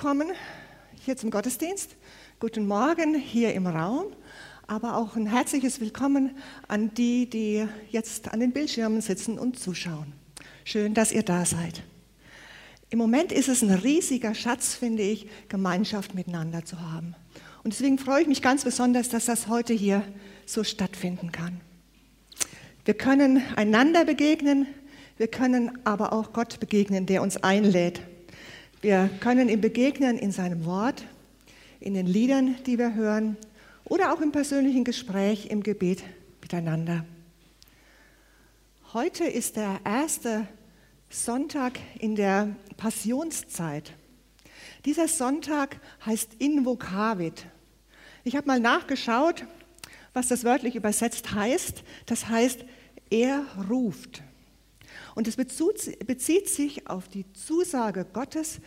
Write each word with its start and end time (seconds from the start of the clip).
Willkommen 0.00 0.28
hier 1.04 1.16
zum 1.16 1.32
Gottesdienst. 1.32 1.96
Guten 2.38 2.68
Morgen 2.68 3.16
hier 3.16 3.52
im 3.52 3.66
Raum, 3.66 4.12
aber 4.68 4.96
auch 4.96 5.16
ein 5.16 5.26
herzliches 5.26 5.80
Willkommen 5.80 6.36
an 6.68 6.94
die, 6.94 7.28
die 7.28 7.66
jetzt 7.90 8.32
an 8.32 8.38
den 8.38 8.52
Bildschirmen 8.52 9.00
sitzen 9.00 9.40
und 9.40 9.58
zuschauen. 9.58 10.12
Schön, 10.62 10.94
dass 10.94 11.10
ihr 11.10 11.24
da 11.24 11.44
seid. 11.44 11.82
Im 12.90 13.00
Moment 13.00 13.32
ist 13.32 13.48
es 13.48 13.60
ein 13.62 13.72
riesiger 13.72 14.36
Schatz, 14.36 14.76
finde 14.76 15.02
ich, 15.02 15.26
Gemeinschaft 15.48 16.14
miteinander 16.14 16.64
zu 16.64 16.80
haben. 16.80 17.16
Und 17.64 17.72
deswegen 17.72 17.98
freue 17.98 18.22
ich 18.22 18.28
mich 18.28 18.40
ganz 18.40 18.62
besonders, 18.62 19.08
dass 19.08 19.24
das 19.24 19.48
heute 19.48 19.74
hier 19.74 20.04
so 20.46 20.62
stattfinden 20.62 21.32
kann. 21.32 21.60
Wir 22.84 22.94
können 22.94 23.42
einander 23.56 24.04
begegnen, 24.04 24.68
wir 25.16 25.26
können 25.26 25.84
aber 25.84 26.12
auch 26.12 26.32
Gott 26.32 26.60
begegnen, 26.60 27.06
der 27.06 27.20
uns 27.20 27.36
einlädt. 27.38 28.00
Wir 28.80 29.10
können 29.18 29.48
ihm 29.48 29.60
begegnen 29.60 30.18
in 30.18 30.30
seinem 30.30 30.64
Wort, 30.64 31.04
in 31.80 31.94
den 31.94 32.06
Liedern, 32.06 32.54
die 32.64 32.78
wir 32.78 32.94
hören 32.94 33.36
oder 33.84 34.12
auch 34.12 34.20
im 34.20 34.30
persönlichen 34.30 34.84
Gespräch, 34.84 35.46
im 35.46 35.64
Gebet 35.64 36.04
miteinander. 36.40 37.04
Heute 38.92 39.24
ist 39.24 39.56
der 39.56 39.80
erste 39.84 40.46
Sonntag 41.10 41.80
in 41.98 42.14
der 42.14 42.54
Passionszeit. 42.76 43.92
Dieser 44.84 45.08
Sonntag 45.08 45.80
heißt 46.06 46.34
Invocavit. 46.38 47.46
Ich 48.22 48.36
habe 48.36 48.46
mal 48.46 48.60
nachgeschaut, 48.60 49.44
was 50.12 50.28
das 50.28 50.44
wörtlich 50.44 50.76
übersetzt 50.76 51.34
heißt. 51.34 51.82
Das 52.06 52.28
heißt, 52.28 52.64
er 53.10 53.44
ruft. 53.68 54.22
Und 55.18 55.26
es 55.26 55.34
bezieht 55.34 56.48
sich 56.48 56.88
auf 56.88 57.08
die 57.08 57.24
Zusage 57.32 58.06
Gottes, 58.12 58.60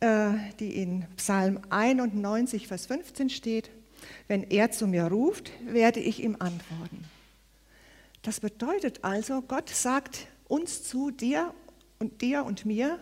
äh, 0.00 0.30
die 0.58 0.80
in 0.80 1.04
Psalm 1.16 1.60
91, 1.68 2.66
Vers 2.66 2.86
15 2.86 3.28
steht. 3.28 3.68
Wenn 4.26 4.42
er 4.44 4.70
zu 4.70 4.86
mir 4.86 5.04
ruft, 5.04 5.52
werde 5.66 6.00
ich 6.00 6.22
ihm 6.22 6.36
antworten. 6.38 7.04
Das 8.22 8.40
bedeutet 8.40 9.04
also, 9.04 9.42
Gott 9.42 9.68
sagt 9.68 10.28
uns 10.48 10.82
zu, 10.82 11.10
dir 11.10 11.52
und 11.98 12.22
dir 12.22 12.42
und 12.42 12.64
mir, 12.64 12.98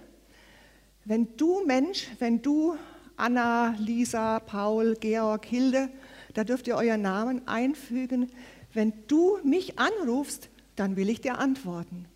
wenn 1.05 1.29
du 1.37 1.65
Mensch, 1.65 2.09
wenn 2.19 2.43
du 2.43 2.77
Anna, 3.17 3.77
Lisa, 3.79 4.41
Paul, 4.41 4.97
Georg, 4.99 5.47
Hilde, 5.47 5.91
da 6.35 6.43
dürft 6.43 6.67
ihr 6.67 6.75
euren 6.75 7.03
Namen 7.03 7.47
einfügen, 7.47 8.33
wenn 8.73 8.93
du 9.07 9.39
mich 9.45 9.79
anrufst, 9.79 10.49
dann 10.75 10.97
will 10.97 11.09
ich 11.09 11.21
dir 11.21 11.39
antworten. 11.39 12.09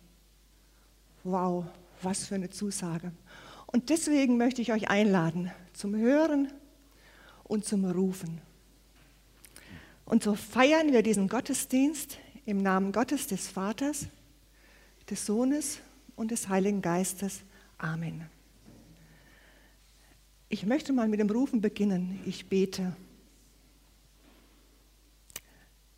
Wow, 1.23 1.65
was 2.01 2.25
für 2.25 2.35
eine 2.35 2.49
Zusage. 2.49 3.11
Und 3.67 3.89
deswegen 3.89 4.37
möchte 4.37 4.61
ich 4.61 4.73
euch 4.73 4.89
einladen 4.89 5.51
zum 5.73 5.95
Hören 5.95 6.51
und 7.43 7.65
zum 7.65 7.85
Rufen. 7.85 8.41
Und 10.05 10.23
so 10.23 10.35
feiern 10.35 10.91
wir 10.91 11.03
diesen 11.03 11.29
Gottesdienst 11.29 12.17
im 12.45 12.61
Namen 12.61 12.91
Gottes 12.91 13.27
des 13.27 13.47
Vaters, 13.47 14.07
des 15.09 15.25
Sohnes 15.25 15.79
und 16.15 16.31
des 16.31 16.49
Heiligen 16.49 16.81
Geistes. 16.81 17.41
Amen. 17.77 18.25
Ich 20.49 20.65
möchte 20.65 20.91
mal 20.91 21.07
mit 21.07 21.21
dem 21.21 21.29
Rufen 21.29 21.61
beginnen. 21.61 22.19
Ich 22.25 22.47
bete. 22.49 22.93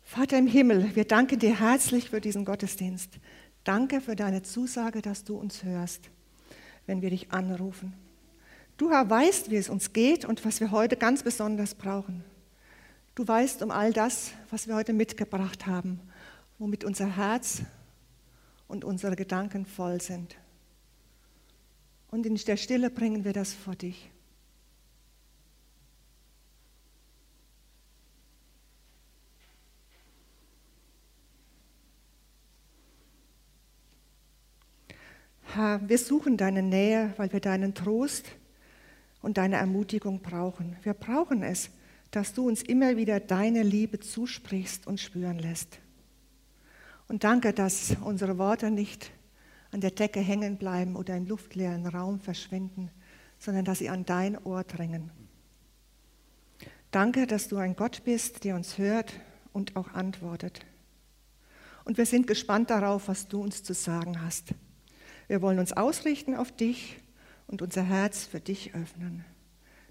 Vater 0.04 0.38
im 0.38 0.46
Himmel, 0.46 0.94
wir 0.94 1.04
danken 1.04 1.40
dir 1.40 1.58
herzlich 1.58 2.10
für 2.10 2.20
diesen 2.20 2.44
Gottesdienst. 2.44 3.18
Danke 3.64 4.02
für 4.02 4.14
deine 4.14 4.42
Zusage, 4.42 5.00
dass 5.00 5.24
du 5.24 5.36
uns 5.36 5.64
hörst, 5.64 6.10
wenn 6.86 7.00
wir 7.00 7.10
dich 7.10 7.32
anrufen. 7.32 7.94
Du 8.76 8.90
Herr 8.90 9.08
weißt, 9.08 9.50
wie 9.50 9.56
es 9.56 9.68
uns 9.68 9.92
geht 9.92 10.24
und 10.24 10.44
was 10.44 10.60
wir 10.60 10.70
heute 10.70 10.96
ganz 10.96 11.22
besonders 11.22 11.74
brauchen. 11.74 12.22
Du 13.14 13.26
weißt 13.26 13.62
um 13.62 13.70
all 13.70 13.92
das, 13.92 14.32
was 14.50 14.66
wir 14.66 14.74
heute 14.74 14.92
mitgebracht 14.92 15.66
haben, 15.66 16.00
womit 16.58 16.84
unser 16.84 17.16
Herz 17.16 17.62
und 18.68 18.84
unsere 18.84 19.16
Gedanken 19.16 19.64
voll 19.64 20.00
sind. 20.00 20.36
Und 22.10 22.26
in 22.26 22.34
der 22.34 22.56
Stille 22.56 22.90
bringen 22.90 23.24
wir 23.24 23.32
das 23.32 23.54
vor 23.54 23.76
dich. 23.76 24.10
Herr, 35.54 35.88
wir 35.88 35.98
suchen 35.98 36.36
deine 36.36 36.62
Nähe, 36.62 37.14
weil 37.16 37.32
wir 37.32 37.38
deinen 37.38 37.74
Trost 37.74 38.26
und 39.22 39.38
deine 39.38 39.54
Ermutigung 39.54 40.20
brauchen. 40.20 40.76
Wir 40.82 40.94
brauchen 40.94 41.44
es, 41.44 41.70
dass 42.10 42.34
du 42.34 42.48
uns 42.48 42.60
immer 42.60 42.96
wieder 42.96 43.20
deine 43.20 43.62
Liebe 43.62 44.00
zusprichst 44.00 44.88
und 44.88 44.98
spüren 44.98 45.38
lässt. 45.38 45.78
Und 47.06 47.22
danke, 47.22 47.52
dass 47.52 47.94
unsere 48.02 48.36
Worte 48.36 48.72
nicht 48.72 49.12
an 49.70 49.80
der 49.80 49.92
Decke 49.92 50.18
hängen 50.18 50.56
bleiben 50.56 50.96
oder 50.96 51.16
im 51.16 51.26
luftleeren 51.26 51.86
Raum 51.86 52.18
verschwinden, 52.18 52.90
sondern 53.38 53.64
dass 53.64 53.78
sie 53.78 53.90
an 53.90 54.04
dein 54.04 54.36
Ohr 54.44 54.64
dringen. 54.64 55.12
Danke, 56.90 57.28
dass 57.28 57.46
du 57.46 57.58
ein 57.58 57.76
Gott 57.76 58.02
bist, 58.04 58.42
der 58.42 58.56
uns 58.56 58.76
hört 58.76 59.12
und 59.52 59.76
auch 59.76 59.94
antwortet. 59.94 60.66
Und 61.84 61.96
wir 61.96 62.06
sind 62.06 62.26
gespannt 62.26 62.70
darauf, 62.70 63.06
was 63.06 63.28
du 63.28 63.40
uns 63.40 63.62
zu 63.62 63.72
sagen 63.72 64.20
hast. 64.20 64.52
Wir 65.26 65.42
wollen 65.42 65.58
uns 65.58 65.72
ausrichten 65.72 66.34
auf 66.34 66.52
dich 66.52 66.96
und 67.46 67.62
unser 67.62 67.82
Herz 67.82 68.24
für 68.24 68.40
dich 68.40 68.74
öffnen. 68.74 69.24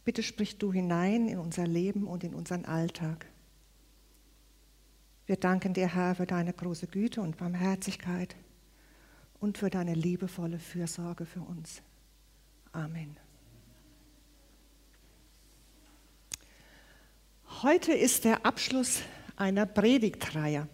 Bitte 0.05 0.21
sprich 0.21 0.57
du 0.57 0.73
hinein 0.73 1.27
in 1.27 1.39
unser 1.39 1.65
Leben 1.65 2.07
und 2.07 2.23
in 2.23 2.33
unseren 2.33 2.65
Alltag. 2.65 3.25
Wir 5.25 5.37
danken 5.37 5.73
dir, 5.73 5.87
Herr, 5.87 6.15
für 6.15 6.25
deine 6.25 6.51
große 6.51 6.87
Güte 6.87 7.21
und 7.21 7.37
Barmherzigkeit 7.37 8.35
und 9.39 9.57
für 9.57 9.69
deine 9.69 9.93
liebevolle 9.93 10.59
Fürsorge 10.59 11.25
für 11.25 11.41
uns. 11.41 11.81
Amen. 12.73 13.17
Heute 17.61 17.93
ist 17.93 18.25
der 18.25 18.45
Abschluss 18.45 19.01
einer 19.37 19.65
Predigtreihe. 19.65 20.67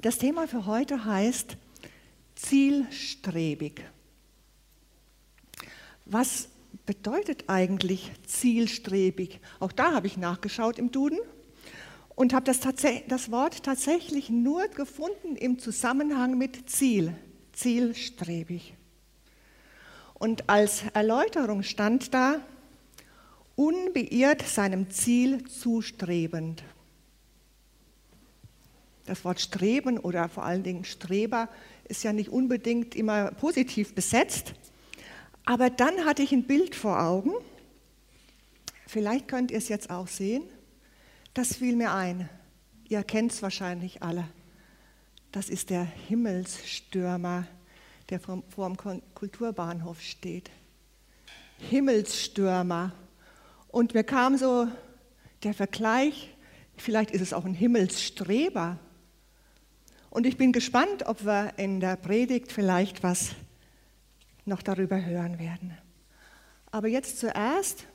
Das 0.00 0.18
Thema 0.18 0.48
für 0.48 0.66
heute 0.66 1.04
heißt 1.04 1.56
zielstrebig. 2.44 3.82
Was 6.04 6.48
bedeutet 6.86 7.44
eigentlich 7.48 8.10
zielstrebig? 8.26 9.40
Auch 9.60 9.72
da 9.72 9.92
habe 9.92 10.06
ich 10.06 10.16
nachgeschaut 10.16 10.78
im 10.78 10.92
Duden 10.92 11.18
und 12.14 12.32
habe 12.32 12.44
das, 12.44 12.60
das, 13.08 13.30
Wort 13.30 13.62
tatsächlich 13.62 14.30
nur 14.30 14.68
gefunden 14.68 15.36
im 15.36 15.58
Zusammenhang 15.58 16.36
mit 16.36 16.68
Ziel, 16.68 17.14
zielstrebig. 17.52 18.74
Und 20.14 20.48
als 20.48 20.82
Erläuterung 20.92 21.62
stand 21.62 22.14
da, 22.14 22.40
unbeirrt 23.56 24.42
seinem 24.42 24.90
Ziel 24.90 25.44
zustrebend. 25.44 26.62
Das 29.06 29.24
Wort 29.24 29.40
streben 29.40 29.98
oder 29.98 30.28
vor 30.28 30.44
allen 30.44 30.62
Dingen 30.62 30.84
Streber 30.84 31.48
ist 31.88 32.04
ja 32.04 32.12
nicht 32.12 32.30
unbedingt 32.30 32.94
immer 32.94 33.30
positiv 33.32 33.94
besetzt. 33.94 34.54
Aber 35.44 35.70
dann 35.70 36.04
hatte 36.04 36.22
ich 36.22 36.32
ein 36.32 36.44
Bild 36.44 36.74
vor 36.74 37.02
Augen. 37.02 37.32
Vielleicht 38.86 39.28
könnt 39.28 39.50
ihr 39.50 39.58
es 39.58 39.68
jetzt 39.68 39.90
auch 39.90 40.08
sehen. 40.08 40.44
Das 41.34 41.56
fiel 41.56 41.76
mir 41.76 41.92
ein. 41.92 42.28
Ihr 42.88 43.02
kennt 43.02 43.32
es 43.32 43.42
wahrscheinlich 43.42 44.02
alle. 44.02 44.28
Das 45.32 45.48
ist 45.48 45.70
der 45.70 45.84
Himmelsstürmer, 45.84 47.46
der 48.08 48.20
vor 48.20 48.42
dem 48.56 48.76
Kulturbahnhof 49.14 50.00
steht. 50.00 50.50
Himmelsstürmer. 51.58 52.92
Und 53.68 53.94
mir 53.94 54.04
kam 54.04 54.36
so 54.36 54.68
der 55.42 55.54
Vergleich, 55.54 56.34
vielleicht 56.76 57.10
ist 57.10 57.20
es 57.20 57.32
auch 57.32 57.44
ein 57.44 57.54
Himmelsstreber. 57.54 58.78
Und 60.14 60.26
ich 60.26 60.36
bin 60.36 60.52
gespannt, 60.52 61.06
ob 61.06 61.24
wir 61.24 61.54
in 61.56 61.80
der 61.80 61.96
Predigt 61.96 62.52
vielleicht 62.52 63.02
was 63.02 63.34
noch 64.44 64.62
darüber 64.62 65.04
hören 65.04 65.40
werden. 65.40 65.76
Aber 66.70 66.86
jetzt 66.86 67.18
zuerst 67.18 67.88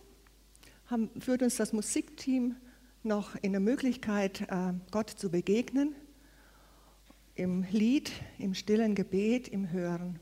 haben, 0.87 1.09
führt 1.17 1.41
uns 1.43 1.55
das 1.55 1.71
Musikteam 1.71 2.57
noch 3.03 3.35
in 3.41 3.53
der 3.53 3.61
Möglichkeit, 3.61 4.41
äh, 4.41 4.73
Gott 4.91 5.09
zu 5.11 5.31
begegnen, 5.31 5.95
im 7.35 7.63
Lied, 7.71 8.11
im 8.37 8.53
stillen 8.53 8.95
Gebet, 8.95 9.47
im 9.47 9.71
Hören. 9.71 10.19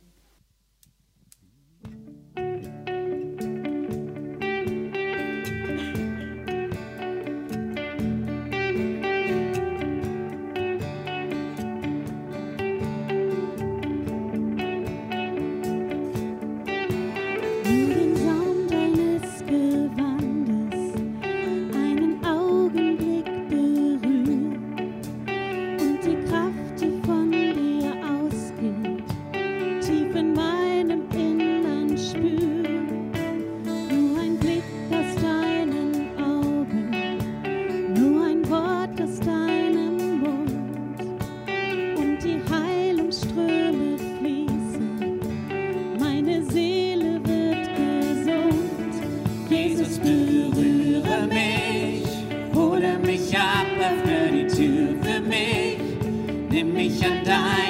and 57.04 57.28
I 57.30 57.67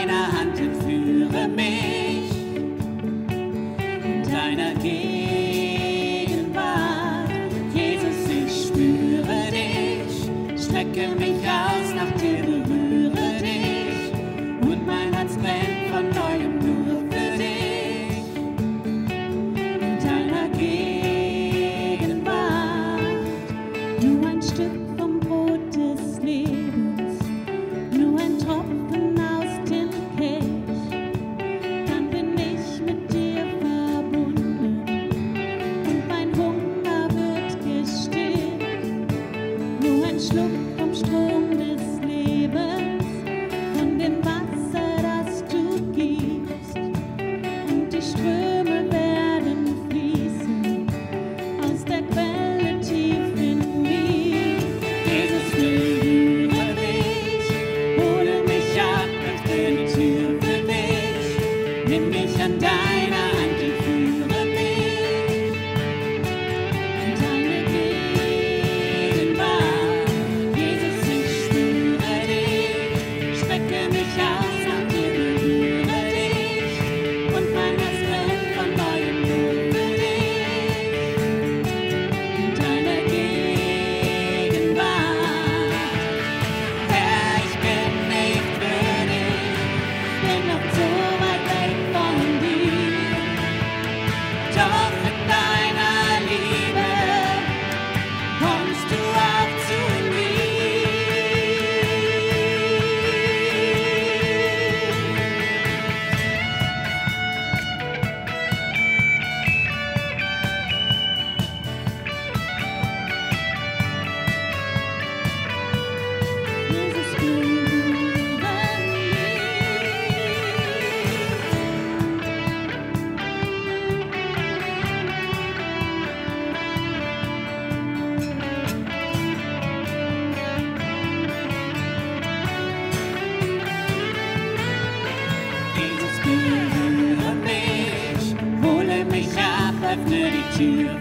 die 140.56 140.58
Tür 140.58 140.98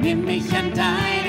nimm 0.00 0.24
mich 0.24 0.52
an 0.52 0.70
dein 0.74 1.23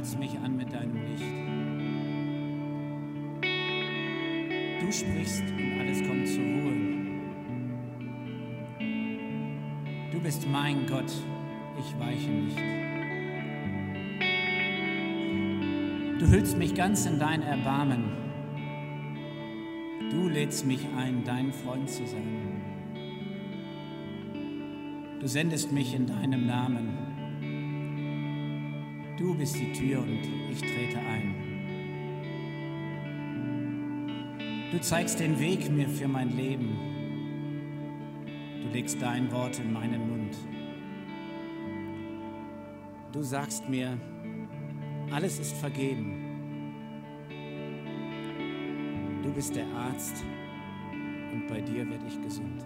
strahlst 0.00 0.18
mich 0.18 0.38
an 0.38 0.56
mit 0.56 0.72
deinem 0.72 0.94
Licht. 0.94 1.24
Du 4.80 4.92
sprichst 4.92 5.42
und 5.42 5.78
alles 5.78 6.02
kommt 6.02 6.26
zur 6.26 6.42
Ruhe. 6.42 6.72
Du 10.10 10.20
bist 10.20 10.48
mein 10.48 10.86
Gott, 10.86 11.12
ich 11.78 11.98
weiche 11.98 12.30
nicht. 12.30 12.58
Du 16.18 16.26
hüllst 16.28 16.56
mich 16.56 16.74
ganz 16.74 17.04
in 17.04 17.18
dein 17.18 17.42
Erbarmen. 17.42 18.04
Du 20.10 20.28
lädst 20.28 20.66
mich 20.66 20.86
ein, 20.96 21.24
dein 21.24 21.52
Freund 21.52 21.90
zu 21.90 22.06
sein. 22.06 22.62
Du 25.20 25.26
sendest 25.26 25.72
mich 25.72 25.94
in 25.94 26.06
deinem 26.06 26.46
Namen. 26.46 26.99
Du 29.20 29.34
bist 29.34 29.54
die 29.54 29.70
Tür 29.70 30.00
und 30.00 30.18
ich 30.50 30.60
trete 30.60 30.98
ein. 30.98 31.34
Du 34.72 34.80
zeigst 34.80 35.20
den 35.20 35.38
Weg 35.38 35.70
mir 35.70 35.86
für 35.90 36.08
mein 36.08 36.34
Leben. 36.34 36.70
Du 38.62 38.68
legst 38.72 39.02
dein 39.02 39.30
Wort 39.30 39.58
in 39.58 39.74
meinen 39.74 40.08
Mund. 40.08 40.34
Du 43.12 43.22
sagst 43.22 43.68
mir, 43.68 43.98
alles 45.10 45.38
ist 45.38 45.52
vergeben. 45.52 46.14
Du 49.22 49.30
bist 49.34 49.54
der 49.54 49.66
Arzt 49.66 50.24
und 51.34 51.46
bei 51.46 51.60
dir 51.60 51.86
werde 51.90 52.06
ich 52.08 52.22
gesund. 52.22 52.64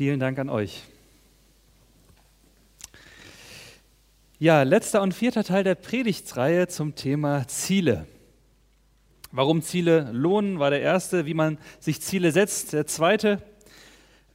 Vielen 0.00 0.18
Dank 0.18 0.38
an 0.38 0.48
euch. 0.48 0.84
Ja, 4.38 4.62
letzter 4.62 5.02
und 5.02 5.12
vierter 5.12 5.44
Teil 5.44 5.62
der 5.62 5.74
Predigtsreihe 5.74 6.68
zum 6.68 6.94
Thema 6.94 7.46
Ziele. 7.48 8.06
Warum 9.30 9.60
Ziele 9.60 10.10
lohnen, 10.10 10.58
war 10.58 10.70
der 10.70 10.80
erste. 10.80 11.26
Wie 11.26 11.34
man 11.34 11.58
sich 11.80 12.00
Ziele 12.00 12.32
setzt, 12.32 12.72
der 12.72 12.86
zweite. 12.86 13.42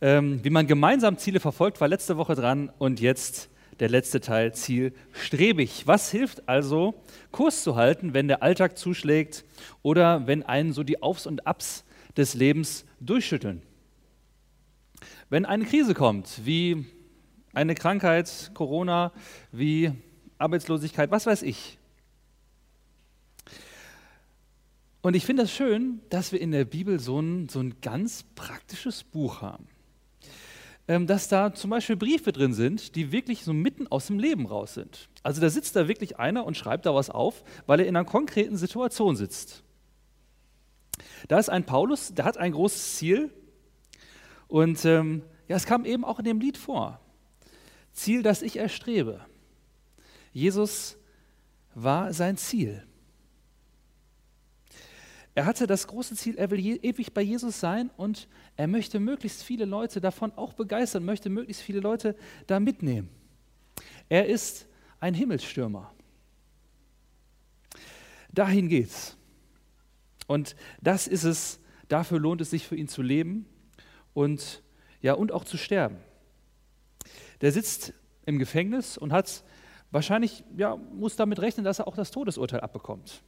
Ähm, 0.01 0.39
wie 0.43 0.51
man 0.51 0.67
gemeinsam 0.67 1.17
Ziele 1.17 1.39
verfolgt, 1.39 1.81
war 1.81 1.88
letzte 1.88 2.15
Woche 2.17 2.36
dran. 2.36 2.72
Und 2.77 3.00
jetzt 3.00 3.50
der 3.79 3.89
letzte 3.89 4.19
Teil, 4.19 4.53
zielstrebig. 4.53 5.88
Was 5.88 6.12
hilft 6.12 6.48
also, 6.48 6.93
Kurs 7.31 7.63
zu 7.63 7.75
halten, 7.75 8.13
wenn 8.13 8.27
der 8.27 8.43
Alltag 8.43 8.77
zuschlägt 8.77 9.43
oder 9.81 10.27
wenn 10.27 10.43
einen 10.43 10.74
so 10.74 10.84
die 10.84 11.01
Aufs 11.01 11.25
und 11.25 11.48
Abs 11.48 11.86
des 12.15 12.36
Lebens 12.36 12.86
durchschütteln? 13.00 13.63
Wenn 15.29 15.46
eine 15.46 15.65
Krise 15.65 15.96
kommt, 15.96 16.46
wie 16.46 16.86
eine 17.53 17.74
Krankheit, 17.74 18.51
Corona, 18.53 19.12
wie 19.51 19.91
Arbeitslosigkeit, 20.38 21.10
was 21.10 21.25
weiß 21.25 21.41
ich. 21.41 21.79
Und 25.01 25.15
ich 25.15 25.25
finde 25.25 25.44
das 25.44 25.51
schön, 25.51 26.01
dass 26.10 26.32
wir 26.32 26.39
in 26.39 26.51
der 26.51 26.65
Bibel 26.65 27.00
so 27.00 27.20
ein, 27.20 27.50
so 27.50 27.60
ein 27.60 27.75
ganz 27.82 28.24
praktisches 28.36 29.03
Buch 29.03 29.41
haben. 29.41 29.67
Ähm, 30.88 31.08
dass 31.08 31.27
da 31.27 31.53
zum 31.55 31.72
Beispiel 31.72 31.96
Briefe 31.96 32.32
drin 32.32 32.53
sind, 32.53 32.96
die 32.96 33.12
wirklich 33.12 33.44
so 33.44 33.53
mitten 33.53 33.88
aus 33.88 34.05
dem 34.05 34.20
Leben 34.20 34.46
raus 34.46 34.75
sind. 34.75 35.10
Also 35.24 35.41
da 35.41 35.50
sitzt 35.50 35.75
da 35.75 35.88
wirklich 35.88 36.20
einer 36.20 36.46
und 36.46 36.55
schreibt 36.55 36.86
da 36.86 36.94
was 36.94 37.10
auf, 37.10 37.44
weil 37.65 37.79
er 37.79 37.88
in 37.88 37.96
einer 37.96 38.05
konkreten 38.05 38.58
Situation 38.58 39.15
sitzt. 39.15 39.63
Da 41.28 41.39
ist 41.39 41.50
ein 41.50 41.65
Paulus, 41.65 42.13
der 42.13 42.26
hat 42.26 42.38
ein 42.38 42.52
großes 42.52 42.97
Ziel 42.97 43.32
und 44.56 44.86
ähm, 44.86 45.22
ja, 45.50 45.58
es 45.58 45.65
kam 45.65 45.84
eben 45.84 46.06
auch 46.06 46.18
in 46.18 46.24
dem 46.24 46.39
Lied 46.39 46.58
vor. 46.58 47.02
Ziel, 47.91 48.24
das 48.24 48.41
ich 48.41 48.56
erstrebe. 48.56 49.20
Jesus 50.32 50.96
war 51.74 52.13
sein 52.13 52.38
Ziel. 52.38 52.82
Er 55.34 55.46
hatte 55.46 55.68
das 55.68 55.88
große 55.88 56.15
Ziel, 56.15 56.38
er 56.38 56.52
will 56.52 56.80
ewig 56.82 57.13
bei 57.13 57.22
Jesus 57.22 57.60
sein 57.60 57.91
und 57.98 58.30
er 58.56 58.68
möchte 58.68 59.02
möglichst 59.02 59.44
viele 59.44 59.65
Leute 59.65 60.00
davon 60.00 60.32
auch 60.38 60.54
begeistern, 60.54 61.04
möchte 61.04 61.30
möglichst 61.30 61.62
viele 61.62 61.82
Leute 61.82 62.15
da 62.48 62.62
mitnehmen. 62.62 63.10
Er 64.08 64.28
ist 64.28 64.70
ein 65.02 65.15
Himmelsstürmer. 65.15 65.94
Dahin 68.32 68.70
geht's. 68.70 69.18
Und 70.28 70.56
das 70.82 71.08
ist 71.08 71.26
es, 71.26 71.60
dafür 71.89 72.20
lohnt 72.20 72.39
es 72.39 72.52
sich 72.52 72.65
für 72.65 72.78
ihn 72.78 72.88
zu 72.88 73.02
leben 73.02 73.50
und 74.15 74.63
ja 75.01 75.13
und 75.13 75.32
auch 75.32 75.43
zu 75.43 75.58
sterben. 75.58 75.97
Der 77.41 77.51
sitzt 77.51 77.93
im 78.25 78.39
Gefängnis 78.39 78.97
und 78.97 79.13
hat 79.13 79.43
wahrscheinlich 79.91 80.43
ja 80.58 80.75
muss 80.75 81.15
damit 81.15 81.39
rechnen, 81.39 81.63
dass 81.63 81.78
er 81.78 81.88
auch 81.88 81.95
das 81.95 82.10
Todesurteil 82.10 82.62
abbekommt. 82.62 83.21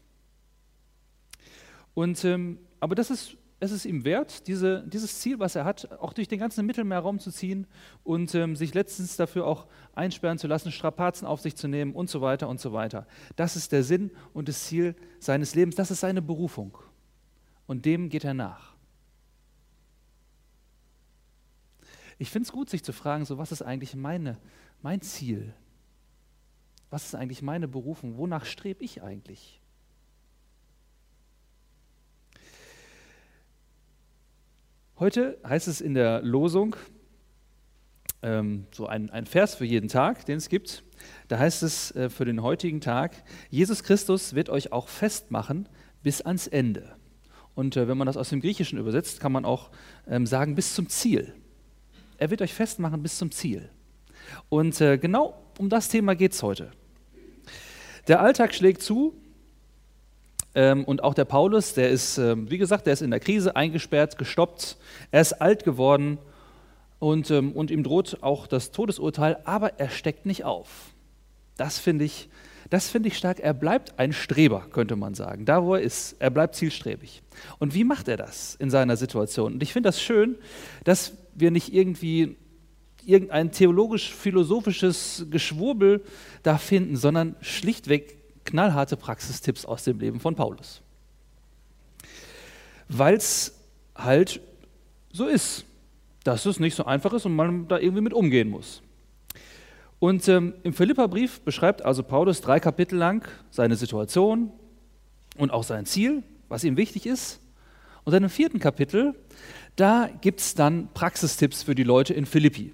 Und, 1.93 2.23
ähm, 2.25 2.59
aber 2.79 2.95
das 2.95 3.09
ist, 3.09 3.37
es 3.59 3.71
ist 3.71 3.85
ihm 3.85 4.05
wert, 4.05 4.47
diese, 4.47 4.83
dieses 4.87 5.19
Ziel, 5.19 5.39
was 5.39 5.55
er 5.55 5.65
hat, 5.65 5.91
auch 5.99 6.13
durch 6.13 6.27
den 6.27 6.37
ganzen 6.37 6.63
Mittelmeerraum 6.65 7.17
zu 7.17 7.31
ziehen 7.31 7.65
und 8.03 8.35
ähm, 8.35 8.55
sich 8.55 8.75
letztens 8.75 9.17
dafür 9.17 9.47
auch 9.47 9.65
einsperren 9.95 10.37
zu 10.37 10.45
lassen, 10.45 10.71
Strapazen 10.71 11.27
auf 11.27 11.41
sich 11.41 11.55
zu 11.55 11.67
nehmen 11.67 11.93
und 11.93 12.07
so 12.07 12.21
weiter 12.21 12.49
und 12.49 12.59
so 12.59 12.71
weiter. 12.71 13.07
Das 13.35 13.55
ist 13.55 13.71
der 13.71 13.83
Sinn 13.83 14.11
und 14.33 14.47
das 14.47 14.65
Ziel 14.65 14.95
seines 15.19 15.55
Lebens, 15.55 15.75
das 15.75 15.89
ist 15.89 16.01
seine 16.01 16.21
Berufung. 16.21 16.77
Und 17.65 17.85
dem 17.85 18.09
geht 18.09 18.23
er 18.23 18.35
nach. 18.35 18.76
Ich 22.17 22.31
finde 22.31 22.47
es 22.47 22.51
gut, 22.51 22.69
sich 22.69 22.83
zu 22.83 22.93
fragen, 22.93 23.25
so 23.25 23.37
was 23.37 23.51
ist 23.51 23.61
eigentlich 23.61 23.95
meine, 23.95 24.37
mein 24.81 25.01
Ziel? 25.01 25.53
Was 26.89 27.05
ist 27.05 27.15
eigentlich 27.15 27.41
meine 27.41 27.67
Berufung? 27.67 28.17
Wonach 28.17 28.45
strebe 28.45 28.83
ich 28.83 29.03
eigentlich? 29.03 29.61
Heute 34.99 35.37
heißt 35.47 35.67
es 35.67 35.79
in 35.79 35.93
der 35.93 36.21
Losung, 36.23 36.75
ähm, 38.23 38.65
so 38.71 38.87
ein, 38.87 39.11
ein 39.11 39.27
Vers 39.27 39.53
für 39.53 39.65
jeden 39.65 39.89
Tag, 39.89 40.25
den 40.25 40.37
es 40.37 40.49
gibt. 40.49 40.83
Da 41.27 41.37
heißt 41.37 41.61
es 41.61 41.91
äh, 41.95 42.09
für 42.09 42.25
den 42.25 42.41
heutigen 42.41 42.81
Tag, 42.81 43.23
Jesus 43.51 43.83
Christus 43.83 44.33
wird 44.33 44.49
euch 44.49 44.71
auch 44.71 44.87
festmachen 44.87 45.69
bis 46.01 46.21
ans 46.21 46.47
Ende. 46.47 46.95
Und 47.53 47.77
äh, 47.77 47.87
wenn 47.87 47.97
man 47.97 48.07
das 48.07 48.17
aus 48.17 48.29
dem 48.29 48.41
Griechischen 48.41 48.79
übersetzt, 48.79 49.19
kann 49.19 49.31
man 49.31 49.45
auch 49.45 49.69
ähm, 50.07 50.25
sagen 50.25 50.55
bis 50.55 50.73
zum 50.73 50.89
Ziel. 50.89 51.33
Er 52.17 52.29
wird 52.29 52.41
euch 52.41 52.53
festmachen 52.53 53.01
bis 53.03 53.17
zum 53.17 53.31
Ziel. 53.31 53.69
Und 54.49 54.79
äh, 54.81 54.97
genau 54.97 55.35
um 55.57 55.69
das 55.69 55.89
Thema 55.89 56.15
geht 56.15 56.33
es 56.33 56.43
heute. 56.43 56.71
Der 58.07 58.21
Alltag 58.21 58.53
schlägt 58.53 58.81
zu, 58.81 59.13
ähm, 60.57 60.85
und 60.85 61.03
auch 61.03 61.13
der 61.13 61.25
Paulus, 61.25 61.75
der 61.75 61.91
ist, 61.91 62.17
ähm, 62.17 62.49
wie 62.49 62.57
gesagt, 62.57 62.87
der 62.87 62.93
ist 62.93 63.03
in 63.03 63.11
der 63.11 63.19
Krise 63.19 63.55
eingesperrt, 63.55 64.17
gestoppt. 64.17 64.77
Er 65.11 65.21
ist 65.21 65.33
alt 65.33 65.63
geworden 65.63 66.17
und, 66.97 67.29
ähm, 67.29 67.51
und 67.51 67.69
ihm 67.69 67.83
droht 67.83 68.17
auch 68.21 68.47
das 68.47 68.71
Todesurteil, 68.71 69.37
aber 69.45 69.79
er 69.79 69.89
steckt 69.89 70.25
nicht 70.25 70.45
auf. 70.45 70.67
Das 71.57 71.77
finde 71.77 72.05
ich, 72.05 72.27
das 72.71 72.89
finde 72.89 73.09
ich 73.09 73.17
stark. 73.19 73.39
Er 73.39 73.53
bleibt 73.53 73.99
ein 73.99 74.13
Streber, 74.13 74.65
könnte 74.71 74.95
man 74.95 75.13
sagen. 75.13 75.45
Da, 75.45 75.63
wo 75.63 75.75
er 75.75 75.81
ist, 75.81 76.15
er 76.17 76.31
bleibt 76.31 76.55
zielstrebig. 76.55 77.21
Und 77.59 77.75
wie 77.75 77.83
macht 77.83 78.07
er 78.07 78.17
das 78.17 78.55
in 78.55 78.71
seiner 78.71 78.97
Situation? 78.97 79.53
Und 79.53 79.63
ich 79.63 79.73
finde 79.73 79.89
das 79.89 80.01
schön, 80.01 80.37
dass 80.83 81.13
wir 81.37 81.51
nicht 81.51 81.73
irgendwie 81.73 82.35
irgendein 83.05 83.51
theologisch-philosophisches 83.51 85.27
Geschwurbel 85.29 86.03
da 86.43 86.57
finden, 86.57 86.97
sondern 86.97 87.35
schlichtweg 87.41 88.17
knallharte 88.43 88.97
Praxistipps 88.97 89.65
aus 89.65 89.83
dem 89.83 89.99
Leben 89.99 90.19
von 90.19 90.35
Paulus. 90.35 90.81
Weil 92.89 93.15
es 93.15 93.57
halt 93.95 94.41
so 95.11 95.25
ist, 95.25 95.65
dass 96.23 96.45
es 96.45 96.59
nicht 96.59 96.75
so 96.75 96.85
einfach 96.85 97.13
ist 97.13 97.25
und 97.25 97.35
man 97.35 97.67
da 97.67 97.79
irgendwie 97.79 98.01
mit 98.01 98.13
umgehen 98.13 98.49
muss. 98.49 98.81
Und 99.99 100.27
ähm, 100.27 100.53
im 100.63 100.73
Philipperbrief 100.73 101.41
beschreibt 101.41 101.83
also 101.83 102.03
Paulus 102.03 102.41
drei 102.41 102.59
Kapitel 102.59 102.97
lang 102.97 103.27
seine 103.49 103.75
Situation 103.75 104.51
und 105.37 105.51
auch 105.51 105.63
sein 105.63 105.85
Ziel, 105.85 106.23
was 106.49 106.63
ihm 106.63 106.77
wichtig 106.77 107.05
ist. 107.05 107.39
Und 108.03 108.13
in 108.13 108.23
dem 108.23 108.29
vierten 108.29 108.59
Kapitel, 108.59 109.15
da 109.77 110.09
gibt 110.21 110.41
es 110.41 110.55
dann 110.55 110.89
Praxistipps 110.93 111.63
für 111.63 111.75
die 111.75 111.83
Leute 111.83 112.13
in 112.13 112.25
Philippi. 112.25 112.73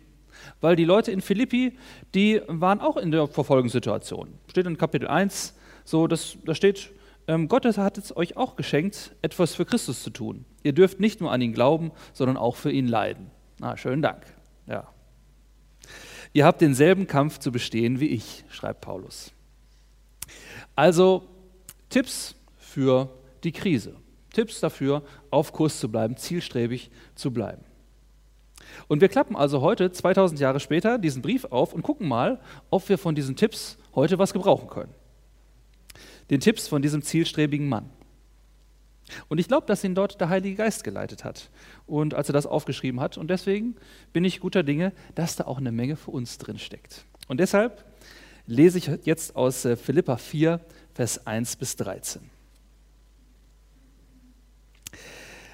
Weil 0.61 0.75
die 0.75 0.85
Leute 0.85 1.11
in 1.11 1.21
Philippi, 1.21 1.77
die 2.15 2.41
waren 2.47 2.79
auch 2.79 2.97
in 2.97 3.11
der 3.11 3.27
Verfolgungssituation. 3.27 4.33
Steht 4.47 4.65
in 4.65 4.77
Kapitel 4.77 5.07
1, 5.07 5.53
so, 5.83 6.07
das, 6.07 6.37
da 6.45 6.55
steht, 6.55 6.91
ähm, 7.27 7.49
Gott 7.49 7.65
hat 7.65 7.97
es 7.97 8.15
euch 8.15 8.37
auch 8.37 8.55
geschenkt, 8.55 9.15
etwas 9.21 9.53
für 9.53 9.65
Christus 9.65 10.01
zu 10.01 10.09
tun. 10.09 10.45
Ihr 10.63 10.73
dürft 10.73 11.01
nicht 11.01 11.19
nur 11.19 11.31
an 11.31 11.41
ihn 11.41 11.53
glauben, 11.53 11.91
sondern 12.13 12.37
auch 12.37 12.55
für 12.55 12.71
ihn 12.71 12.87
leiden. 12.87 13.29
Na, 13.59 13.75
schönen 13.75 14.01
Dank. 14.01 14.25
Ja. 14.67 14.87
Ihr 16.31 16.45
habt 16.45 16.61
denselben 16.61 17.05
Kampf 17.05 17.39
zu 17.39 17.51
bestehen 17.51 17.99
wie 17.99 18.07
ich, 18.07 18.45
schreibt 18.49 18.81
Paulus. 18.81 19.33
Also 20.75 21.27
Tipps 21.89 22.35
für 22.57 23.09
die 23.43 23.51
Krise. 23.51 23.95
Tipps 24.33 24.59
dafür, 24.59 25.03
auf 25.31 25.53
Kurs 25.53 25.79
zu 25.79 25.89
bleiben, 25.89 26.17
zielstrebig 26.17 26.91
zu 27.15 27.31
bleiben. 27.31 27.63
Und 28.87 29.01
wir 29.01 29.07
klappen 29.07 29.35
also 29.35 29.61
heute, 29.61 29.91
2000 29.91 30.39
Jahre 30.39 30.59
später, 30.59 30.97
diesen 30.97 31.21
Brief 31.21 31.45
auf 31.45 31.73
und 31.73 31.83
gucken 31.83 32.07
mal, 32.07 32.41
ob 32.69 32.89
wir 32.89 32.97
von 32.97 33.15
diesen 33.15 33.35
Tipps 33.35 33.77
heute 33.95 34.19
was 34.19 34.33
gebrauchen 34.33 34.67
können 34.67 34.93
den 36.29 36.39
Tipps 36.39 36.67
von 36.67 36.81
diesem 36.81 37.01
zielstrebigen 37.01 37.67
Mann. 37.67 37.89
Und 39.27 39.37
ich 39.37 39.47
glaube, 39.47 39.67
dass 39.67 39.83
ihn 39.83 39.95
dort 39.95 40.19
der 40.21 40.29
Heilige 40.29 40.55
Geist 40.55 40.83
geleitet 40.83 41.23
hat. 41.23 41.49
Und 41.85 42.13
als 42.13 42.29
er 42.29 42.33
das 42.33 42.45
aufgeschrieben 42.45 42.99
hat. 42.99 43.17
Und 43.17 43.27
deswegen 43.29 43.75
bin 44.13 44.23
ich 44.23 44.39
guter 44.39 44.63
Dinge, 44.63 44.93
dass 45.15 45.35
da 45.35 45.45
auch 45.45 45.57
eine 45.57 45.71
Menge 45.71 45.95
für 45.95 46.11
uns 46.11 46.37
drin 46.37 46.57
steckt. 46.57 47.05
Und 47.27 47.39
deshalb 47.39 47.85
lese 48.47 48.77
ich 48.77 48.89
jetzt 49.03 49.35
aus 49.35 49.65
äh, 49.65 49.75
Philippa 49.75 50.17
4, 50.17 50.59
Vers 50.93 51.27
1 51.27 51.57
bis 51.57 51.75
13. 51.75 52.32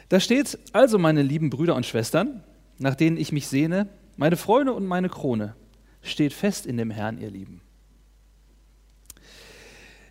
Da 0.10 0.20
steht, 0.20 0.58
also 0.74 0.98
meine 0.98 1.22
lieben 1.22 1.50
Brüder 1.50 1.76
und 1.76 1.86
Schwestern, 1.86 2.44
nach 2.80 2.96
denen 2.96 3.18
ich 3.18 3.32
mich 3.32 3.48
sehne, 3.48 3.88
meine 4.18 4.38
Freunde 4.38 4.74
und 4.74 4.86
meine 4.86 5.08
Krone, 5.08 5.56
steht 6.02 6.34
fest 6.34 6.66
in 6.66 6.78
dem 6.78 6.92
Herrn, 6.92 7.20
ihr 7.20 7.30
Lieben. 7.30 7.62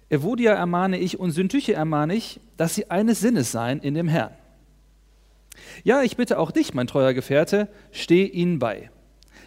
Evodia 0.08 0.54
ermahne 0.54 0.98
ich 0.98 1.18
und 1.18 1.32
Syntyche 1.32 1.74
ermahne 1.74 2.14
ich, 2.14 2.40
dass 2.56 2.74
sie 2.74 2.90
eines 2.90 3.20
Sinnes 3.20 3.52
seien 3.52 3.80
in 3.80 3.94
dem 3.94 4.08
Herrn. 4.08 4.32
Ja, 5.84 6.02
ich 6.02 6.16
bitte 6.16 6.38
auch 6.38 6.50
dich, 6.50 6.72
mein 6.72 6.86
treuer 6.86 7.12
Gefährte, 7.12 7.68
steh 7.90 8.24
ihnen 8.24 8.58
bei. 8.58 8.90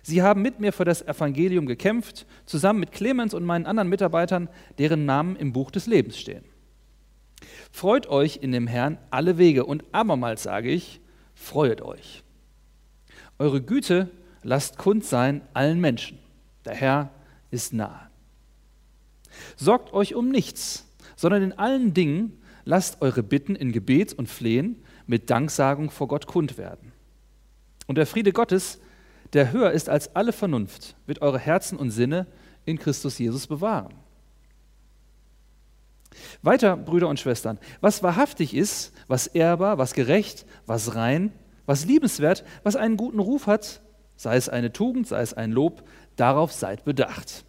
Sie 0.04 0.22
haben 0.22 0.42
mit 0.42 0.60
mir 0.60 0.74
für 0.74 0.86
das 0.86 1.02
Evangelium 1.02 1.66
gekämpft, 1.66 2.26
zusammen 2.46 2.80
mit 2.80 2.92
Clemens 2.92 3.34
und 3.34 3.46
meinen 3.46 3.66
anderen 3.66 3.90
Mitarbeitern, 3.90 4.50
deren 4.78 5.06
Namen 5.06 5.36
im 5.36 5.54
Buch 5.54 5.72
des 5.72 5.88
Lebens 5.88 6.20
stehen. 6.20 6.44
Freut 7.72 8.08
euch 8.08 8.40
in 8.42 8.52
dem 8.52 8.68
Herrn 8.68 8.98
alle 9.10 9.38
Wege 9.38 9.66
und 9.66 9.84
abermals 9.92 10.44
sage 10.44 10.70
ich, 10.70 11.00
freuet 11.34 11.82
euch. 11.82 12.24
Eure 13.40 13.62
Güte 13.62 14.10
lasst 14.44 14.78
kund 14.78 15.06
sein 15.06 15.42
allen 15.54 15.80
Menschen. 15.80 16.20
Der 16.66 16.76
Herr 16.76 17.10
ist 17.50 17.74
nahe. 17.74 18.10
Sorgt 19.56 19.94
euch 19.94 20.16
um 20.16 20.30
nichts, 20.30 20.86
sondern 21.16 21.42
in 21.42 21.54
allen 21.54 21.94
Dingen 21.94 22.42
lasst 22.66 23.02
eure 23.02 23.24
Bitten 23.24 23.56
in 23.56 23.72
Gebet 23.72 24.14
und 24.14 24.28
Flehen 24.28 24.84
mit 25.08 25.30
Danksagung 25.30 25.90
vor 25.90 26.08
Gott 26.08 26.28
kund 26.28 26.58
werden. 26.58 26.92
Und 27.88 27.96
der 27.96 28.06
Friede 28.06 28.32
Gottes, 28.32 28.80
der 29.34 29.52
höher 29.52 29.72
ist 29.72 29.90
als 29.90 30.16
alle 30.16 30.34
Vernunft, 30.34 30.96
wird 31.06 31.22
eure 31.22 31.40
Herzen 31.40 31.78
und 31.78 31.92
Sinne 31.92 32.28
in 32.66 32.78
Christus 32.78 33.18
Jesus 33.18 33.48
bewahren. 33.48 33.94
Weiter, 36.42 36.76
Brüder 36.78 37.08
und 37.08 37.20
Schwestern, 37.20 37.58
was 37.80 38.04
wahrhaftig 38.04 38.54
ist, 38.54 38.94
was 39.08 39.28
ehrbar, 39.28 39.78
was 39.78 39.94
gerecht, 39.94 40.46
was 40.66 40.96
rein, 40.96 41.32
was 41.66 41.86
liebenswert, 41.86 42.44
was 42.64 42.76
einen 42.76 42.98
guten 42.98 43.20
Ruf 43.20 43.48
hat, 43.48 43.82
sei 44.16 44.36
es 44.36 44.50
eine 44.50 44.74
Tugend, 44.74 45.08
sei 45.08 45.22
es 45.22 45.34
ein 45.34 45.52
Lob, 45.52 45.84
darauf 46.16 46.52
seid 46.52 46.84
bedacht. 46.84 47.46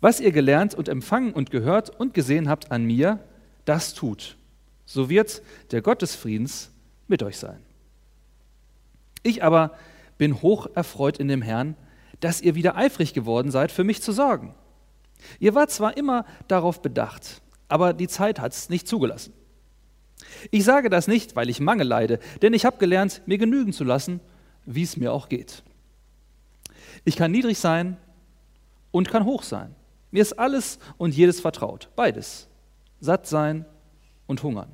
Was 0.00 0.20
ihr 0.20 0.32
gelernt 0.32 0.74
und 0.74 0.88
empfangen 0.88 1.32
und 1.32 1.50
gehört 1.50 1.90
und 1.90 2.14
gesehen 2.14 2.48
habt 2.48 2.70
an 2.70 2.84
mir, 2.84 3.18
das 3.64 3.94
tut. 3.94 4.36
So 4.86 5.10
wird 5.10 5.42
der 5.72 5.82
Gott 5.82 6.02
des 6.02 6.14
Friedens 6.14 6.70
mit 7.06 7.22
euch 7.22 7.38
sein. 7.38 7.58
Ich 9.22 9.44
aber 9.44 9.76
bin 10.16 10.42
hoch 10.42 10.68
erfreut 10.74 11.18
in 11.18 11.28
dem 11.28 11.42
Herrn, 11.42 11.76
dass 12.20 12.40
ihr 12.40 12.54
wieder 12.54 12.76
eifrig 12.76 13.14
geworden 13.14 13.50
seid, 13.50 13.72
für 13.72 13.84
mich 13.84 14.02
zu 14.02 14.12
sorgen. 14.12 14.54
Ihr 15.38 15.54
wart 15.54 15.70
zwar 15.70 15.96
immer 15.96 16.24
darauf 16.48 16.82
bedacht, 16.82 17.42
aber 17.68 17.92
die 17.92 18.08
Zeit 18.08 18.40
hat 18.40 18.52
es 18.52 18.68
nicht 18.68 18.88
zugelassen. 18.88 19.32
Ich 20.50 20.64
sage 20.64 20.90
das 20.90 21.08
nicht, 21.08 21.36
weil 21.36 21.48
ich 21.48 21.60
Mangel 21.60 21.86
leide, 21.86 22.18
denn 22.42 22.52
ich 22.54 22.64
habe 22.64 22.78
gelernt, 22.78 23.22
mir 23.26 23.38
genügen 23.38 23.72
zu 23.72 23.84
lassen, 23.84 24.20
wie 24.66 24.82
es 24.82 24.96
mir 24.96 25.12
auch 25.12 25.28
geht. 25.28 25.62
Ich 27.04 27.16
kann 27.16 27.32
niedrig 27.32 27.58
sein 27.58 27.96
und 28.90 29.10
kann 29.10 29.24
hoch 29.24 29.42
sein. 29.42 29.74
Mir 30.10 30.22
ist 30.22 30.38
alles 30.38 30.78
und 30.98 31.14
jedes 31.14 31.40
vertraut. 31.40 31.88
Beides. 31.96 32.48
Satt 33.00 33.26
sein 33.26 33.64
und 34.26 34.42
hungern. 34.42 34.70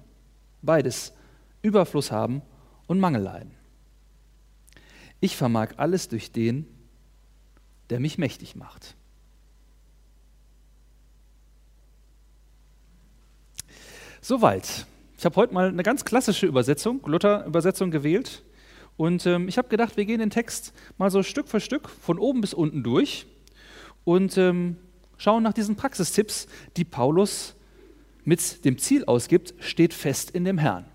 Beides. 0.63 1.13
Überfluss 1.63 2.11
haben 2.11 2.43
und 2.87 2.99
Mangel 2.99 3.23
leiden. 3.23 3.55
Ich 5.21 5.37
vermag 5.37 5.75
alles 5.77 6.09
durch 6.09 6.33
den, 6.33 6.67
der 7.91 8.01
mich 8.01 8.19
mächtig 8.19 8.57
macht. 8.57 8.96
Soweit. 14.29 14.87
Ich 15.17 15.25
habe 15.25 15.37
heute 15.37 15.55
mal 15.55 15.69
eine 15.69 15.85
ganz 15.85 16.05
klassische 16.05 16.47
Übersetzung, 16.47 17.01
Luther-Übersetzung 17.07 17.93
gewählt. 17.93 18.43
Und 18.97 19.25
ähm, 19.25 19.47
ich 19.47 19.57
habe 19.57 19.69
gedacht, 19.69 19.97
wir 19.97 20.05
gehen 20.05 20.19
den 20.19 20.31
Text 20.31 20.73
mal 20.99 21.13
so 21.13 21.23
Stück 21.23 21.47
für 21.47 21.61
Stück 21.61 21.89
von 21.89 22.19
oben 22.19 22.41
bis 22.41 22.53
unten 22.53 22.83
durch 22.83 23.27
und 24.03 24.37
ähm, 24.37 24.79
schauen 25.17 25.45
nach 25.45 25.53
diesen 25.53 25.77
Praxistipps, 25.77 26.49
die 26.77 26.83
Paulus 26.83 27.55
mit 28.25 28.65
dem 28.65 28.79
Ziel 28.79 29.05
ausgibt, 29.05 29.55
steht 29.61 29.95
fest 29.95 30.33
in 30.33 30.45
dem 30.45 30.59
Herrn. 30.59 30.87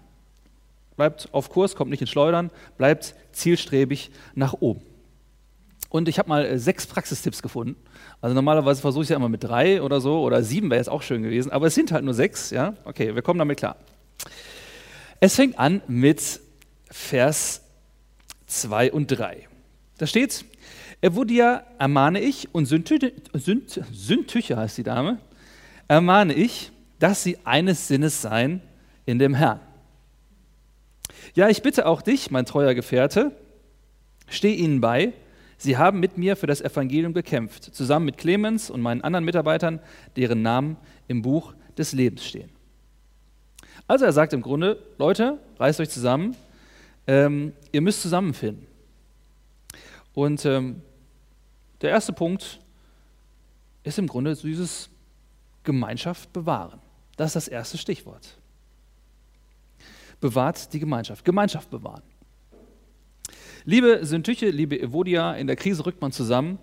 Bleibt 0.97 1.33
auf 1.33 1.49
Kurs, 1.49 1.77
kommt 1.77 1.89
nicht 1.89 2.01
ins 2.01 2.09
Schleudern, 2.09 2.51
bleibt 2.77 3.15
zielstrebig 3.31 4.11
nach 4.35 4.55
oben. 4.59 4.81
Und 5.87 6.09
ich 6.09 6.19
habe 6.19 6.27
mal 6.27 6.45
äh, 6.45 6.59
sechs 6.59 6.85
Praxistipps 6.85 7.41
gefunden. 7.41 7.77
Also 8.21 8.35
normalerweise 8.35 8.81
versuche 8.81 9.03
ich 9.03 9.09
ja 9.09 9.15
immer 9.15 9.29
mit 9.29 9.43
drei 9.43 9.81
oder 9.81 9.99
so, 9.99 10.21
oder 10.21 10.43
sieben 10.43 10.69
wäre 10.69 10.79
jetzt 10.79 10.89
auch 10.89 11.01
schön 11.01 11.23
gewesen, 11.23 11.51
aber 11.51 11.67
es 11.67 11.75
sind 11.75 11.91
halt 11.91 12.05
nur 12.05 12.13
sechs, 12.13 12.51
ja? 12.51 12.75
Okay, 12.85 13.15
wir 13.15 13.23
kommen 13.23 13.39
damit 13.39 13.57
klar. 13.57 13.77
Es 15.19 15.35
fängt 15.35 15.57
an 15.57 15.81
mit 15.87 16.39
Vers 16.89 17.61
2 18.47 18.91
und 18.91 19.07
3. 19.07 19.47
Da 19.97 20.05
steht, 20.05 20.45
Evodia 21.01 21.63
ermahne 21.79 22.19
ich 22.19 22.53
und 22.53 22.65
Sündtücher 22.65 24.57
heißt 24.57 24.77
die 24.77 24.83
Dame, 24.83 25.17
ermahne 25.87 26.33
ich, 26.33 26.71
dass 26.99 27.23
sie 27.23 27.39
eines 27.43 27.87
Sinnes 27.87 28.21
seien 28.21 28.61
in 29.05 29.17
dem 29.17 29.33
Herrn. 29.33 29.59
Ja, 31.33 31.49
ich 31.49 31.63
bitte 31.63 31.87
auch 31.87 32.01
dich, 32.01 32.29
mein 32.29 32.45
treuer 32.45 32.75
Gefährte, 32.75 33.31
steh 34.27 34.53
ihnen 34.53 34.79
bei, 34.81 35.13
sie 35.61 35.77
haben 35.77 35.99
mit 35.99 36.17
mir 36.17 36.35
für 36.35 36.47
das 36.47 36.61
Evangelium 36.61 37.13
gekämpft, 37.13 37.63
zusammen 37.63 38.05
mit 38.05 38.17
Clemens 38.17 38.69
und 38.69 38.81
meinen 38.81 39.01
anderen 39.01 39.25
Mitarbeitern, 39.25 39.79
deren 40.15 40.41
Namen 40.41 40.77
im 41.07 41.21
Buch 41.21 41.53
des 41.77 41.93
Lebens 41.93 42.25
stehen. 42.25 42.49
Also 43.87 44.05
er 44.05 44.13
sagt 44.13 44.33
im 44.33 44.41
Grunde, 44.41 44.81
Leute, 44.97 45.39
reißt 45.59 45.79
euch 45.79 45.89
zusammen, 45.89 46.35
ähm, 47.07 47.53
ihr 47.71 47.81
müsst 47.81 48.01
zusammenfinden. 48.01 48.67
Und 50.13 50.45
ähm, 50.45 50.81
der 51.81 51.89
erste 51.89 52.13
Punkt 52.13 52.59
ist 53.83 53.97
im 53.97 54.07
Grunde 54.07 54.35
dieses 54.35 54.89
Gemeinschaft 55.63 56.31
bewahren. 56.33 56.79
Das 57.17 57.29
ist 57.29 57.35
das 57.35 57.47
erste 57.47 57.77
Stichwort. 57.77 58.37
Bewahrt 60.19 60.71
die 60.73 60.79
Gemeinschaft. 60.79 61.25
Gemeinschaft 61.25 61.69
bewahren. 61.69 62.03
Liebe 63.63 63.99
Syntyche, 64.03 64.49
liebe 64.49 64.79
Evodia, 64.79 65.33
in 65.35 65.45
der 65.45 65.55
Krise 65.55 65.85
rückt 65.85 66.01
man 66.01 66.11
zusammen 66.11 66.57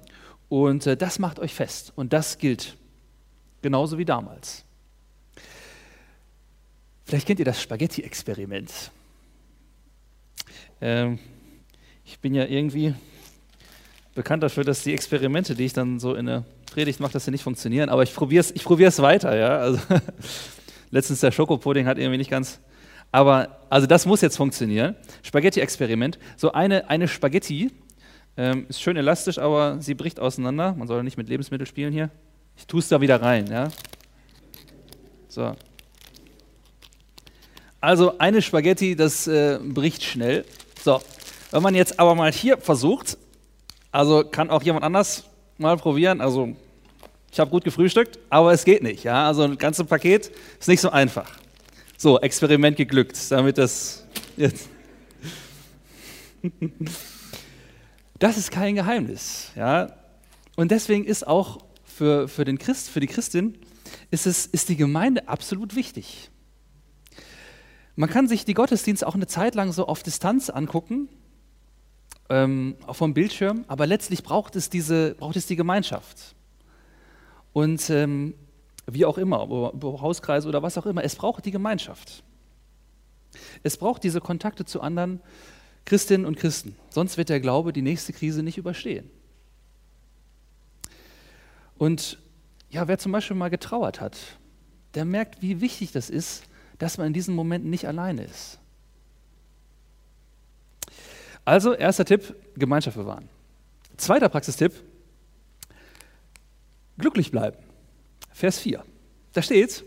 und 0.48 0.87
äh, 0.87 0.96
das 0.96 1.20
macht 1.20 1.38
euch 1.38 1.54
fest. 1.54 1.92
Und 1.94 2.12
das 2.12 2.38
gilt 2.38 2.76
genauso 3.62 3.98
wie 3.98 4.04
damals. 4.04 4.64
Vielleicht 7.04 7.26
kennt 7.26 7.38
ihr 7.38 7.44
das 7.44 7.62
Spaghetti-Experiment. 7.62 8.90
Ähm, 10.80 11.20
ich 12.04 12.18
bin 12.18 12.34
ja 12.34 12.44
irgendwie 12.46 12.94
bekannt 14.14 14.42
dafür, 14.42 14.64
dass 14.64 14.82
die 14.82 14.92
Experimente, 14.92 15.54
die 15.54 15.66
ich 15.66 15.72
dann 15.72 16.00
so 16.00 16.14
in 16.14 16.26
der 16.26 16.44
Predigt 16.72 16.98
mache, 16.98 17.12
dass 17.12 17.24
sie 17.24 17.30
nicht 17.30 17.44
funktionieren, 17.44 17.90
aber 17.90 18.02
ich 18.02 18.12
probiere 18.12 18.40
es 18.40 18.50
ich 18.50 18.64
weiter. 18.66 19.37
Ja? 19.37 19.58
Also, 19.58 19.80
letztens 20.90 21.20
der 21.20 21.30
Schokopudding 21.30 21.87
hat 21.87 21.96
irgendwie 21.96 22.18
nicht 22.18 22.30
ganz. 22.30 22.58
Aber 23.12 23.59
also 23.71 23.87
das 23.87 24.07
muss 24.07 24.21
jetzt 24.21 24.37
funktionieren. 24.37 24.97
Spaghetti-Experiment. 25.23 26.18
So 26.37 26.53
eine, 26.53 26.88
eine 26.88 27.09
Spaghetti 27.09 27.71
ähm, 28.37 28.66
ist 28.68 28.81
schön 28.81 28.97
elastisch, 28.97 29.38
aber 29.38 29.81
sie 29.81 29.94
bricht 29.94 30.21
auseinander. 30.21 30.75
Man 30.75 30.88
soll 30.88 31.03
nicht 31.03 31.16
mit 31.16 31.29
Lebensmitteln 31.29 31.66
spielen 31.66 31.92
hier. 31.92 32.11
Ich 32.57 32.66
tue 32.66 32.81
es 32.81 32.88
da 32.88 33.01
wieder 33.01 33.21
rein. 33.21 33.47
Ja? 33.47 33.68
So, 35.29 35.55
also 37.81 38.18
eine 38.18 38.42
Spaghetti, 38.42 38.97
das 38.97 39.29
äh, 39.29 39.59
bricht 39.62 40.03
schnell. 40.03 40.44
So, 40.83 41.01
wenn 41.53 41.62
man 41.62 41.77
jetzt 41.77 42.01
aber 42.01 42.14
mal 42.16 42.33
hier 42.33 42.59
versucht, 42.59 43.16
also 43.92 44.25
kann 44.25 44.51
auch 44.51 44.62
jemand 44.62 44.85
anders 44.85 45.25
mal 45.59 45.77
probieren. 45.77 46.21
Also 46.21 46.57
ich 47.31 47.38
habe 47.38 47.51
gut 47.51 47.62
gefrühstückt, 47.62 48.18
aber 48.31 48.53
es 48.53 48.64
geht 48.64 48.83
nicht. 48.83 49.05
Ja? 49.05 49.29
Also 49.29 49.44
ein 49.44 49.59
ganzes 49.59 49.87
Paket 49.87 50.33
ist 50.59 50.66
nicht 50.66 50.81
so 50.81 50.90
einfach. 50.90 51.31
So, 52.00 52.20
Experiment 52.20 52.76
geglückt, 52.76 53.18
damit 53.32 53.58
das 53.58 54.06
jetzt. 54.37 54.68
Das 58.20 58.37
ist 58.37 58.52
kein 58.52 58.76
Geheimnis. 58.76 59.50
Ja? 59.56 59.96
Und 60.54 60.70
deswegen 60.70 61.04
ist 61.04 61.26
auch 61.26 61.58
für, 61.82 62.28
für 62.28 62.44
den 62.44 62.56
Christ, 62.58 62.88
für 62.88 63.00
die 63.00 63.08
Christin, 63.08 63.58
ist, 64.12 64.26
es, 64.26 64.46
ist 64.46 64.68
die 64.68 64.76
Gemeinde 64.76 65.28
absolut 65.28 65.74
wichtig. 65.74 66.30
Man 67.96 68.08
kann 68.08 68.28
sich 68.28 68.44
die 68.44 68.54
Gottesdienste 68.54 69.04
auch 69.04 69.16
eine 69.16 69.26
Zeit 69.26 69.56
lang 69.56 69.72
so 69.72 69.88
auf 69.88 70.04
Distanz 70.04 70.50
angucken, 70.50 71.08
ähm, 72.28 72.76
vom 72.92 73.12
Bildschirm, 73.12 73.64
aber 73.66 73.88
letztlich 73.88 74.22
braucht 74.22 74.54
es, 74.54 74.70
diese, 74.70 75.16
braucht 75.16 75.34
es 75.34 75.46
die 75.46 75.56
Gemeinschaft. 75.56 76.37
Und 77.52 77.90
ähm, 77.90 78.34
wie 78.90 79.05
auch 79.05 79.18
immer, 79.18 79.44
über 79.44 80.01
Hauskreise 80.01 80.48
oder 80.48 80.62
was 80.62 80.79
auch 80.79 80.87
immer, 80.87 81.05
es 81.05 81.14
braucht 81.14 81.44
die 81.44 81.51
Gemeinschaft. 81.51 82.22
Es 83.62 83.77
braucht 83.77 84.03
diese 84.03 84.20
Kontakte 84.20 84.64
zu 84.64 84.81
anderen 84.81 85.20
Christinnen 85.85 86.27
und 86.27 86.37
Christen. 86.37 86.74
Sonst 86.90 87.18
wird 87.18 87.29
der 87.29 87.40
Glaube 87.40 87.72
die 87.72 87.83
nächste 87.83 88.12
Krise 88.12 88.42
nicht 88.42 88.59
überstehen. 88.59 89.11
Und 91.77 92.18
ja, 92.70 92.88
wer 92.88 92.98
zum 92.98 93.12
Beispiel 93.12 93.37
mal 93.37 93.51
getrauert 93.51 94.01
hat, 94.01 94.16
der 94.94 95.05
merkt, 95.05 95.42
wie 95.42 95.61
wichtig 95.61 95.92
das 95.92 96.11
ist, 96.11 96.44
dass 96.79 96.98
man 96.98 97.09
in 97.09 97.12
diesen 97.12 97.35
Momenten 97.35 97.70
nicht 97.70 97.87
alleine 97.87 98.24
ist. 98.24 98.59
Also, 101.44 101.72
erster 101.72 102.05
Tipp, 102.05 102.35
Gemeinschaft 102.57 102.96
bewahren. 102.96 103.29
Zweiter 103.96 104.29
Praxistipp, 104.29 104.72
glücklich 106.98 107.31
bleiben. 107.31 107.67
Vers 108.38 108.61
4. 108.61 108.85
Da 109.33 109.42
steht, 109.42 109.85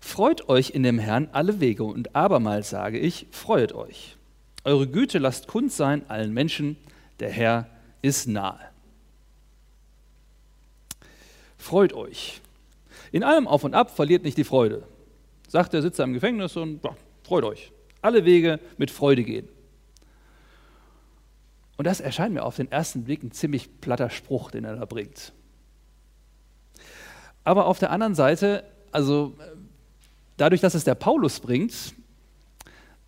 freut 0.00 0.48
euch 0.48 0.70
in 0.70 0.82
dem 0.82 0.98
Herrn 0.98 1.28
alle 1.32 1.60
Wege 1.60 1.84
und 1.84 2.14
abermals 2.14 2.70
sage 2.70 2.98
ich, 2.98 3.26
freut 3.30 3.72
euch. 3.72 4.16
Eure 4.64 4.86
Güte 4.86 5.18
lasst 5.18 5.46
kund 5.46 5.72
sein 5.72 6.08
allen 6.10 6.32
Menschen, 6.34 6.76
der 7.20 7.30
Herr 7.30 7.70
ist 8.02 8.28
nahe. 8.28 8.60
Freut 11.56 11.92
euch. 11.92 12.40
In 13.12 13.22
allem 13.22 13.46
auf 13.48 13.64
und 13.64 13.74
ab 13.74 13.94
verliert 13.94 14.24
nicht 14.24 14.36
die 14.36 14.44
Freude 14.44 14.86
sagt 15.48 15.74
er, 15.74 15.82
sitzt 15.82 15.98
er 15.98 16.04
im 16.04 16.12
Gefängnis 16.12 16.56
und 16.56 16.84
ja, 16.84 16.94
freut 17.22 17.44
euch. 17.44 17.72
Alle 18.02 18.24
Wege 18.24 18.60
mit 18.76 18.90
Freude 18.90 19.24
gehen. 19.24 19.48
Und 21.76 21.86
das 21.86 22.00
erscheint 22.00 22.34
mir 22.34 22.42
auf 22.42 22.56
den 22.56 22.70
ersten 22.70 23.04
Blick 23.04 23.22
ein 23.22 23.32
ziemlich 23.32 23.80
platter 23.80 24.10
Spruch, 24.10 24.50
den 24.50 24.64
er 24.64 24.76
da 24.76 24.84
bringt. 24.84 25.32
Aber 27.46 27.66
auf 27.66 27.78
der 27.78 27.92
anderen 27.92 28.16
Seite, 28.16 28.64
also 28.90 29.34
dadurch, 30.36 30.60
dass 30.60 30.74
es 30.74 30.82
der 30.82 30.96
Paulus 30.96 31.38
bringt, 31.38 31.94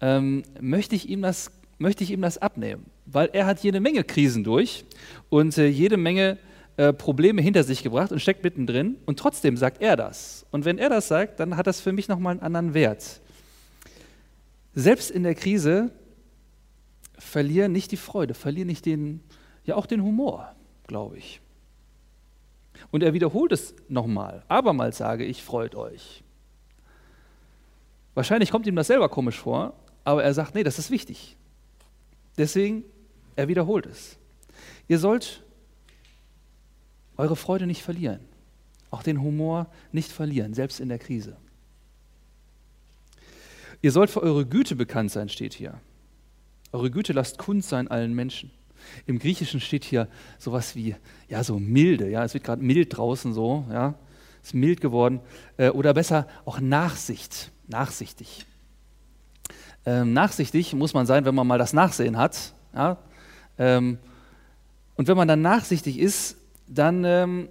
ähm, 0.00 0.44
möchte, 0.60 0.94
ich 0.94 1.08
ihm 1.08 1.22
das, 1.22 1.50
möchte 1.78 2.04
ich 2.04 2.12
ihm 2.12 2.22
das 2.22 2.38
abnehmen, 2.38 2.86
weil 3.04 3.30
er 3.32 3.46
hat 3.46 3.64
jede 3.64 3.80
Menge 3.80 4.04
Krisen 4.04 4.44
durch 4.44 4.84
und 5.28 5.58
äh, 5.58 5.66
jede 5.66 5.96
Menge 5.96 6.38
äh, 6.76 6.92
Probleme 6.92 7.42
hinter 7.42 7.64
sich 7.64 7.82
gebracht 7.82 8.12
und 8.12 8.20
steckt 8.20 8.44
mittendrin 8.44 8.98
und 9.06 9.18
trotzdem 9.18 9.56
sagt 9.56 9.82
er 9.82 9.96
das. 9.96 10.46
Und 10.52 10.64
wenn 10.64 10.78
er 10.78 10.88
das 10.88 11.08
sagt, 11.08 11.40
dann 11.40 11.56
hat 11.56 11.66
das 11.66 11.80
für 11.80 11.90
mich 11.90 12.06
nochmal 12.06 12.30
einen 12.30 12.42
anderen 12.42 12.74
Wert. 12.74 13.20
Selbst 14.72 15.10
in 15.10 15.24
der 15.24 15.34
Krise 15.34 15.90
verliere 17.18 17.68
nicht 17.68 17.90
die 17.90 17.96
Freude, 17.96 18.34
verliere 18.34 18.66
nicht 18.66 18.86
den, 18.86 19.18
ja 19.64 19.74
auch 19.74 19.86
den 19.86 20.00
Humor, 20.00 20.54
glaube 20.86 21.18
ich. 21.18 21.40
Und 22.90 23.02
er 23.02 23.14
wiederholt 23.14 23.52
es 23.52 23.74
nochmal. 23.88 24.44
Abermals 24.48 24.98
sage 24.98 25.24
ich, 25.24 25.42
freut 25.42 25.74
euch. 25.74 26.22
Wahrscheinlich 28.14 28.50
kommt 28.50 28.66
ihm 28.66 28.76
das 28.76 28.88
selber 28.88 29.08
komisch 29.08 29.38
vor, 29.38 29.74
aber 30.04 30.24
er 30.24 30.34
sagt, 30.34 30.54
nee, 30.54 30.64
das 30.64 30.78
ist 30.78 30.90
wichtig. 30.90 31.36
Deswegen, 32.36 32.84
er 33.36 33.48
wiederholt 33.48 33.86
es. 33.86 34.18
Ihr 34.88 34.98
sollt 34.98 35.42
eure 37.16 37.36
Freude 37.36 37.66
nicht 37.66 37.82
verlieren, 37.82 38.20
auch 38.90 39.02
den 39.02 39.20
Humor 39.20 39.70
nicht 39.92 40.10
verlieren, 40.10 40.54
selbst 40.54 40.80
in 40.80 40.88
der 40.88 40.98
Krise. 40.98 41.36
Ihr 43.82 43.92
sollt 43.92 44.10
für 44.10 44.22
eure 44.22 44.46
Güte 44.46 44.74
bekannt 44.74 45.10
sein, 45.10 45.28
steht 45.28 45.54
hier. 45.54 45.80
Eure 46.72 46.90
Güte 46.90 47.12
lasst 47.12 47.38
kund 47.38 47.64
sein 47.64 47.88
allen 47.88 48.14
Menschen. 48.14 48.50
Im 49.06 49.18
Griechischen 49.18 49.60
steht 49.60 49.84
hier 49.84 50.08
sowas 50.38 50.76
wie, 50.76 50.96
ja, 51.28 51.44
so 51.44 51.58
milde, 51.58 52.08
ja, 52.08 52.24
es 52.24 52.34
wird 52.34 52.44
gerade 52.44 52.62
mild 52.62 52.96
draußen 52.96 53.32
so, 53.32 53.64
ja, 53.70 53.94
ist 54.42 54.54
mild 54.54 54.80
geworden. 54.80 55.20
Äh, 55.56 55.70
oder 55.70 55.94
besser 55.94 56.26
auch 56.44 56.60
Nachsicht, 56.60 57.50
nachsichtig. 57.66 58.46
Ähm, 59.86 60.12
nachsichtig 60.12 60.74
muss 60.74 60.94
man 60.94 61.06
sein, 61.06 61.24
wenn 61.24 61.34
man 61.34 61.46
mal 61.46 61.58
das 61.58 61.72
Nachsehen 61.72 62.16
hat. 62.16 62.54
Ja? 62.74 62.98
Ähm, 63.58 63.98
und 64.96 65.08
wenn 65.08 65.16
man 65.16 65.28
dann 65.28 65.42
nachsichtig 65.42 65.98
ist, 65.98 66.36
dann 66.66 67.04
ähm, 67.04 67.48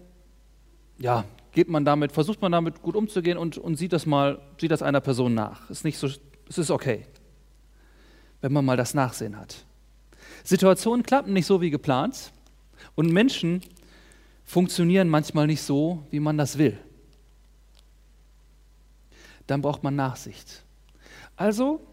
ja, 1.00 1.26
geht 1.52 1.70
man 1.70 1.86
damit, 1.86 2.12
versucht 2.12 2.42
man 2.42 2.52
damit 2.52 2.82
gut 2.82 2.96
umzugehen 2.96 3.38
und, 3.38 3.58
und 3.58 3.76
sieht 3.78 3.94
das 3.94 4.06
mal, 4.06 4.40
sieht 4.60 4.72
das 4.72 4.82
einer 4.82 5.02
Person 5.02 5.34
nach. 5.34 5.70
Ist 5.70 5.86
nicht 5.86 5.98
so, 5.98 6.08
es 6.50 6.58
ist 6.58 6.72
okay, 6.72 7.06
wenn 8.42 8.54
man 8.54 8.66
mal 8.66 8.78
das 8.78 8.94
Nachsehen 8.94 9.40
hat. 9.40 9.66
Situationen 10.48 11.04
klappen 11.04 11.34
nicht 11.34 11.46
so 11.46 11.60
wie 11.60 11.70
geplant 11.70 12.32
und 12.96 13.12
Menschen 13.12 13.62
funktionieren 14.46 15.10
manchmal 15.10 15.46
nicht 15.46 15.62
so, 15.62 16.08
wie 16.10 16.22
man 16.22 16.38
das 16.38 16.58
will. 16.58 16.80
Dann 19.46 19.62
braucht 19.62 19.84
man 19.84 19.98
Nachsicht. 19.98 20.64
Also 21.36 21.86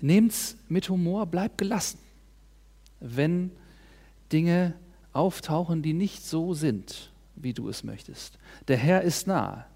nehmt's 0.00 0.56
mit 0.70 0.88
Humor, 0.88 1.26
bleibt 1.26 1.58
gelassen, 1.58 1.98
wenn 3.00 3.50
Dinge 4.32 4.72
auftauchen, 5.12 5.82
die 5.82 5.92
nicht 5.92 6.24
so 6.24 6.54
sind, 6.54 7.12
wie 7.36 7.52
du 7.52 7.68
es 7.68 7.84
möchtest. 7.84 8.38
Der 8.66 8.78
Herr 8.78 9.02
ist 9.02 9.26
nahe, 9.26 9.66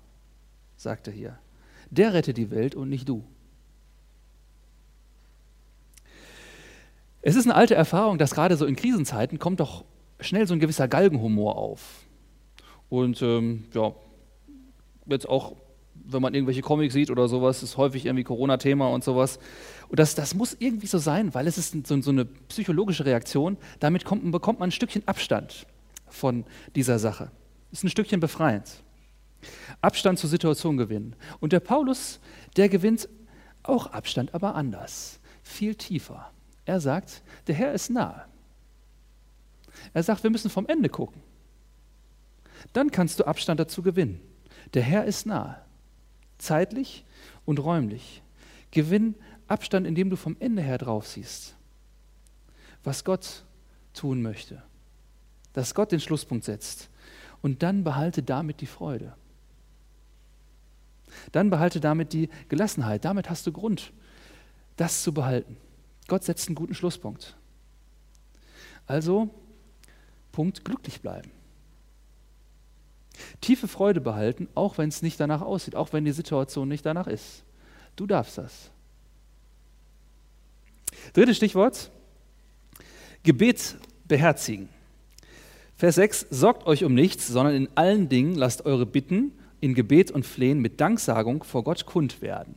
sagt 0.78 1.08
er 1.08 1.12
hier. 1.12 1.38
Der 1.90 2.14
rettet 2.14 2.38
die 2.38 2.50
Welt 2.50 2.74
und 2.74 2.88
nicht 2.88 3.06
du. 3.06 3.22
Es 7.22 7.36
ist 7.36 7.46
eine 7.46 7.54
alte 7.54 7.76
Erfahrung, 7.76 8.18
dass 8.18 8.34
gerade 8.34 8.56
so 8.56 8.66
in 8.66 8.74
Krisenzeiten 8.74 9.38
kommt 9.38 9.60
doch 9.60 9.84
schnell 10.20 10.46
so 10.46 10.54
ein 10.54 10.60
gewisser 10.60 10.88
Galgenhumor 10.88 11.56
auf. 11.56 12.06
Und 12.88 13.22
ähm, 13.22 13.64
ja, 13.72 13.94
jetzt 15.06 15.28
auch, 15.28 15.54
wenn 15.94 16.20
man 16.20 16.34
irgendwelche 16.34 16.62
Comics 16.62 16.94
sieht 16.94 17.10
oder 17.10 17.28
sowas, 17.28 17.62
ist 17.62 17.76
häufig 17.76 18.06
irgendwie 18.06 18.24
Corona-Thema 18.24 18.88
und 18.88 19.04
sowas. 19.04 19.38
Und 19.88 20.00
das, 20.00 20.16
das 20.16 20.34
muss 20.34 20.56
irgendwie 20.58 20.88
so 20.88 20.98
sein, 20.98 21.32
weil 21.32 21.46
es 21.46 21.58
ist 21.58 21.86
so, 21.86 22.00
so 22.02 22.10
eine 22.10 22.24
psychologische 22.24 23.06
Reaktion. 23.06 23.56
Damit 23.78 24.04
kommt, 24.04 24.30
bekommt 24.32 24.58
man 24.58 24.70
ein 24.70 24.72
Stückchen 24.72 25.06
Abstand 25.06 25.66
von 26.08 26.44
dieser 26.74 26.98
Sache. 26.98 27.30
Ist 27.70 27.84
ein 27.84 27.88
Stückchen 27.88 28.18
befreiend. 28.18 28.82
Abstand 29.80 30.18
zur 30.18 30.28
Situation 30.28 30.76
gewinnen. 30.76 31.14
Und 31.38 31.52
der 31.52 31.60
Paulus, 31.60 32.18
der 32.56 32.68
gewinnt 32.68 33.08
auch 33.62 33.86
Abstand, 33.86 34.34
aber 34.34 34.56
anders, 34.56 35.20
viel 35.44 35.76
tiefer. 35.76 36.31
Er 36.64 36.80
sagt, 36.80 37.22
der 37.46 37.54
Herr 37.54 37.72
ist 37.72 37.90
nahe. 37.90 38.24
Er 39.94 40.02
sagt, 40.02 40.22
wir 40.22 40.30
müssen 40.30 40.50
vom 40.50 40.66
Ende 40.66 40.88
gucken. 40.88 41.22
Dann 42.72 42.90
kannst 42.90 43.18
du 43.18 43.26
Abstand 43.26 43.58
dazu 43.58 43.82
gewinnen. 43.82 44.20
Der 44.74 44.82
Herr 44.82 45.04
ist 45.04 45.26
nahe, 45.26 45.60
zeitlich 46.38 47.04
und 47.44 47.58
räumlich. 47.58 48.22
Gewinn 48.70 49.16
Abstand, 49.48 49.86
indem 49.86 50.08
du 50.08 50.16
vom 50.16 50.36
Ende 50.38 50.62
her 50.62 50.78
drauf 50.78 51.06
siehst, 51.06 51.54
was 52.84 53.04
Gott 53.04 53.44
tun 53.92 54.22
möchte. 54.22 54.62
Dass 55.52 55.74
Gott 55.74 55.92
den 55.92 56.00
Schlusspunkt 56.00 56.44
setzt. 56.44 56.88
Und 57.42 57.62
dann 57.62 57.84
behalte 57.84 58.22
damit 58.22 58.60
die 58.60 58.66
Freude. 58.66 59.14
Dann 61.32 61.50
behalte 61.50 61.80
damit 61.80 62.12
die 62.14 62.30
Gelassenheit. 62.48 63.04
Damit 63.04 63.28
hast 63.28 63.46
du 63.46 63.52
Grund, 63.52 63.92
das 64.76 65.02
zu 65.02 65.12
behalten. 65.12 65.56
Gott 66.08 66.24
setzt 66.24 66.48
einen 66.48 66.54
guten 66.54 66.74
Schlusspunkt. 66.74 67.36
Also, 68.86 69.30
Punkt, 70.32 70.64
glücklich 70.64 71.00
bleiben. 71.00 71.30
Tiefe 73.40 73.68
Freude 73.68 74.00
behalten, 74.00 74.48
auch 74.54 74.78
wenn 74.78 74.88
es 74.88 75.02
nicht 75.02 75.20
danach 75.20 75.42
aussieht, 75.42 75.76
auch 75.76 75.92
wenn 75.92 76.04
die 76.04 76.12
Situation 76.12 76.68
nicht 76.68 76.84
danach 76.84 77.06
ist. 77.06 77.44
Du 77.96 78.06
darfst 78.06 78.38
das. 78.38 78.70
Drittes 81.12 81.36
Stichwort, 81.36 81.90
Gebet 83.22 83.76
beherzigen. 84.06 84.68
Vers 85.76 85.96
6, 85.96 86.26
sorgt 86.30 86.66
euch 86.66 86.84
um 86.84 86.94
nichts, 86.94 87.26
sondern 87.28 87.54
in 87.54 87.68
allen 87.74 88.08
Dingen 88.08 88.34
lasst 88.34 88.64
eure 88.66 88.86
Bitten 88.86 89.32
in 89.60 89.74
Gebet 89.74 90.10
und 90.10 90.26
Flehen 90.26 90.60
mit 90.60 90.80
Danksagung 90.80 91.44
vor 91.44 91.64
Gott 91.64 91.86
kund 91.86 92.22
werden. 92.22 92.54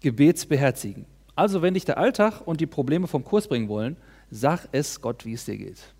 Gebet 0.00 0.48
beherzigen. 0.48 1.06
Also 1.38 1.62
wenn 1.62 1.74
dich 1.74 1.84
der 1.84 1.98
Alltag 1.98 2.40
und 2.44 2.60
die 2.60 2.66
Probleme 2.66 3.06
vom 3.06 3.22
Kurs 3.22 3.46
bringen 3.46 3.68
wollen, 3.68 3.96
sag 4.28 4.66
es 4.72 5.00
Gott, 5.00 5.24
wie 5.24 5.34
es 5.34 5.44
dir 5.44 5.56
geht. 5.56 5.94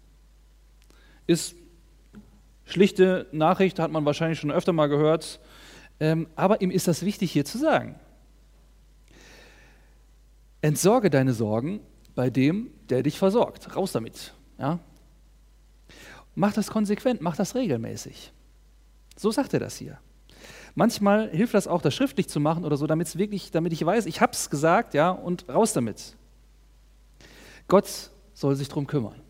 Ist 1.28 1.54
schlichte 2.64 3.28
Nachricht, 3.30 3.78
hat 3.78 3.92
man 3.92 4.04
wahrscheinlich 4.04 4.40
schon 4.40 4.50
öfter 4.50 4.72
mal 4.72 4.88
gehört, 4.88 5.38
ähm, 6.00 6.26
aber 6.34 6.60
ihm 6.60 6.72
ist 6.72 6.88
das 6.88 7.04
wichtig 7.04 7.30
hier 7.30 7.44
zu 7.44 7.56
sagen. 7.56 8.00
Entsorge 10.60 11.08
deine 11.08 11.32
Sorgen 11.32 11.82
bei 12.16 12.30
dem, 12.30 12.72
der 12.88 13.04
dich 13.04 13.16
versorgt. 13.16 13.76
Raus 13.76 13.92
damit. 13.92 14.34
Ja? 14.58 14.80
Mach 16.34 16.52
das 16.52 16.68
konsequent, 16.68 17.20
mach 17.20 17.36
das 17.36 17.54
regelmäßig. 17.54 18.32
So 19.14 19.30
sagt 19.30 19.54
er 19.54 19.60
das 19.60 19.76
hier. 19.76 20.00
Manchmal 20.74 21.30
hilft 21.30 21.54
das 21.54 21.66
auch, 21.66 21.82
das 21.82 21.94
schriftlich 21.94 22.28
zu 22.28 22.40
machen 22.40 22.64
oder 22.64 22.76
so, 22.76 22.86
damit 22.86 23.16
wirklich, 23.16 23.50
damit 23.50 23.72
ich 23.72 23.84
weiß, 23.84 24.06
ich 24.06 24.20
habe 24.20 24.32
es 24.32 24.50
gesagt, 24.50 24.94
ja, 24.94 25.10
und 25.10 25.48
raus 25.48 25.72
damit. 25.72 26.16
Gott 27.66 28.10
soll 28.34 28.54
sich 28.56 28.68
darum 28.68 28.86
kümmern. 28.86 29.20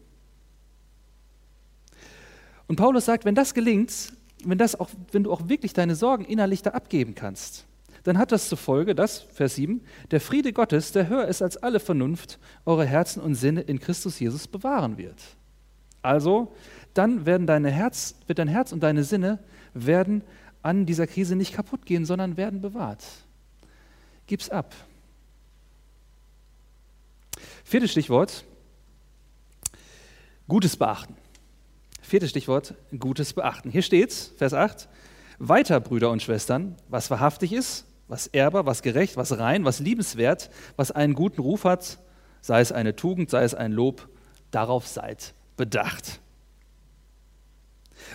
Und 2.67 2.77
Paulus 2.77 3.07
sagt, 3.07 3.25
wenn 3.25 3.35
das 3.35 3.55
gelingt, 3.55 4.13
wenn, 4.45 4.59
das 4.59 4.79
auch, 4.79 4.91
wenn 5.11 5.25
du 5.25 5.33
auch 5.33 5.49
wirklich 5.49 5.73
deine 5.73 5.95
Sorgen 5.95 6.25
innerlich 6.25 6.63
da 6.63 6.71
abgeben 6.71 7.15
kannst, 7.15 7.67
dann 8.05 8.19
hat 8.19 8.31
das 8.31 8.49
zur 8.49 8.59
Folge, 8.59 8.95
dass, 8.95 9.21
Vers 9.21 9.57
7, 9.57 9.81
der 10.11 10.21
Friede 10.21 10.53
Gottes, 10.53 10.93
der 10.93 11.09
höher 11.09 11.27
ist 11.27 11.43
als 11.43 11.57
alle 11.57 11.81
Vernunft, 11.81 12.39
eure 12.65 12.85
Herzen 12.85 13.21
und 13.21 13.35
Sinne 13.35 13.63
in 13.63 13.81
Christus 13.81 14.21
Jesus 14.21 14.47
bewahren 14.47 14.99
wird. 14.99 15.21
Also, 16.01 16.53
dann 16.95 17.27
werden 17.27 17.47
deine 17.47 17.71
Herz, 17.71 18.15
wird 18.27 18.39
dein 18.39 18.49
Herz 18.49 18.73
und 18.73 18.83
deine 18.83 19.05
Sinne 19.05 19.41
werden 19.75 20.23
an 20.69 20.85
dieser 20.85 21.07
Krise 21.07 21.35
nicht 21.35 21.55
kaputt 21.55 21.87
gehen, 21.87 22.05
sondern 22.05 22.37
werden 22.37 22.61
bewahrt. 22.61 23.03
Gib's 24.27 24.51
ab. 24.51 24.75
Viertes 27.65 27.91
Stichwort, 27.93 28.45
Gutes 30.47 30.77
beachten. 30.77 31.17
Viertes 32.03 32.31
Stichwort, 32.31 32.75
Gutes 32.99 33.33
beachten. 33.33 33.71
Hier 33.71 33.83
steht's, 33.83 34.33
Vers 34.37 34.53
8, 34.53 34.89
weiter, 35.39 35.81
Brüder 35.81 36.11
und 36.11 36.23
Schwestern, 36.23 36.77
was 36.89 37.11
wahrhaftig 37.11 37.53
ist, 37.53 37.87
was 38.07 38.27
ehrbar, 38.27 38.67
was 38.67 38.83
gerecht, 38.83 39.17
was 39.17 39.39
rein, 39.39 39.65
was 39.65 39.81
liebenswert, 39.81 40.51
was 40.77 40.91
einen 40.91 41.15
guten 41.15 41.41
Ruf 41.41 41.65
hat, 41.65 41.99
sei 42.43 42.61
es 42.61 42.73
eine 42.73 42.95
Tugend, 42.95 43.31
sei 43.31 43.43
es 43.43 43.55
ein 43.55 43.73
Lob, 43.73 44.09
darauf 44.51 44.87
seid 44.87 45.35
bedacht. 45.57 46.21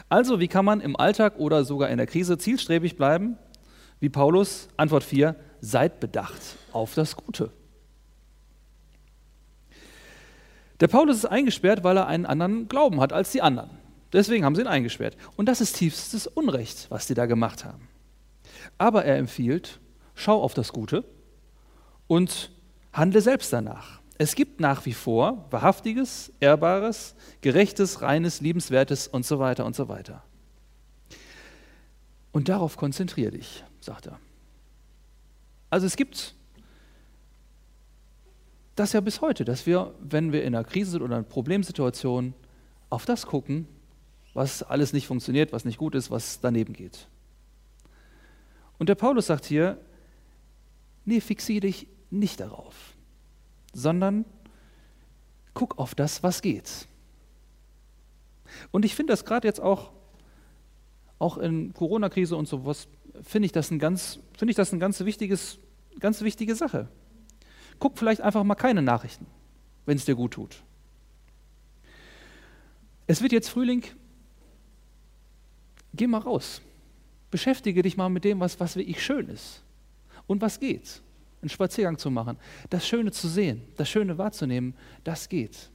Also, 0.09 0.39
wie 0.39 0.47
kann 0.47 0.65
man 0.65 0.81
im 0.81 0.95
Alltag 0.95 1.37
oder 1.37 1.65
sogar 1.65 1.89
in 1.89 1.97
der 1.97 2.07
Krise 2.07 2.37
zielstrebig 2.37 2.95
bleiben? 2.95 3.37
Wie 3.99 4.09
Paulus, 4.09 4.67
Antwort 4.77 5.03
4, 5.03 5.35
seid 5.61 5.99
bedacht 5.99 6.41
auf 6.71 6.93
das 6.93 7.15
Gute. 7.15 7.51
Der 10.79 10.87
Paulus 10.87 11.17
ist 11.17 11.25
eingesperrt, 11.25 11.83
weil 11.83 11.97
er 11.97 12.07
einen 12.07 12.25
anderen 12.25 12.67
Glauben 12.67 12.99
hat 12.99 13.13
als 13.13 13.31
die 13.31 13.41
anderen. 13.41 13.69
Deswegen 14.11 14.45
haben 14.45 14.55
sie 14.55 14.61
ihn 14.61 14.67
eingesperrt. 14.67 15.15
Und 15.35 15.47
das 15.47 15.61
ist 15.61 15.77
tiefstes 15.77 16.27
Unrecht, 16.27 16.87
was 16.89 17.07
die 17.07 17.13
da 17.13 17.25
gemacht 17.25 17.65
haben. 17.65 17.87
Aber 18.77 19.05
er 19.05 19.17
empfiehlt, 19.17 19.79
schau 20.15 20.41
auf 20.41 20.53
das 20.53 20.73
Gute 20.73 21.03
und 22.07 22.51
handle 22.91 23.21
selbst 23.21 23.51
danach. 23.53 24.02
Es 24.17 24.35
gibt 24.35 24.59
nach 24.59 24.85
wie 24.85 24.93
vor 24.93 25.45
wahrhaftiges, 25.49 26.31
ehrbares, 26.39 27.15
gerechtes, 27.41 28.01
reines, 28.01 28.41
liebenswertes 28.41 29.07
und 29.07 29.25
so 29.25 29.39
weiter 29.39 29.65
und 29.65 29.75
so 29.75 29.87
weiter. 29.89 30.23
Und 32.31 32.49
darauf 32.49 32.77
konzentriere 32.77 33.31
dich, 33.31 33.63
sagt 33.79 34.07
er. 34.07 34.19
Also 35.69 35.87
es 35.87 35.95
gibt 35.95 36.35
das 38.75 38.93
ja 38.93 39.01
bis 39.01 39.21
heute, 39.21 39.45
dass 39.45 39.65
wir, 39.65 39.93
wenn 39.99 40.31
wir 40.31 40.43
in 40.43 40.55
einer 40.55 40.63
Krise 40.63 40.91
sind 40.91 41.01
oder 41.01 41.15
einer 41.15 41.23
Problemsituation, 41.23 42.33
auf 42.89 43.05
das 43.05 43.25
gucken, 43.25 43.67
was 44.33 44.63
alles 44.63 44.93
nicht 44.93 45.07
funktioniert, 45.07 45.51
was 45.51 45.65
nicht 45.65 45.77
gut 45.77 45.95
ist, 45.95 46.11
was 46.11 46.39
daneben 46.39 46.73
geht. 46.73 47.07
Und 48.77 48.89
der 48.89 48.95
Paulus 48.95 49.27
sagt 49.27 49.45
hier, 49.45 49.79
nee, 51.05 51.21
fixiere 51.21 51.61
dich 51.61 51.87
nicht 52.09 52.39
darauf, 52.39 52.92
sondern 53.73 54.25
guck 55.53 55.77
auf 55.77 55.95
das, 55.95 56.23
was 56.23 56.41
geht. 56.41 56.87
Und 58.71 58.85
ich 58.85 58.95
finde 58.95 59.13
das 59.13 59.25
gerade 59.25 59.47
jetzt 59.47 59.59
auch, 59.59 59.91
auch 61.19 61.37
in 61.37 61.73
Corona-Krise 61.73 62.35
und 62.35 62.47
sowas, 62.47 62.87
finde 63.21 63.47
ich 63.47 63.51
das 63.51 63.71
ein 63.71 63.79
ganz, 63.79 64.19
finde 64.37 64.51
ich 64.51 64.55
das 64.55 64.71
ein 64.71 64.79
ganz 64.79 64.99
wichtiges, 65.01 65.59
ganz 65.99 66.21
wichtige 66.21 66.55
Sache. 66.55 66.87
Guck 67.79 67.97
vielleicht 67.97 68.21
einfach 68.21 68.43
mal 68.43 68.55
keine 68.55 68.81
Nachrichten, 68.81 69.25
wenn 69.85 69.97
es 69.97 70.05
dir 70.05 70.15
gut 70.15 70.33
tut. 70.33 70.63
Es 73.07 73.21
wird 73.21 73.31
jetzt 73.31 73.49
Frühling. 73.49 73.83
Geh 75.93 76.07
mal 76.07 76.19
raus. 76.19 76.61
Beschäftige 77.31 77.81
dich 77.81 77.97
mal 77.97 78.09
mit 78.09 78.23
dem, 78.23 78.39
was, 78.39 78.59
was 78.59 78.75
wirklich 78.75 79.03
schön 79.03 79.27
ist 79.27 79.63
und 80.27 80.41
was 80.41 80.59
geht. 80.59 81.01
Einen 81.43 81.49
Spaziergang 81.49 81.97
zu 81.97 82.09
machen, 82.09 82.37
das 82.69 82.87
Schöne 82.87 83.11
zu 83.11 83.27
sehen, 83.27 83.63
das 83.75 83.89
Schöne 83.89 84.17
wahrzunehmen, 84.17 84.75
das 85.03 85.27
geht. 85.27 85.69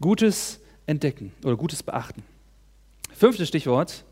Gutes 0.00 0.58
entdecken 0.86 1.32
oder 1.44 1.56
gutes 1.56 1.84
beachten. 1.84 2.24
Fünftes 3.12 3.46
Stichwort, 3.46 4.04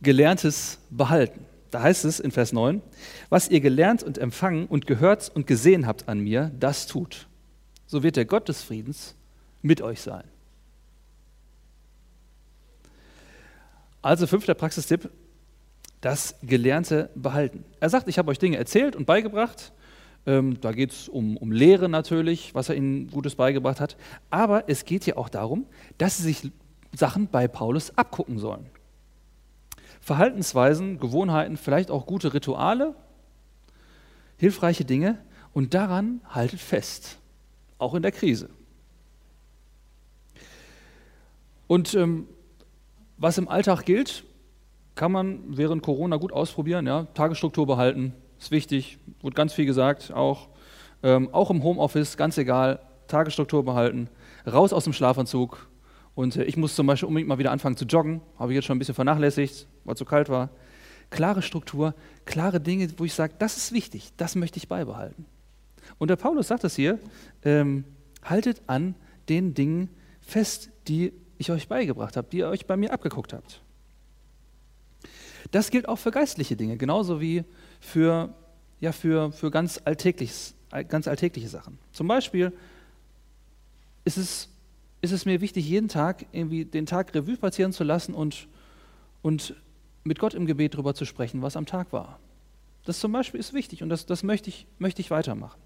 gelerntes 0.00 0.78
behalten. 0.88 1.44
Da 1.72 1.82
heißt 1.82 2.04
es 2.04 2.20
in 2.20 2.30
Vers 2.30 2.52
9, 2.52 2.80
was 3.28 3.48
ihr 3.48 3.60
gelernt 3.60 4.04
und 4.04 4.18
empfangen 4.18 4.66
und 4.66 4.86
gehört 4.86 5.32
und 5.34 5.48
gesehen 5.48 5.84
habt 5.84 6.08
an 6.08 6.20
mir, 6.20 6.52
das 6.60 6.86
tut. 6.86 7.26
So 7.88 8.04
wird 8.04 8.14
der 8.14 8.24
Gott 8.24 8.48
des 8.48 8.62
Friedens 8.62 9.16
mit 9.62 9.82
euch 9.82 10.00
sein. 10.00 10.22
Also 14.00 14.28
fünfter 14.28 14.54
Praxistipp, 14.54 15.10
das 16.00 16.36
Gelernte 16.42 17.10
behalten. 17.14 17.64
Er 17.78 17.90
sagt, 17.90 18.08
ich 18.08 18.18
habe 18.18 18.30
euch 18.30 18.38
Dinge 18.38 18.56
erzählt 18.56 18.96
und 18.96 19.06
beigebracht. 19.06 19.72
Ähm, 20.26 20.60
da 20.60 20.72
geht 20.72 20.92
es 20.92 21.08
um, 21.08 21.36
um 21.36 21.52
Lehre 21.52 21.88
natürlich, 21.88 22.54
was 22.54 22.68
er 22.68 22.74
ihnen 22.74 23.10
Gutes 23.10 23.34
beigebracht 23.34 23.80
hat. 23.80 23.96
Aber 24.30 24.68
es 24.68 24.84
geht 24.84 25.06
ja 25.06 25.16
auch 25.16 25.28
darum, 25.28 25.66
dass 25.98 26.18
sie 26.18 26.24
sich 26.24 26.50
Sachen 26.94 27.28
bei 27.28 27.48
Paulus 27.48 27.96
abgucken 27.96 28.38
sollen. 28.38 28.66
Verhaltensweisen, 30.00 30.98
Gewohnheiten, 30.98 31.56
vielleicht 31.56 31.90
auch 31.90 32.06
gute 32.06 32.32
Rituale, 32.32 32.94
hilfreiche 34.38 34.84
Dinge 34.84 35.18
und 35.52 35.74
daran 35.74 36.20
haltet 36.28 36.60
fest, 36.60 37.18
auch 37.78 37.94
in 37.94 38.02
der 38.02 38.12
Krise. 38.12 38.48
Und 41.66 41.94
ähm, 41.94 42.26
was 43.18 43.38
im 43.38 43.48
Alltag 43.48 43.84
gilt, 43.84 44.24
kann 44.94 45.12
man 45.12 45.40
während 45.46 45.82
Corona 45.82 46.16
gut 46.16 46.32
ausprobieren. 46.32 46.86
Ja? 46.86 47.06
Tagesstruktur 47.14 47.66
behalten, 47.66 48.14
ist 48.38 48.50
wichtig, 48.50 48.98
wird 49.22 49.34
ganz 49.34 49.52
viel 49.52 49.66
gesagt, 49.66 50.12
auch, 50.12 50.48
ähm, 51.02 51.28
auch 51.32 51.50
im 51.50 51.62
Homeoffice, 51.62 52.16
ganz 52.16 52.38
egal, 52.38 52.80
Tagesstruktur 53.06 53.64
behalten, 53.64 54.08
raus 54.50 54.72
aus 54.72 54.84
dem 54.84 54.92
Schlafanzug. 54.92 55.68
Und 56.14 56.36
äh, 56.36 56.44
ich 56.44 56.56
muss 56.56 56.74
zum 56.74 56.86
Beispiel 56.86 57.08
unbedingt 57.08 57.28
mal 57.28 57.38
wieder 57.38 57.52
anfangen 57.52 57.76
zu 57.76 57.84
joggen, 57.84 58.20
habe 58.38 58.52
ich 58.52 58.56
jetzt 58.56 58.66
schon 58.66 58.76
ein 58.76 58.78
bisschen 58.78 58.94
vernachlässigt, 58.94 59.66
weil 59.84 59.94
es 59.94 59.98
so 59.98 60.04
kalt 60.04 60.28
war. 60.28 60.50
Klare 61.10 61.42
Struktur, 61.42 61.94
klare 62.24 62.60
Dinge, 62.60 62.88
wo 62.98 63.04
ich 63.04 63.14
sage, 63.14 63.34
das 63.38 63.56
ist 63.56 63.72
wichtig, 63.72 64.12
das 64.16 64.36
möchte 64.36 64.58
ich 64.58 64.68
beibehalten. 64.68 65.26
Und 65.98 66.08
der 66.08 66.16
Paulus 66.16 66.48
sagt 66.48 66.64
es 66.64 66.76
hier, 66.76 66.98
ähm, 67.44 67.84
haltet 68.22 68.62
an 68.66 68.94
den 69.28 69.54
Dingen 69.54 69.88
fest, 70.20 70.70
die 70.88 71.12
ich 71.38 71.50
euch 71.50 71.68
beigebracht 71.68 72.16
habe, 72.16 72.28
die 72.30 72.38
ihr 72.38 72.48
euch 72.48 72.66
bei 72.66 72.76
mir 72.76 72.92
abgeguckt 72.92 73.32
habt. 73.32 73.62
Das 75.50 75.70
gilt 75.70 75.88
auch 75.88 75.96
für 75.96 76.10
geistliche 76.10 76.56
Dinge, 76.56 76.76
genauso 76.76 77.20
wie 77.20 77.44
für, 77.80 78.34
ja, 78.80 78.92
für, 78.92 79.32
für 79.32 79.50
ganz, 79.50 79.80
alltäglich, 79.84 80.54
ganz 80.88 81.08
alltägliche 81.08 81.48
Sachen. 81.48 81.78
Zum 81.92 82.08
Beispiel 82.08 82.52
ist 84.04 84.16
es, 84.16 84.48
ist 85.00 85.12
es 85.12 85.24
mir 85.24 85.40
wichtig, 85.40 85.68
jeden 85.68 85.88
Tag 85.88 86.26
irgendwie 86.32 86.64
den 86.64 86.86
Tag 86.86 87.14
Revue 87.14 87.36
passieren 87.36 87.72
zu 87.72 87.84
lassen 87.84 88.14
und, 88.14 88.48
und 89.22 89.54
mit 90.04 90.18
Gott 90.18 90.34
im 90.34 90.46
Gebet 90.46 90.74
darüber 90.74 90.94
zu 90.94 91.04
sprechen, 91.04 91.42
was 91.42 91.56
am 91.56 91.66
Tag 91.66 91.92
war. 91.92 92.18
Das 92.84 92.98
zum 92.98 93.12
Beispiel 93.12 93.40
ist 93.40 93.52
wichtig 93.52 93.82
und 93.82 93.88
das, 93.88 94.06
das 94.06 94.22
möchte, 94.22 94.48
ich, 94.48 94.66
möchte 94.78 95.00
ich 95.00 95.10
weitermachen. 95.10 95.60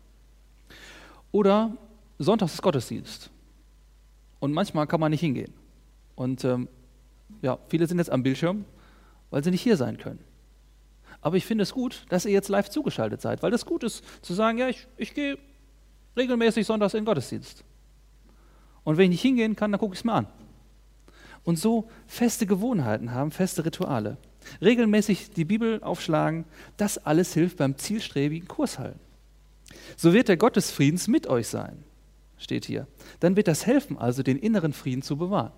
Oder 1.32 1.76
Sonntags 2.18 2.55
ist 2.55 2.62
Gottesdienst. 2.62 3.30
Und 4.40 4.53
manchmal 4.53 4.86
kann 4.86 5.01
man 5.01 5.11
nicht 5.11 5.20
hingehen. 5.20 5.53
Und 6.16 6.44
ähm, 6.44 6.68
ja, 7.42 7.59
viele 7.68 7.86
sind 7.86 7.99
jetzt 7.99 8.11
am 8.11 8.22
Bildschirm, 8.22 8.64
weil 9.35 9.43
sie 9.43 9.51
nicht 9.51 9.62
hier 9.62 9.76
sein 9.76 9.99
können. 9.99 10.20
Aber 11.20 11.37
ich 11.37 11.45
finde 11.45 11.62
es 11.62 11.72
gut, 11.72 12.05
dass 12.09 12.24
ihr 12.24 12.30
jetzt 12.30 12.49
live 12.49 12.70
zugeschaltet 12.70 13.20
seid, 13.20 13.43
weil 13.43 13.51
das 13.51 13.66
gut 13.66 13.82
ist, 13.82 14.05
zu 14.22 14.32
sagen, 14.32 14.59
ja, 14.59 14.68
ich, 14.68 14.87
ich 14.97 15.12
gehe 15.12 15.39
regelmäßig 16.16 16.64
sonntags 16.64 16.95
in 16.95 17.01
den 17.01 17.05
Gottesdienst. 17.05 17.64
Und 18.85 18.97
wenn 18.97 19.07
ich 19.07 19.11
nicht 19.11 19.22
hingehen 19.22 19.57
kann, 19.57 19.72
dann 19.72 19.80
gucke 19.80 19.95
ich 19.95 19.99
es 19.99 20.05
mir 20.05 20.12
an. 20.12 20.28
Und 21.43 21.59
so 21.59 21.91
feste 22.07 22.47
Gewohnheiten 22.47 23.11
haben, 23.11 23.32
feste 23.32 23.64
Rituale. 23.64 24.18
Regelmäßig 24.62 25.30
die 25.32 25.45
Bibel 25.45 25.82
aufschlagen, 25.82 26.45
das 26.76 26.99
alles 26.99 27.35
hilft 27.35 27.57
beim 27.57 27.76
zielstrebigen 27.76 28.47
Kurs 28.47 28.78
halten. 28.78 29.01
So 29.97 30.12
wird 30.12 30.28
der 30.28 30.37
Gott 30.37 30.55
des 30.55 30.70
Friedens 30.70 31.09
mit 31.09 31.26
euch 31.26 31.49
sein, 31.49 31.82
steht 32.39 32.66
hier. 32.66 32.87
Dann 33.18 33.35
wird 33.35 33.49
das 33.49 33.66
helfen, 33.66 33.99
also 33.99 34.22
den 34.22 34.39
inneren 34.39 34.72
Frieden 34.72 35.03
zu 35.03 35.16
bewahren. 35.16 35.51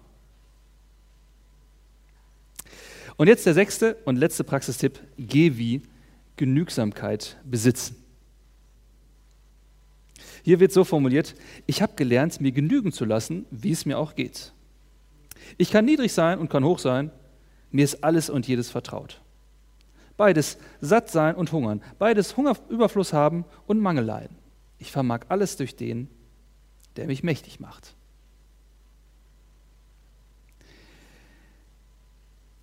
Und 3.17 3.29
jetzt 3.29 3.47
der 3.47 3.55
sechste 3.55 3.97
und 4.05 4.17
letzte 4.17 4.45
Praxistipp, 4.45 5.01
geh 5.17 5.57
wie 5.57 5.83
Genügsamkeit 6.37 7.39
besitzen. 7.45 7.97
Hier 10.43 10.61
wird 10.61 10.73
so 10.73 10.85
formuliert, 10.85 11.35
ich 11.67 11.83
habe 11.83 11.95
gelernt, 11.97 12.41
mir 12.41 12.53
genügen 12.53 12.93
zu 12.93 13.05
lassen, 13.05 13.47
wie 13.51 13.73
es 13.73 13.85
mir 13.85 13.99
auch 13.99 14.14
geht. 14.14 14.53
Ich 15.59 15.71
kann 15.71 15.85
niedrig 15.85 16.12
sein 16.12 16.39
und 16.39 16.51
kann 16.51 16.64
hoch 16.64 16.79
sein, 16.79 17.11
mir 17.73 17.85
ist 17.85 18.05
alles 18.05 18.31
und 18.31 18.47
jedes 18.47 18.71
vertraut. 18.71 19.21
Beides 20.17 20.59
satt 20.81 21.11
sein 21.11 21.35
und 21.35 21.51
hungern, 21.53 21.83
beides 21.99 22.37
Hungerüberfluss 22.37 23.12
haben 23.12 23.45
und 23.67 23.81
Mangel 23.81 24.05
leiden. 24.05 24.37
Ich 24.79 24.93
vermag 24.93 25.23
alles 25.29 25.57
durch 25.57 25.75
den, 25.75 26.09
der 26.97 27.07
mich 27.07 27.23
mächtig 27.23 27.59
macht. 27.59 27.95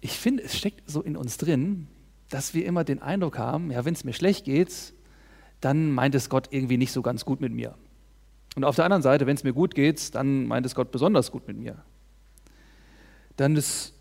Ich 0.03 0.19
finde, 0.19 0.43
es 0.43 0.57
steckt 0.57 0.81
so 0.85 1.01
in 1.01 1.15
uns 1.15 1.37
drin, 1.37 1.87
dass 2.29 2.53
wir 2.53 2.65
immer 2.65 2.83
den 2.83 3.01
Eindruck 3.01 3.37
haben, 3.37 3.71
ja, 3.71 3.85
wenn 3.85 3.93
es 3.93 4.03
mir 4.03 4.11
schlecht 4.11 4.43
geht, 4.43 4.93
dann 5.61 5.91
meint 5.91 6.13
es 6.13 6.29
Gott 6.29 6.49
irgendwie 6.51 6.75
nicht 6.75 6.91
so 6.91 7.01
ganz 7.01 7.23
gut 7.23 7.39
mit 7.39 7.53
mir. 7.53 7.75
Und 8.57 8.65
auf 8.65 8.75
der 8.75 8.83
anderen 8.83 9.01
Seite, 9.01 9.25
wenn 9.27 9.37
es 9.37 9.45
mir 9.45 9.53
gut 9.53 9.75
geht, 9.75 10.13
dann 10.13 10.45
meint 10.45 10.65
es 10.65 10.75
Gott 10.75 10.91
besonders 10.91 11.31
gut 11.31 11.47
mit 11.47 11.55
mir. 11.55 11.81
Dann 13.37 13.55
ist, 13.55 13.93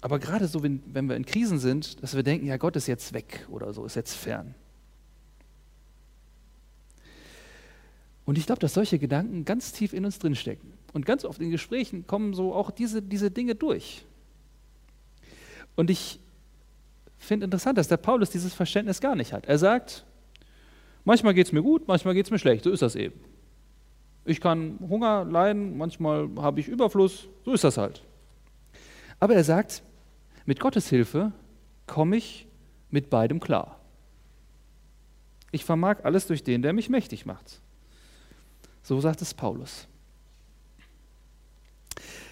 aber 0.00 0.18
gerade 0.18 0.48
so, 0.48 0.62
wenn, 0.62 0.82
wenn 0.86 1.06
wir 1.06 1.16
in 1.16 1.26
Krisen 1.26 1.58
sind, 1.58 2.02
dass 2.02 2.16
wir 2.16 2.22
denken, 2.22 2.46
ja, 2.46 2.56
Gott 2.56 2.74
ist 2.74 2.86
jetzt 2.86 3.12
weg 3.12 3.46
oder 3.50 3.74
so, 3.74 3.84
ist 3.84 3.94
jetzt 3.94 4.14
fern. 4.14 4.54
Und 8.24 8.38
ich 8.38 8.46
glaube, 8.46 8.60
dass 8.60 8.72
solche 8.72 8.98
Gedanken 8.98 9.44
ganz 9.44 9.72
tief 9.72 9.92
in 9.92 10.06
uns 10.06 10.18
drinstecken. 10.18 10.72
Und 10.94 11.04
ganz 11.04 11.26
oft 11.26 11.42
in 11.42 11.50
Gesprächen 11.50 12.06
kommen 12.06 12.32
so 12.32 12.54
auch 12.54 12.70
diese, 12.70 13.02
diese 13.02 13.30
Dinge 13.30 13.54
durch. 13.54 14.06
Und 15.78 15.90
ich 15.90 16.18
finde 17.18 17.44
interessant, 17.44 17.78
dass 17.78 17.86
der 17.86 17.98
Paulus 17.98 18.30
dieses 18.30 18.52
Verständnis 18.52 19.00
gar 19.00 19.14
nicht 19.14 19.32
hat. 19.32 19.46
Er 19.46 19.58
sagt, 19.58 20.04
manchmal 21.04 21.34
geht 21.34 21.46
es 21.46 21.52
mir 21.52 21.62
gut, 21.62 21.86
manchmal 21.86 22.14
geht 22.14 22.26
es 22.26 22.32
mir 22.32 22.40
schlecht, 22.40 22.64
so 22.64 22.72
ist 22.72 22.82
das 22.82 22.96
eben. 22.96 23.20
Ich 24.24 24.40
kann 24.40 24.80
Hunger 24.88 25.24
leiden, 25.24 25.78
manchmal 25.78 26.30
habe 26.38 26.58
ich 26.58 26.66
Überfluss, 26.66 27.28
so 27.44 27.52
ist 27.52 27.62
das 27.62 27.78
halt. 27.78 28.02
Aber 29.20 29.36
er 29.36 29.44
sagt, 29.44 29.84
mit 30.46 30.58
Gottes 30.58 30.88
Hilfe 30.88 31.30
komme 31.86 32.16
ich 32.16 32.48
mit 32.90 33.08
beidem 33.08 33.38
klar. 33.38 33.78
Ich 35.52 35.64
vermag 35.64 35.98
alles 36.02 36.26
durch 36.26 36.42
den, 36.42 36.62
der 36.62 36.72
mich 36.72 36.88
mächtig 36.88 37.24
macht. 37.24 37.60
So 38.82 39.00
sagt 39.00 39.22
es 39.22 39.32
Paulus. 39.32 39.86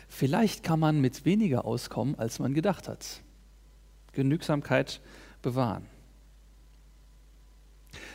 Vielleicht 0.08 0.64
kann 0.64 0.80
man 0.80 1.00
mit 1.00 1.24
weniger 1.24 1.64
auskommen, 1.64 2.18
als 2.18 2.40
man 2.40 2.52
gedacht 2.52 2.88
hat. 2.88 3.22
Genügsamkeit 4.16 5.00
bewahren. 5.42 5.86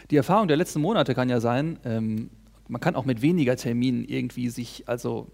Die 0.10 0.18
Erfahrung 0.18 0.50
der 0.50 0.58
letzten 0.58 0.82
Monate 0.82 1.16
kann 1.16 1.30
ja 1.30 1.40
sein, 1.40 1.80
ähm, 1.86 2.30
man 2.68 2.82
kann 2.82 2.96
auch 2.96 3.06
mit 3.06 3.22
weniger 3.22 3.56
Terminen 3.56 4.04
irgendwie 4.04 4.50
sich, 4.50 4.88
also 4.88 5.32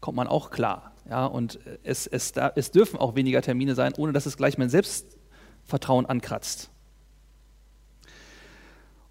kommt 0.00 0.16
man 0.16 0.26
auch 0.26 0.50
klar. 0.50 0.92
Ja, 1.08 1.26
und 1.26 1.58
es, 1.84 2.06
es, 2.06 2.32
da, 2.32 2.52
es 2.56 2.70
dürfen 2.70 2.98
auch 2.98 3.14
weniger 3.14 3.40
Termine 3.40 3.74
sein, 3.74 3.94
ohne 3.96 4.12
dass 4.12 4.26
es 4.26 4.36
gleich 4.36 4.58
mein 4.58 4.68
Selbstvertrauen 4.68 6.06
ankratzt. 6.06 6.70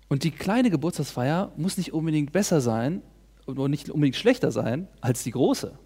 Und 0.08 0.24
die 0.24 0.32
kleine 0.32 0.70
Geburtstagsfeier 0.70 1.52
muss 1.56 1.78
nicht 1.78 1.94
unbedingt 1.94 2.32
besser 2.32 2.62
sein 2.62 3.02
und 3.46 3.58
nicht 3.70 3.90
unbedingt 3.90 4.16
schlechter 4.16 4.52
sein 4.52 4.88
als 5.02 5.24
die 5.24 5.32
große. 5.32 5.78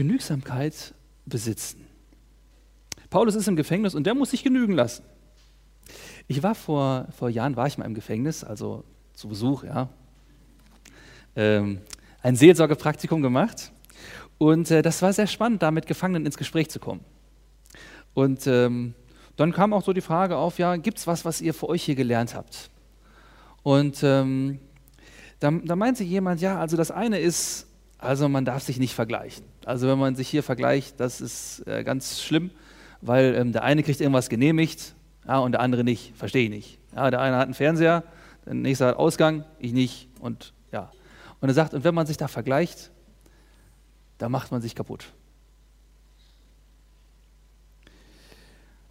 Genügsamkeit 0.00 0.94
besitzen. 1.26 1.86
Paulus 3.10 3.34
ist 3.34 3.48
im 3.48 3.56
Gefängnis 3.56 3.94
und 3.94 4.04
der 4.04 4.14
muss 4.14 4.30
sich 4.30 4.42
genügen 4.42 4.72
lassen. 4.72 5.02
Ich 6.26 6.42
war 6.42 6.54
vor, 6.54 7.08
vor 7.14 7.28
Jahren, 7.28 7.54
war 7.54 7.66
ich 7.66 7.76
mal 7.76 7.84
im 7.84 7.92
Gefängnis, 7.92 8.42
also 8.42 8.82
zu 9.12 9.28
Besuch, 9.28 9.62
ja. 9.62 9.90
Ähm, 11.36 11.82
ein 12.22 12.34
Seelsorgepraktikum 12.34 13.20
gemacht 13.20 13.72
und 14.38 14.70
äh, 14.70 14.80
das 14.80 15.02
war 15.02 15.12
sehr 15.12 15.26
spannend, 15.26 15.62
da 15.62 15.70
mit 15.70 15.86
Gefangenen 15.86 16.24
ins 16.24 16.38
Gespräch 16.38 16.70
zu 16.70 16.78
kommen. 16.80 17.04
Und 18.14 18.46
ähm, 18.46 18.94
dann 19.36 19.52
kam 19.52 19.74
auch 19.74 19.84
so 19.84 19.92
die 19.92 20.00
Frage 20.00 20.38
auf, 20.38 20.58
ja, 20.58 20.76
gibt 20.76 20.96
es 20.96 21.06
was, 21.06 21.26
was 21.26 21.42
ihr 21.42 21.52
für 21.52 21.68
euch 21.68 21.82
hier 21.82 21.94
gelernt 21.94 22.34
habt? 22.34 22.70
Und 23.62 24.02
ähm, 24.02 24.60
da, 25.40 25.50
da 25.50 25.76
meinte 25.76 26.04
jemand, 26.04 26.40
ja, 26.40 26.58
also 26.58 26.78
das 26.78 26.90
eine 26.90 27.18
ist, 27.18 27.66
also 28.00 28.28
man 28.28 28.44
darf 28.44 28.62
sich 28.62 28.78
nicht 28.78 28.94
vergleichen. 28.94 29.44
Also 29.64 29.86
wenn 29.86 29.98
man 29.98 30.16
sich 30.16 30.28
hier 30.28 30.42
vergleicht, 30.42 30.98
das 31.00 31.20
ist 31.20 31.66
äh, 31.66 31.84
ganz 31.84 32.22
schlimm, 32.22 32.50
weil 33.02 33.34
ähm, 33.34 33.52
der 33.52 33.62
eine 33.62 33.82
kriegt 33.82 34.00
irgendwas 34.00 34.28
genehmigt 34.28 34.94
ja, 35.26 35.38
und 35.38 35.52
der 35.52 35.60
andere 35.60 35.84
nicht. 35.84 36.16
Verstehe 36.16 36.44
ich 36.44 36.50
nicht. 36.50 36.78
Ja, 36.96 37.10
der 37.10 37.20
eine 37.20 37.36
hat 37.36 37.44
einen 37.44 37.54
Fernseher, 37.54 38.04
der 38.46 38.54
nächste 38.54 38.86
hat 38.86 38.96
Ausgang, 38.96 39.44
ich 39.58 39.72
nicht. 39.72 40.08
Und 40.18 40.54
ja. 40.72 40.90
Und 41.40 41.48
er 41.48 41.54
sagt, 41.54 41.74
und 41.74 41.84
wenn 41.84 41.94
man 41.94 42.06
sich 42.06 42.16
da 42.16 42.26
vergleicht, 42.26 42.90
da 44.18 44.28
macht 44.28 44.50
man 44.50 44.62
sich 44.62 44.74
kaputt. 44.74 45.12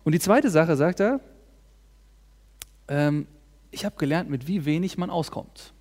Und 0.03 0.13
die 0.13 0.19
zweite 0.19 0.49
Sache, 0.49 0.75
sagt 0.75 0.99
er, 0.99 1.19
ähm, 2.87 3.27
ich 3.71 3.85
habe 3.85 3.95
gelernt, 3.97 4.29
mit 4.29 4.47
wie 4.47 4.65
wenig 4.65 4.97
man 4.97 5.09
auskommt. 5.09 5.73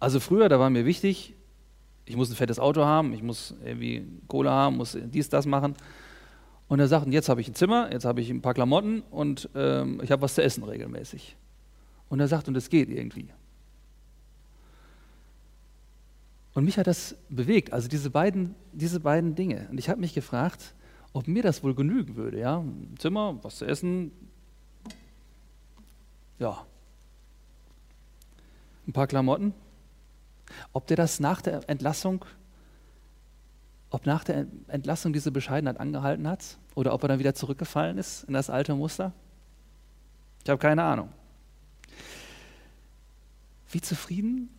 Also 0.00 0.18
früher, 0.18 0.48
da 0.48 0.58
war 0.58 0.68
mir 0.68 0.84
wichtig, 0.84 1.34
ich 2.12 2.16
muss 2.18 2.28
ein 2.28 2.36
fettes 2.36 2.58
Auto 2.58 2.84
haben, 2.84 3.14
ich 3.14 3.22
muss 3.22 3.54
irgendwie 3.64 4.06
Kohle 4.28 4.50
haben, 4.50 4.76
muss 4.76 4.98
dies, 5.02 5.30
das 5.30 5.46
machen. 5.46 5.74
Und 6.68 6.78
er 6.78 6.86
sagt, 6.86 7.06
jetzt 7.08 7.30
habe 7.30 7.40
ich 7.40 7.48
ein 7.48 7.54
Zimmer, 7.54 7.90
jetzt 7.90 8.04
habe 8.04 8.20
ich 8.20 8.28
ein 8.28 8.42
paar 8.42 8.52
Klamotten 8.52 9.02
und 9.10 9.48
ähm, 9.54 9.98
ich 10.02 10.12
habe 10.12 10.20
was 10.20 10.34
zu 10.34 10.42
essen 10.42 10.62
regelmäßig. 10.62 11.36
Und 12.10 12.20
er 12.20 12.28
sagt, 12.28 12.48
und 12.48 12.56
es 12.56 12.68
geht 12.68 12.90
irgendwie. 12.90 13.28
Und 16.52 16.66
mich 16.66 16.76
hat 16.76 16.86
das 16.86 17.16
bewegt, 17.30 17.72
also 17.72 17.88
diese 17.88 18.10
beiden, 18.10 18.54
diese 18.74 19.00
beiden 19.00 19.34
Dinge. 19.34 19.68
Und 19.70 19.78
ich 19.78 19.88
habe 19.88 19.98
mich 19.98 20.12
gefragt, 20.12 20.74
ob 21.14 21.28
mir 21.28 21.42
das 21.42 21.62
wohl 21.62 21.74
genügen 21.74 22.16
würde. 22.16 22.38
Ja? 22.38 22.58
Ein 22.58 22.94
Zimmer, 22.98 23.38
was 23.42 23.56
zu 23.56 23.64
essen, 23.64 24.12
ja, 26.38 26.66
ein 28.86 28.92
paar 28.92 29.06
Klamotten. 29.06 29.54
Ob 30.72 30.86
der 30.86 30.96
das 30.96 31.20
nach 31.20 31.42
der 31.42 31.68
Entlassung, 31.68 32.24
ob 33.90 34.06
nach 34.06 34.24
der 34.24 34.46
Entlassung 34.68 35.12
diese 35.12 35.30
Bescheidenheit 35.30 35.78
angehalten 35.78 36.26
hat 36.26 36.58
oder 36.74 36.94
ob 36.94 37.02
er 37.02 37.08
dann 37.08 37.18
wieder 37.18 37.34
zurückgefallen 37.34 37.98
ist 37.98 38.24
in 38.24 38.34
das 38.34 38.50
alte 38.50 38.74
Muster? 38.74 39.12
Ich 40.42 40.50
habe 40.50 40.58
keine 40.58 40.82
Ahnung. 40.82 41.10
Wie 43.70 43.80
zufrieden 43.80 44.50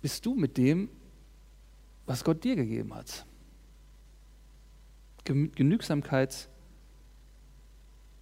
bist 0.00 0.24
du 0.24 0.34
mit 0.34 0.56
dem, 0.56 0.88
was 2.06 2.22
Gott 2.22 2.44
dir 2.44 2.56
gegeben 2.56 2.94
hat? 2.94 3.26
Genügsamkeit, 5.24 6.48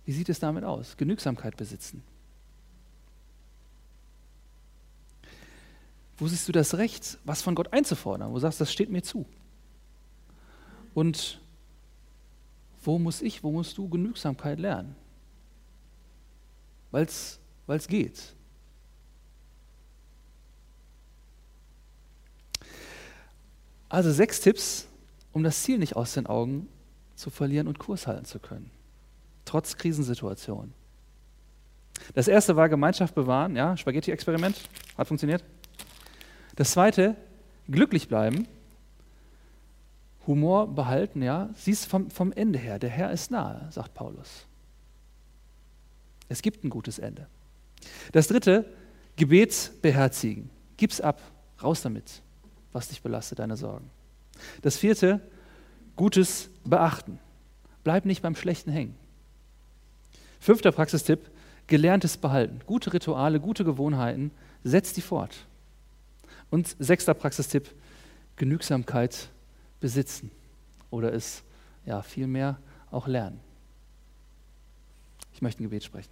wie 0.05 0.13
sieht 0.13 0.29
es 0.29 0.41
damit 0.41 0.65
aus? 0.65 0.97
Genügsamkeit 0.97 1.57
besitzen. 1.57 2.03
Wo 6.17 6.29
siehst 6.29 6.47
du 6.49 6.53
das 6.53 6.77
Recht, 6.79 7.19
was 7.25 7.43
von 7.43 7.55
Gott 7.55 7.73
einzufordern? 7.73 8.33
Wo 8.33 8.39
sagst 8.39 8.61
du, 8.61 8.63
das 8.63 8.73
steht 8.73 8.91
mir 8.91 9.03
zu? 9.03 9.27
Und 10.95 11.41
wo 12.85 12.99
muss 12.99 13.21
ich, 13.23 13.43
wo 13.43 13.51
musst 13.51 13.77
du 13.79 13.89
Genügsamkeit 13.89 14.61
lernen? 14.61 14.95
Weil 16.93 17.07
es 17.07 17.89
geht. 17.89 18.35
Also 23.89 24.13
sechs 24.13 24.41
Tipps, 24.41 24.87
um 25.33 25.43
das 25.43 25.63
Ziel 25.63 25.79
nicht 25.79 25.97
aus 25.97 26.15
den 26.15 26.27
Augen 26.27 26.69
zu 27.17 27.31
verlieren 27.31 27.67
und 27.67 27.79
Kurs 27.79 28.07
halten 28.07 28.25
zu 28.25 28.39
können, 28.39 28.71
trotz 29.45 29.77
Krisensituationen. 29.77 30.75
Das 32.15 32.29
erste 32.29 32.57
war 32.57 32.69
Gemeinschaft 32.69 33.15
bewahren, 33.15 33.57
ja, 33.57 33.77
Spaghetti-Experiment, 33.77 34.69
hat 34.97 35.09
funktioniert. 35.09 35.45
Das 36.57 36.73
zweite, 36.73 37.17
glücklich 37.69 38.09
bleiben, 38.09 38.47
Humor 40.27 40.69
behalten, 40.69 41.23
ja, 41.23 41.51
siehst 41.55 41.87
vom, 41.87 42.11
vom 42.11 42.33
Ende 42.33 42.59
her, 42.59 42.79
der 42.79 42.89
Herr 42.89 43.13
ist 43.13 43.31
nahe, 43.31 43.67
sagt 43.71 43.93
Paulus. 43.93 44.47
Es 46.31 46.41
gibt 46.41 46.65
ein 46.65 46.71
gutes 46.71 46.99
Ende. 46.99 47.27
Das 48.13 48.29
dritte, 48.29 48.65
Gebet 49.17 49.73
beherzigen. 49.83 50.49
Gib's 50.79 51.01
ab, 51.01 51.21
raus 51.63 51.83
damit, 51.83 52.23
was 52.73 52.89
dich 52.89 53.03
belastet, 53.03 53.39
deine 53.39 53.59
Sorgen. 53.59 53.91
Das 54.63 54.79
vierte, 54.79 55.21
Gutes 55.97 56.51
beachten. 56.65 57.19
Bleib 57.85 58.05
nicht 58.05 58.23
beim 58.23 58.35
Schlechten 58.35 58.73
hängen. 58.73 58.97
Fünfter 60.41 60.73
Praxistipp, 60.73 61.31
gelerntes 61.67 62.17
behalten. 62.17 62.61
Gute 62.67 62.93
Rituale, 62.93 63.41
gute 63.41 63.65
Gewohnheiten, 63.65 64.33
setz 64.65 64.93
die 64.93 65.03
fort. 65.03 65.47
Und 66.51 66.77
sechster 66.79 67.15
Praxistipp, 67.15 67.75
Genügsamkeit 68.37 69.29
besitzen 69.81 70.31
oder 70.91 71.13
es 71.13 71.43
ja 71.85 72.03
vielmehr 72.03 72.59
auch 72.91 73.07
lernen. 73.07 73.41
Ich 75.33 75.43
möchte 75.43 75.63
ein 75.63 75.65
Gebet 75.65 75.85
sprechen. 75.85 76.11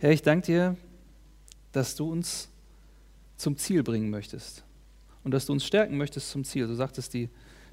Herr, 0.00 0.10
ich 0.10 0.22
danke 0.22 0.46
dir, 0.46 0.76
dass 1.70 1.94
du 1.94 2.10
uns 2.10 2.48
zum 3.36 3.56
Ziel 3.56 3.84
bringen 3.84 4.10
möchtest 4.10 4.64
und 5.22 5.30
dass 5.30 5.46
du 5.46 5.52
uns 5.52 5.64
stärken 5.64 5.96
möchtest 5.96 6.30
zum 6.30 6.44
Ziel. 6.44 6.66
So 6.66 6.74
sagt 6.74 6.98
es 6.98 7.08
die, 7.08 7.28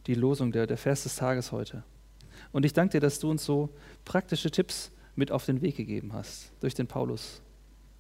die 0.06 0.14
Losung, 0.14 0.52
der, 0.52 0.68
der 0.68 0.78
Vers 0.78 1.04
des 1.04 1.16
Tages 1.16 1.52
heute. 1.52 1.84
Und 2.52 2.66
ich 2.66 2.74
danke 2.74 2.94
dir, 2.94 3.00
dass 3.00 3.20
du 3.20 3.30
uns 3.30 3.46
so 3.46 3.70
praktische 4.06 4.52
Tipps 4.52 4.92
mit 5.16 5.32
auf 5.32 5.46
den 5.46 5.62
Weg 5.62 5.76
gegeben 5.76 6.14
hast 6.14 6.52
durch 6.62 6.74
den 6.74 6.88
Paulus. 6.88 7.42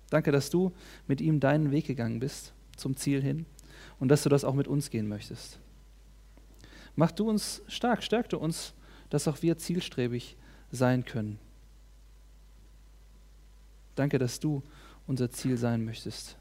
Danke, 0.09 0.31
dass 0.31 0.49
du 0.49 0.71
mit 1.07 1.21
ihm 1.21 1.39
deinen 1.39 1.71
Weg 1.71 1.85
gegangen 1.85 2.19
bist 2.19 2.53
zum 2.75 2.95
Ziel 2.95 3.21
hin 3.21 3.45
und 3.99 4.09
dass 4.09 4.23
du 4.23 4.29
das 4.29 4.43
auch 4.43 4.55
mit 4.55 4.67
uns 4.67 4.89
gehen 4.89 5.07
möchtest. 5.07 5.59
Mach 6.95 7.11
du 7.11 7.29
uns 7.29 7.61
stark, 7.67 8.03
stärk 8.03 8.29
du 8.29 8.37
uns, 8.37 8.73
dass 9.09 9.27
auch 9.27 9.41
wir 9.41 9.57
zielstrebig 9.57 10.35
sein 10.71 11.05
können. 11.05 11.39
Danke, 13.95 14.17
dass 14.17 14.39
du 14.39 14.63
unser 15.07 15.29
Ziel 15.29 15.57
sein 15.57 15.83
möchtest 15.83 16.37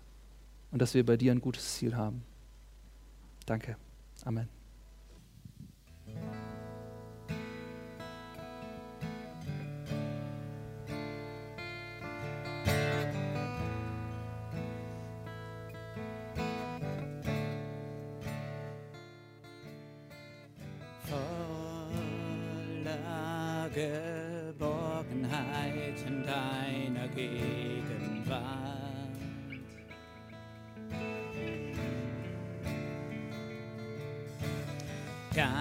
und 0.71 0.81
dass 0.81 0.95
wir 0.95 1.05
bei 1.05 1.17
dir 1.17 1.33
ein 1.33 1.41
gutes 1.41 1.75
Ziel 1.75 1.97
haben. 1.97 2.23
Danke. 3.47 3.77
Amen. 4.25 4.49
Geborgenheit 23.79 25.35
in 26.05 26.25
deiner 26.25 27.07
Gegenwart. 27.15 28.43
Ganz 35.33 35.55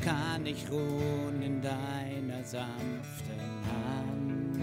kann 0.00 0.46
ich 0.46 0.70
ruhen 0.70 1.42
in 1.42 1.60
deiner 1.60 2.44
sanften 2.44 3.40
Hand. 3.66 4.60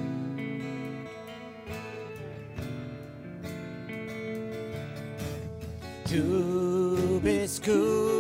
Du 6.10 7.20
bist 7.22 7.66
gut, 7.66 8.11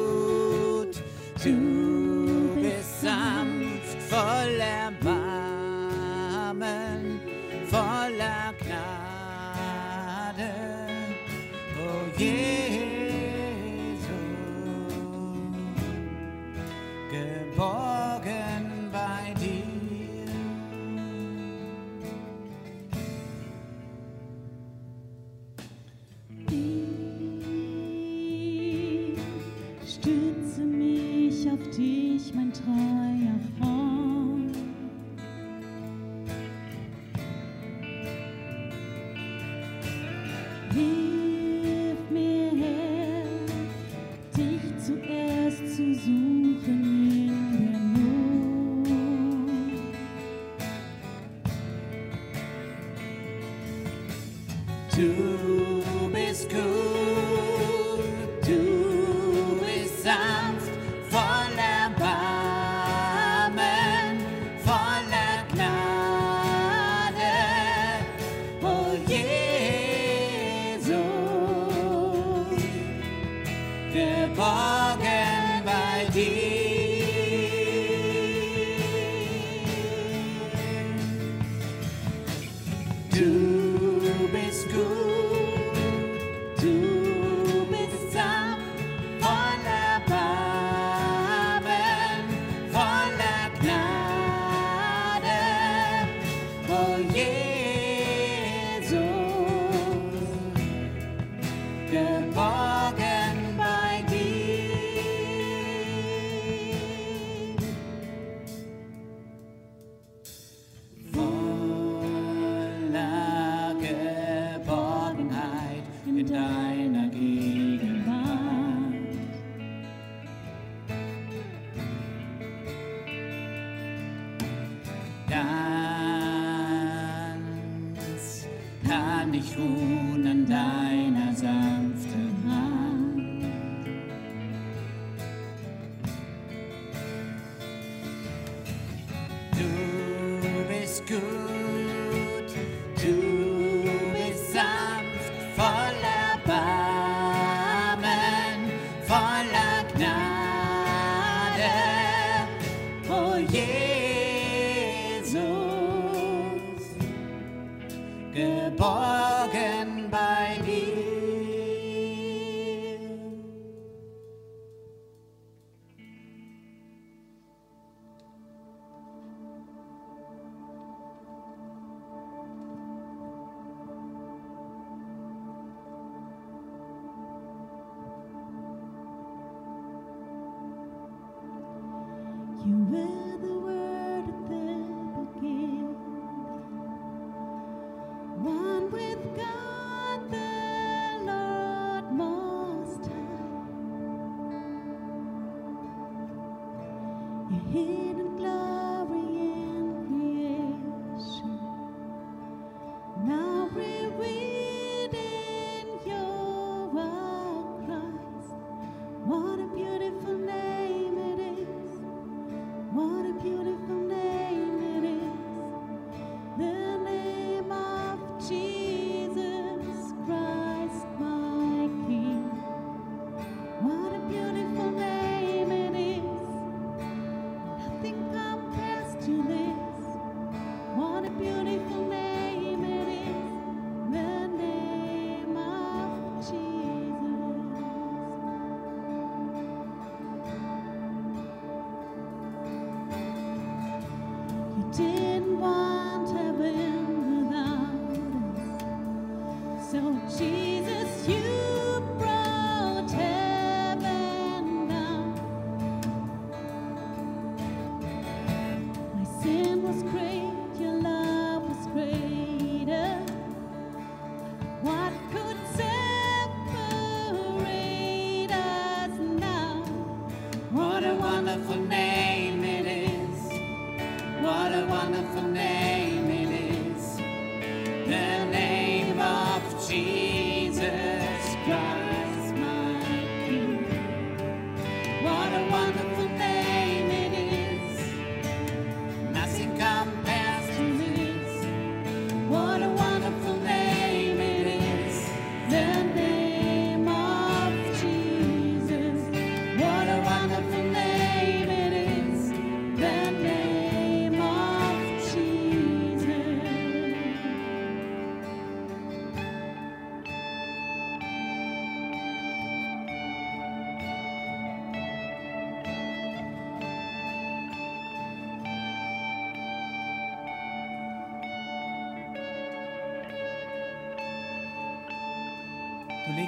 auf 31.62 31.76
dich, 31.76 32.34
mein 32.34 32.52
treuer 32.54 33.40
Freund. 33.60 33.71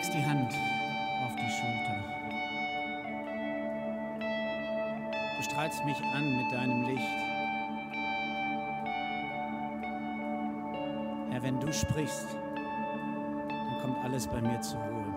Legst 0.04 0.16
die 0.16 0.26
Hand 0.26 0.54
auf 1.24 1.34
die 1.36 1.50
Schulter. 1.50 1.96
Du 5.38 5.44
strahlst 5.44 5.86
mich 5.86 5.98
an 6.14 6.36
mit 6.36 6.52
deinem 6.52 6.84
Licht. 6.84 7.20
Herr, 11.30 11.42
wenn 11.42 11.58
du 11.58 11.72
sprichst, 11.72 12.36
dann 13.48 13.82
kommt 13.82 14.04
alles 14.04 14.28
bei 14.28 14.42
mir 14.42 14.60
zur 14.60 14.82
Ruhe. 14.82 15.14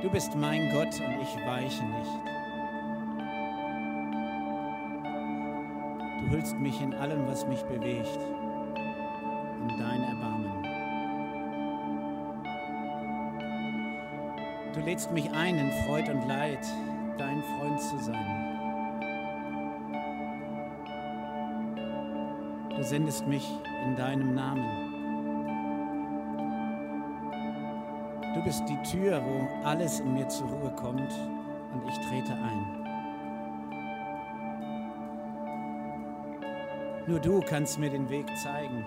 Du 0.00 0.10
bist 0.10 0.36
mein 0.36 0.70
Gott 0.70 1.00
und 1.00 1.22
ich 1.22 1.36
weiche 1.44 1.84
nicht. 1.84 2.10
Du 6.20 6.30
hüllst 6.30 6.56
mich 6.60 6.80
in 6.80 6.94
allem, 6.94 7.26
was 7.26 7.48
mich 7.48 7.62
bewegt, 7.64 8.18
in 9.60 9.68
dein 9.76 10.02
Erbarmen. 10.04 10.21
Lädst 14.92 15.10
mich 15.10 15.30
ein, 15.30 15.56
in 15.56 15.72
Freud 15.86 16.06
und 16.10 16.28
Leid 16.28 16.58
dein 17.16 17.42
Freund 17.42 17.80
zu 17.80 17.96
sein. 17.96 18.26
Du 22.76 22.84
sendest 22.84 23.26
mich 23.26 23.48
in 23.86 23.96
deinem 23.96 24.34
Namen. 24.34 24.90
Du 28.34 28.44
bist 28.44 28.64
die 28.68 28.82
Tür, 28.82 29.22
wo 29.24 29.66
alles 29.66 30.00
in 30.00 30.12
mir 30.12 30.28
zur 30.28 30.48
Ruhe 30.48 30.70
kommt 30.76 31.10
und 31.72 31.88
ich 31.88 31.96
trete 32.06 32.34
ein. 32.34 32.66
Nur 37.06 37.18
du 37.18 37.40
kannst 37.40 37.78
mir 37.78 37.88
den 37.88 38.10
Weg 38.10 38.26
zeigen, 38.36 38.84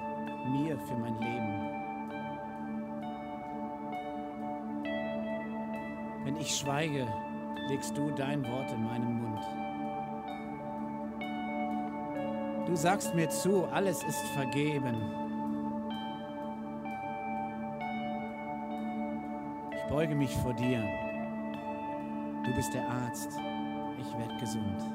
mir 0.52 0.78
für 0.78 0.98
mein 0.98 1.18
Leben. 1.18 1.65
Ich 6.46 6.58
schweige, 6.58 7.08
legst 7.70 7.98
du 7.98 8.12
dein 8.12 8.46
Wort 8.48 8.72
in 8.72 8.84
meinen 8.84 9.20
Mund. 9.20 9.42
Du 12.68 12.76
sagst 12.76 13.16
mir 13.16 13.28
zu, 13.30 13.66
alles 13.66 14.04
ist 14.04 14.22
vergeben. 14.36 14.96
Ich 19.76 19.90
beuge 19.90 20.14
mich 20.14 20.36
vor 20.38 20.54
dir. 20.54 20.84
Du 22.44 22.54
bist 22.54 22.74
der 22.76 22.88
Arzt. 22.88 23.40
Ich 24.00 24.18
werde 24.20 24.38
gesund. 24.40 24.95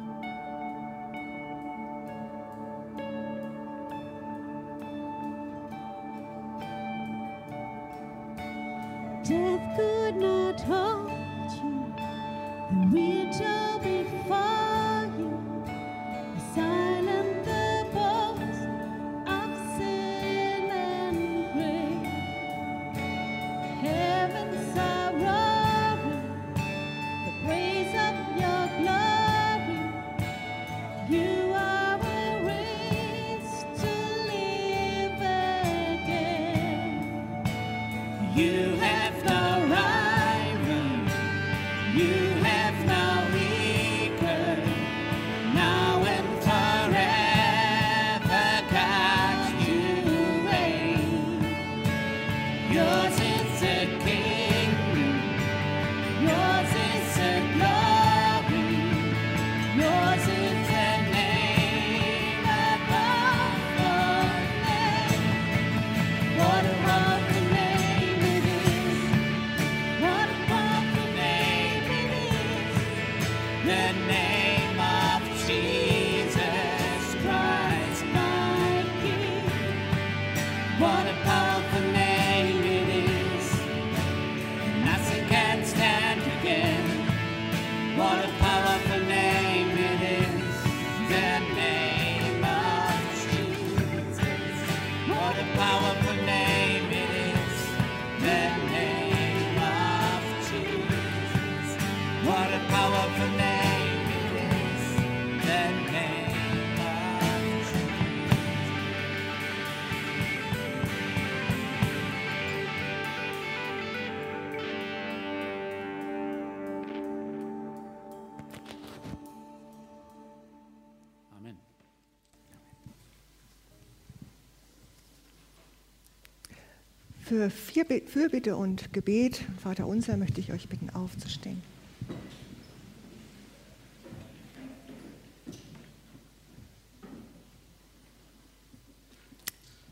Für 127.30 127.48
Fürbitte 127.48 128.56
und 128.56 128.92
Gebet, 128.92 129.44
Vater 129.62 129.86
unser, 129.86 130.16
möchte 130.16 130.40
ich 130.40 130.52
euch 130.52 130.68
bitten, 130.68 130.90
aufzustehen. 130.90 131.62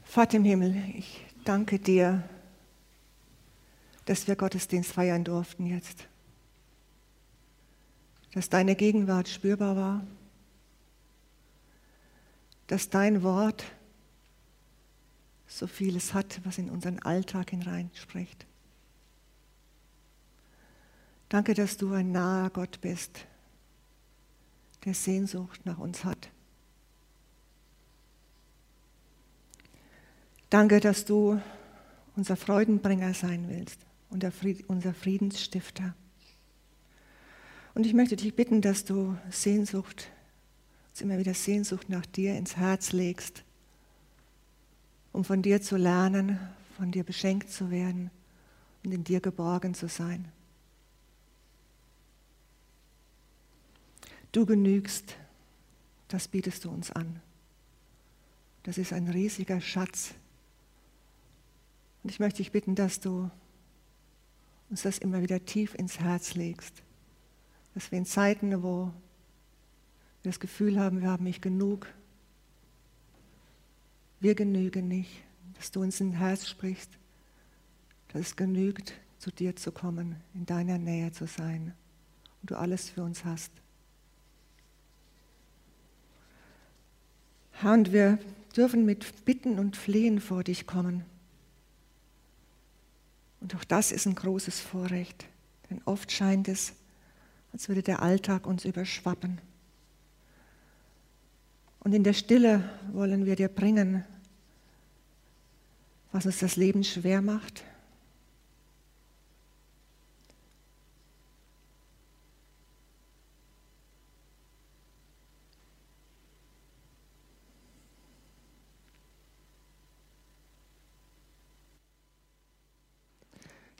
Vater 0.02 0.38
im 0.38 0.44
Himmel, 0.44 0.82
ich 0.96 1.24
danke 1.44 1.78
dir, 1.78 2.28
dass 4.06 4.26
wir 4.26 4.34
Gottesdienst 4.34 4.90
feiern 4.90 5.22
durften 5.22 5.66
jetzt. 5.66 6.08
Dass 8.34 8.48
deine 8.48 8.74
Gegenwart 8.74 9.28
spürbar 9.28 9.76
war. 9.76 10.06
Dass 12.66 12.90
dein 12.90 13.22
Wort 13.22 13.64
so 15.48 15.66
vieles 15.66 16.14
hat, 16.14 16.40
was 16.44 16.58
in 16.58 16.70
unseren 16.70 17.00
Alltag 17.00 17.50
hineinspricht. 17.50 18.46
Danke, 21.28 21.54
dass 21.54 21.76
du 21.76 21.92
ein 21.92 22.12
naher 22.12 22.50
Gott 22.50 22.80
bist, 22.80 23.26
der 24.84 24.94
Sehnsucht 24.94 25.64
nach 25.64 25.78
uns 25.78 26.04
hat. 26.04 26.30
Danke, 30.50 30.80
dass 30.80 31.04
du 31.04 31.40
unser 32.16 32.36
Freudenbringer 32.36 33.12
sein 33.12 33.48
willst 33.48 33.80
und 34.10 34.24
unser 34.68 34.94
Friedensstifter. 34.94 35.94
Und 37.74 37.84
ich 37.84 37.94
möchte 37.94 38.16
dich 38.16 38.34
bitten, 38.34 38.62
dass 38.62 38.84
du 38.84 39.16
Sehnsucht, 39.30 40.10
uns 40.90 41.00
immer 41.00 41.18
wieder 41.18 41.34
Sehnsucht 41.34 41.90
nach 41.90 42.06
dir 42.06 42.36
ins 42.36 42.56
Herz 42.56 42.92
legst, 42.92 43.44
um 45.18 45.24
von 45.24 45.42
dir 45.42 45.60
zu 45.60 45.76
lernen, 45.76 46.38
von 46.76 46.92
dir 46.92 47.02
beschenkt 47.02 47.50
zu 47.50 47.72
werden 47.72 48.12
und 48.84 48.92
in 48.92 49.02
dir 49.02 49.20
geborgen 49.20 49.74
zu 49.74 49.88
sein. 49.88 50.30
Du 54.30 54.46
genügst, 54.46 55.16
das 56.06 56.28
bietest 56.28 56.64
du 56.64 56.70
uns 56.70 56.92
an. 56.92 57.20
Das 58.62 58.78
ist 58.78 58.92
ein 58.92 59.08
riesiger 59.08 59.60
Schatz. 59.60 60.14
Und 62.04 62.10
ich 62.10 62.20
möchte 62.20 62.36
dich 62.36 62.52
bitten, 62.52 62.76
dass 62.76 63.00
du 63.00 63.28
uns 64.70 64.82
das 64.82 64.98
immer 64.98 65.20
wieder 65.20 65.44
tief 65.44 65.74
ins 65.74 65.98
Herz 65.98 66.36
legst. 66.36 66.84
Dass 67.74 67.90
wir 67.90 67.98
in 67.98 68.06
Zeiten, 68.06 68.62
wo 68.62 68.92
wir 70.22 70.30
das 70.30 70.38
Gefühl 70.38 70.78
haben, 70.78 71.00
wir 71.00 71.10
haben 71.10 71.24
nicht 71.24 71.42
genug, 71.42 71.88
wir 74.20 74.34
genügen 74.34 74.88
nicht, 74.88 75.10
dass 75.54 75.70
du 75.70 75.82
uns 75.82 76.00
ins 76.00 76.16
Herz 76.16 76.48
sprichst, 76.48 76.90
dass 78.08 78.20
es 78.22 78.36
genügt, 78.36 78.92
zu 79.18 79.30
dir 79.30 79.56
zu 79.56 79.72
kommen, 79.72 80.16
in 80.34 80.46
deiner 80.46 80.78
Nähe 80.78 81.12
zu 81.12 81.26
sein 81.26 81.74
und 82.40 82.50
du 82.50 82.56
alles 82.56 82.88
für 82.90 83.02
uns 83.02 83.24
hast. 83.24 83.50
Herr, 87.52 87.72
und 87.72 87.92
wir 87.92 88.18
dürfen 88.56 88.84
mit 88.84 89.24
Bitten 89.24 89.58
und 89.58 89.76
Flehen 89.76 90.20
vor 90.20 90.44
dich 90.44 90.66
kommen. 90.66 91.04
Und 93.40 93.54
auch 93.56 93.64
das 93.64 93.92
ist 93.92 94.06
ein 94.06 94.14
großes 94.14 94.60
Vorrecht, 94.60 95.26
denn 95.68 95.80
oft 95.84 96.10
scheint 96.12 96.48
es, 96.48 96.72
als 97.52 97.68
würde 97.68 97.82
der 97.82 98.02
Alltag 98.02 98.46
uns 98.46 98.64
überschwappen. 98.64 99.40
Und 101.88 101.94
in 101.94 102.04
der 102.04 102.12
Stille 102.12 102.62
wollen 102.92 103.24
wir 103.24 103.34
dir 103.34 103.48
bringen, 103.48 104.04
was 106.12 106.26
uns 106.26 106.38
das 106.38 106.56
Leben 106.56 106.84
schwer 106.84 107.22
macht. 107.22 107.64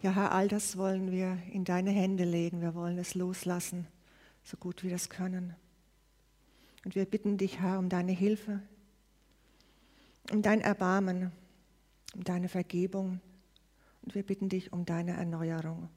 Ja, 0.01 0.13
Herr, 0.13 0.33
all 0.33 0.49
das 0.49 0.79
wollen 0.79 1.13
wir 1.13 1.37
in 1.53 1.67
deine 1.67 1.91
Hände 1.91 2.25
legen. 2.25 2.63
Wir 2.63 2.75
wollen 2.75 2.97
es 2.97 3.15
loslassen, 3.15 3.87
so 4.45 4.57
gut 4.57 4.83
wir 4.83 4.93
das 4.93 5.11
können. 5.11 5.55
Und 6.89 6.95
wir 6.95 7.05
bitten 7.05 7.37
dich, 7.37 7.61
Herr, 7.61 7.79
um 7.79 7.91
deine 7.91 8.13
Hilfe, 8.13 8.63
um 10.33 10.41
dein 10.41 10.63
Erbarmen, 10.63 11.33
um 12.15 12.25
deine 12.25 12.49
Vergebung 12.49 13.21
und 14.01 14.15
wir 14.15 14.23
bitten 14.23 14.49
dich 14.49 14.73
um 14.73 14.87
deine 14.87 15.13
Erneuerung. 15.13 15.91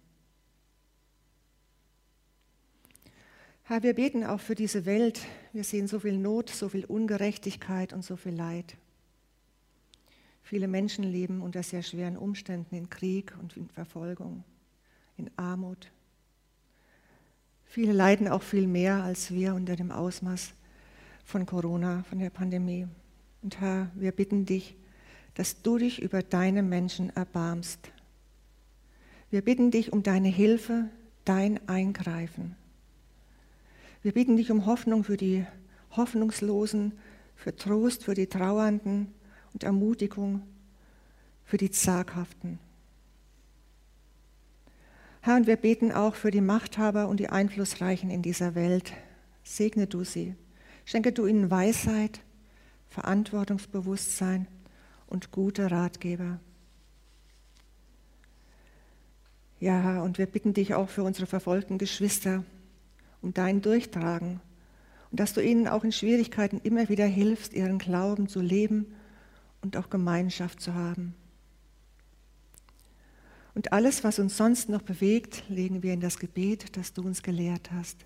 Herr, 3.64 3.84
wir 3.84 3.94
beten 3.94 4.26
auch 4.26 4.42
für 4.42 4.54
diese 4.54 4.86
Welt. 4.86 5.22
Wir 5.54 5.64
sehen 5.64 5.88
so 5.88 5.98
viel 5.98 6.18
Not, 6.18 6.50
so 6.50 6.68
viel 6.68 6.84
Ungerechtigkeit 6.84 7.94
und 7.94 8.04
so 8.04 8.18
viel 8.18 8.36
Leid. 8.36 8.76
Viele 10.44 10.68
Menschen 10.68 11.06
leben 11.06 11.42
unter 11.42 11.64
sehr 11.64 11.84
schweren 11.84 12.18
Umständen 12.18 12.76
in 12.76 12.90
Krieg 12.90 13.34
und 13.40 13.56
in 13.56 13.70
Verfolgung, 13.70 14.44
in 15.16 15.32
Armut. 15.38 15.90
Viele 17.64 17.94
leiden 17.94 18.28
auch 18.28 18.44
viel 18.44 18.68
mehr 18.68 19.06
als 19.06 19.32
wir 19.32 19.56
unter 19.56 19.78
dem 19.78 19.94
Ausmaß 19.94 20.54
von 21.32 21.46
Corona, 21.46 22.04
von 22.04 22.20
der 22.20 22.30
Pandemie. 22.30 22.88
Und 23.42 23.60
Herr, 23.62 23.90
wir 23.96 24.12
bitten 24.12 24.46
dich, 24.46 24.76
dass 25.34 25.62
du 25.62 25.78
dich 25.78 26.02
über 26.02 26.22
deine 26.22 26.62
Menschen 26.62 27.10
erbarmst. 27.16 27.80
Wir 29.30 29.42
bitten 29.42 29.72
dich 29.72 29.94
um 29.94 30.04
deine 30.04 30.28
Hilfe, 30.28 30.90
dein 31.24 31.68
Eingreifen. 31.70 32.58
Wir 34.04 34.12
bitten 34.12 34.36
dich 34.36 34.52
um 34.52 34.66
Hoffnung 34.66 35.06
für 35.06 35.16
die 35.16 35.46
Hoffnungslosen, 35.96 36.92
für 37.36 37.56
Trost 37.56 38.04
für 38.04 38.14
die 38.14 38.28
Trauernden 38.28 39.14
und 39.54 39.64
Ermutigung 39.64 40.44
für 41.46 41.58
die 41.58 41.72
Zaghaften. 41.72 42.60
Herr, 45.22 45.38
und 45.38 45.48
wir 45.48 45.56
beten 45.56 45.92
auch 45.92 46.16
für 46.16 46.32
die 46.32 46.42
Machthaber 46.42 47.08
und 47.08 47.20
die 47.20 47.30
Einflussreichen 47.30 48.10
in 48.10 48.22
dieser 48.22 48.54
Welt. 48.54 48.94
Segne 49.44 49.88
du 49.88 50.04
sie. 50.04 50.36
Schenke 50.92 51.14
du 51.14 51.26
ihnen 51.26 51.50
Weisheit, 51.50 52.20
Verantwortungsbewusstsein 52.90 54.50
und 55.08 55.32
gute 55.32 55.72
Ratgeber. 55.72 56.42
Ja, 59.62 60.02
und 60.02 60.18
wir 60.18 60.26
bitten 60.26 60.54
dich 60.54 60.74
auch 60.74 60.90
für 60.90 61.04
unsere 61.04 61.28
verfolgten 61.28 61.78
Geschwister 61.78 62.44
um 63.22 63.34
dein 63.34 63.62
Durchtragen 63.62 64.42
und 65.12 65.20
dass 65.22 65.32
du 65.32 65.42
ihnen 65.42 65.70
auch 65.70 65.86
in 65.86 65.94
Schwierigkeiten 65.94 66.60
immer 66.62 66.90
wieder 66.90 67.06
hilfst, 67.06 67.54
ihren 67.54 67.78
Glauben 67.78 68.28
zu 68.28 68.42
leben 68.42 68.94
und 69.62 69.78
auch 69.78 69.90
Gemeinschaft 69.90 70.60
zu 70.60 70.74
haben. 70.74 71.16
Und 73.56 73.72
alles, 73.72 74.04
was 74.04 74.20
uns 74.20 74.36
sonst 74.36 74.68
noch 74.68 74.82
bewegt, 74.82 75.46
legen 75.48 75.84
wir 75.84 75.94
in 75.94 76.02
das 76.02 76.20
Gebet, 76.20 76.76
das 76.76 76.92
du 76.92 77.02
uns 77.02 77.24
gelehrt 77.24 77.72
hast. 77.72 78.06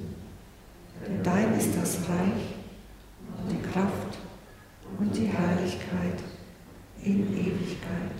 Denn 1.07 1.23
dein 1.23 1.57
ist 1.57 1.75
das 1.75 1.97
Reich 2.07 2.55
und 3.37 3.51
die 3.51 3.61
Kraft 3.71 4.17
und 4.99 5.15
die 5.15 5.25
Herrlichkeit 5.25 6.19
in 7.03 7.33
Ewigkeit. 7.33 8.11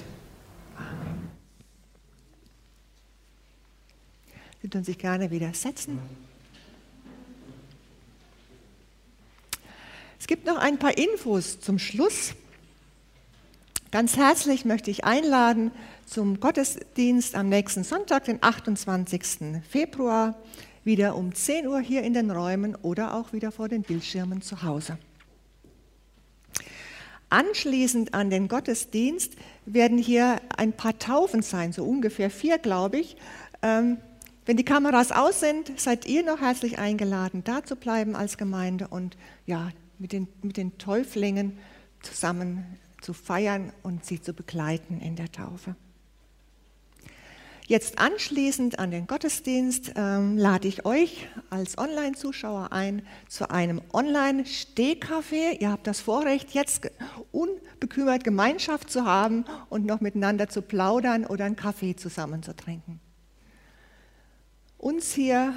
Amen. 0.76 1.30
Sie 4.62 4.70
tun 4.70 4.84
sich 4.84 4.98
gerne 4.98 5.30
wieder 5.30 5.54
setzen. 5.54 6.00
Es 10.20 10.28
gibt 10.28 10.46
noch 10.46 10.58
ein 10.58 10.78
paar 10.78 10.98
Infos 10.98 11.60
zum 11.60 11.80
Schluss. 11.80 12.34
Ganz 13.92 14.18
herzlich 14.18 14.66
möchte 14.66 14.90
ich 14.90 15.04
einladen 15.04 15.72
zum 16.06 16.40
Gottesdienst 16.40 17.36
am 17.36 17.50
nächsten 17.50 17.84
Sonntag, 17.84 18.26
den 18.26 18.42
28. 18.42 19.62
Februar, 19.70 20.36
wieder 20.84 21.16
um 21.16 21.34
10 21.34 21.68
Uhr 21.68 21.80
hier 21.80 22.04
in 22.04 22.14
den 22.14 22.32
Räumen 22.32 22.76
oder 22.76 23.16
auch 23.16 23.34
wieder 23.34 23.52
vor 23.52 23.70
den 23.70 23.84
Bildschirmen 23.84 24.42
zu 24.42 24.64
Hause. 24.64 24.98
Anschließend 27.30 28.14
an 28.14 28.30
den 28.30 28.50
Gottesdienst 28.50 29.36
werden 29.66 29.98
hier 29.98 30.42
ein 30.58 30.74
paar 30.74 31.00
Taufen 31.00 31.42
sein, 31.42 31.72
so 31.72 31.86
ungefähr 31.86 32.30
vier, 32.30 32.58
glaube 32.58 32.98
ich. 32.98 33.16
Ähm, 33.62 33.98
wenn 34.46 34.58
die 34.58 34.66
Kameras 34.66 35.12
aus 35.12 35.40
sind, 35.40 35.80
seid 35.80 36.06
ihr 36.08 36.24
noch 36.24 36.42
herzlich 36.42 36.78
eingeladen, 36.78 37.44
da 37.46 37.64
zu 37.64 37.78
bleiben 37.78 38.16
als 38.16 38.38
Gemeinde 38.38 38.88
und 38.90 39.16
ja, 39.46 39.70
mit 39.98 40.12
den, 40.12 40.28
mit 40.42 40.58
den 40.58 40.78
Täuflingen 40.78 41.58
zusammen 42.02 42.66
zu 43.02 43.14
feiern 43.14 43.72
und 43.84 44.04
sie 44.04 44.22
zu 44.22 44.34
begleiten 44.34 45.00
in 45.00 45.16
der 45.16 45.32
Taufe. 45.32 45.76
Jetzt 47.72 48.00
anschließend 48.00 48.80
an 48.80 48.92
den 48.92 49.08
Gottesdienst 49.08 49.94
ähm, 49.96 50.38
lade 50.38 50.68
ich 50.68 50.86
euch 50.86 51.30
als 51.50 51.78
Online-Zuschauer 51.78 52.74
ein 52.74 53.02
zu 53.30 53.50
einem 53.50 53.82
Online-Stehkaffee. 53.94 55.56
Ihr 55.58 55.72
habt 55.72 55.88
das 55.88 56.02
Vorrecht, 56.02 56.52
jetzt 56.52 56.92
unbekümmert 57.32 58.26
Gemeinschaft 58.26 58.90
zu 58.90 59.06
haben 59.06 59.46
und 59.70 59.86
noch 59.86 60.02
miteinander 60.02 60.50
zu 60.50 60.62
plaudern 60.62 61.26
oder 61.26 61.46
einen 61.46 61.56
Kaffee 61.56 61.96
zusammen 61.96 62.44
zu 62.44 62.54
trinken. 62.54 63.00
Uns 64.78 65.14
hier, 65.14 65.54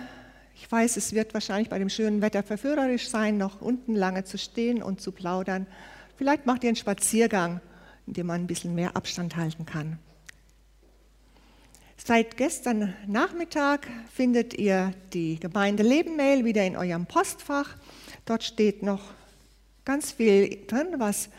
ich 0.54 0.70
weiß, 0.70 0.96
es 0.96 1.14
wird 1.14 1.34
wahrscheinlich 1.34 1.68
bei 1.68 1.80
dem 1.80 1.88
schönen 1.88 2.22
Wetter 2.22 2.44
verführerisch 2.44 3.08
sein, 3.08 3.38
noch 3.38 3.60
unten 3.60 3.96
lange 3.96 4.22
zu 4.22 4.38
stehen 4.38 4.84
und 4.84 5.00
zu 5.00 5.10
plaudern. 5.10 5.66
Vielleicht 6.14 6.46
macht 6.46 6.62
ihr 6.62 6.68
einen 6.68 6.76
Spaziergang, 6.76 7.60
in 8.06 8.12
dem 8.12 8.28
man 8.28 8.42
ein 8.42 8.46
bisschen 8.46 8.76
mehr 8.76 8.96
Abstand 8.96 9.34
halten 9.34 9.66
kann. 9.66 9.98
Seit 12.06 12.36
gestern 12.36 12.92
Nachmittag 13.06 13.88
findet 14.12 14.52
ihr 14.52 14.92
die 15.14 15.40
Gemeindeleben-Mail 15.40 16.44
wieder 16.44 16.62
in 16.62 16.76
eurem 16.76 17.06
Postfach. 17.06 17.78
Dort 18.26 18.44
steht 18.44 18.82
noch 18.82 19.00
ganz 19.86 20.12
viel 20.12 20.66
drin, 20.66 20.88
was 20.98 21.30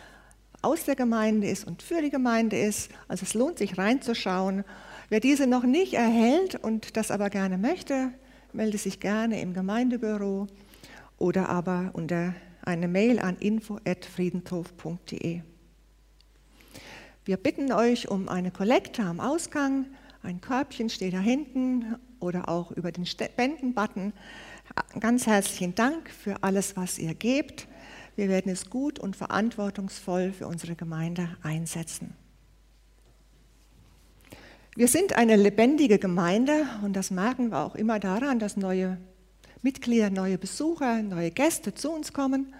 aus 0.63 0.85
der 0.85 0.95
Gemeinde 0.95 1.47
ist 1.47 1.67
und 1.67 1.83
für 1.83 2.01
die 2.01 2.09
Gemeinde 2.09 2.57
ist. 2.57 2.89
Also 3.07 3.25
es 3.25 3.35
lohnt 3.35 3.59
sich 3.59 3.77
reinzuschauen. 3.77 4.63
Wer 5.09 5.19
diese 5.19 5.45
noch 5.45 5.65
nicht 5.65 5.93
erhält 5.93 6.55
und 6.55 6.97
das 6.97 7.11
aber 7.11 7.29
gerne 7.29 7.59
möchte, 7.59 8.09
melde 8.51 8.79
sich 8.79 8.99
gerne 8.99 9.41
im 9.41 9.53
Gemeindebüro 9.53 10.47
oder 11.19 11.47
aber 11.47 11.91
unter 11.93 12.33
eine 12.63 12.87
Mail 12.87 13.19
an 13.19 13.37
info.friedenthof.de. 13.37 15.41
Wir 17.23 17.37
bitten 17.37 17.71
euch 17.71 18.09
um 18.09 18.29
eine 18.29 18.49
Kollekte 18.49 19.03
am 19.03 19.19
Ausgang. 19.19 19.85
Ein 20.25 20.41
Körbchen 20.41 20.89
steht 20.89 21.13
da 21.13 21.19
hinten 21.19 21.97
oder 22.19 22.49
auch 22.49 22.71
über 22.71 22.91
den 22.91 23.05
Spenden-Button. 23.05 24.11
Ganz 24.99 25.27
herzlichen 25.27 25.75
Dank 25.75 26.09
für 26.09 26.41
alles, 26.41 26.75
was 26.75 26.97
ihr 26.97 27.13
gebt. 27.13 27.67
Wir 28.15 28.27
werden 28.27 28.51
es 28.51 28.71
gut 28.71 28.97
und 28.97 29.15
verantwortungsvoll 29.15 30.33
für 30.33 30.47
unsere 30.47 30.75
Gemeinde 30.75 31.37
einsetzen. 31.43 32.15
Wir 34.75 34.87
sind 34.87 35.13
eine 35.15 35.35
lebendige 35.35 35.99
Gemeinde 35.99 36.65
und 36.83 36.93
das 36.93 37.11
merken 37.11 37.51
wir 37.51 37.59
auch 37.59 37.75
immer 37.75 37.99
daran, 37.99 38.39
dass 38.39 38.57
neue 38.57 38.97
Mitglieder, 39.61 40.09
neue 40.09 40.39
Besucher, 40.39 41.03
neue 41.03 41.29
Gäste 41.29 41.75
zu 41.75 41.91
uns 41.91 42.13
kommen, 42.13 42.55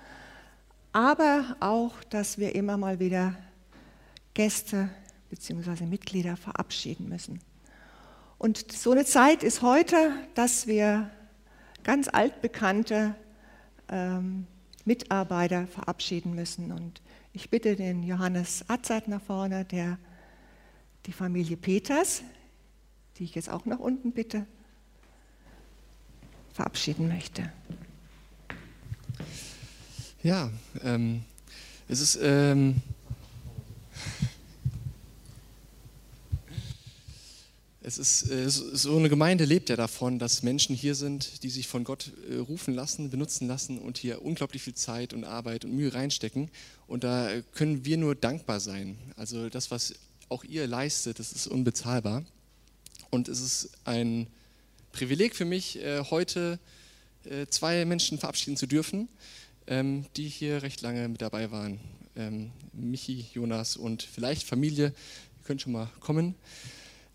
aber 0.92 1.58
auch, 1.62 2.04
dass 2.04 2.38
wir 2.38 2.54
immer 2.54 2.78
mal 2.78 3.00
wieder 3.00 3.36
Gäste 4.36 4.90
bzw. 5.32 5.88
Mitglieder 5.88 6.38
verabschieden 6.38 7.10
müssen. 7.10 7.42
Und 8.46 8.72
so 8.72 8.92
eine 8.92 9.06
Zeit 9.06 9.42
ist 9.42 9.64
heute, 9.64 10.14
dass 10.36 10.68
wir 10.68 11.10
ganz 11.82 12.08
altbekannte 12.08 13.16
ähm, 13.90 14.46
Mitarbeiter 14.86 15.66
verabschieden 15.66 16.36
müssen. 16.36 16.72
Und 16.72 17.02
ich 17.34 17.50
bitte 17.50 17.76
den 17.76 18.04
Johannes 18.04 18.64
Atzert 18.68 19.08
nach 19.08 19.24
vorne, 19.24 19.66
der 19.66 19.98
die 21.08 21.12
Familie 21.12 21.58
Peters, 21.58 22.22
die 23.18 23.24
ich 23.24 23.34
jetzt 23.34 23.50
auch 23.50 23.66
nach 23.66 23.80
unten 23.80 24.12
bitte, 24.12 24.46
verabschieden 26.54 27.08
möchte. 27.08 27.52
Ja, 30.22 30.52
ähm, 30.84 31.24
es 31.88 32.00
ist 32.00 32.20
ähm, 32.22 32.76
Es 37.88 38.00
ist 38.00 38.32
äh, 38.32 38.50
so 38.50 38.98
eine 38.98 39.10
Gemeinde 39.10 39.46
lebt 39.46 39.70
ja 39.70 39.76
davon, 39.76 40.18
dass 40.18 40.42
Menschen 40.42 40.76
hier 40.76 40.96
sind, 40.96 41.44
die 41.44 41.52
sich 41.52 41.68
von 41.68 41.84
Gott 41.84 42.12
äh, 42.28 42.38
rufen 42.38 42.74
lassen, 42.74 43.12
benutzen 43.12 43.48
lassen 43.48 43.78
und 43.78 44.00
hier 44.00 44.24
unglaublich 44.24 44.64
viel 44.64 44.74
Zeit 44.74 45.14
und 45.14 45.24
Arbeit 45.24 45.66
und 45.66 45.76
Mühe 45.76 45.94
reinstecken. 45.94 46.50
Und 46.88 47.04
da 47.04 47.30
können 47.54 47.86
wir 47.86 47.98
nur 47.98 48.16
dankbar 48.16 48.60
sein. 48.60 48.98
Also 49.18 49.50
das, 49.50 49.70
was 49.70 49.94
auch 50.30 50.44
ihr 50.44 50.66
leistet, 50.66 51.20
das 51.20 51.32
ist 51.32 51.46
unbezahlbar. 51.46 52.26
Und 53.12 53.28
es 53.28 53.40
ist 53.40 53.70
ein 53.84 54.26
Privileg 54.92 55.36
für 55.36 55.46
mich, 55.46 55.78
äh, 55.78 56.06
heute 56.10 56.58
zwei 57.50 57.86
Menschen 57.86 58.18
verabschieden 58.18 58.58
zu 58.58 58.68
dürfen, 58.68 59.10
ähm, 59.68 60.06
die 60.16 60.28
hier 60.28 60.64
recht 60.64 60.82
lange 60.82 61.08
mit 61.08 61.22
dabei 61.22 61.52
waren. 61.52 61.80
Ähm, 62.16 62.52
Michi, 62.74 63.28
Jonas 63.34 63.78
und 63.78 64.02
vielleicht 64.02 64.44
Familie. 64.44 64.86
Ihr 64.86 65.44
könnt 65.44 65.62
schon 65.62 65.74
mal 65.74 65.90
kommen. 66.00 66.34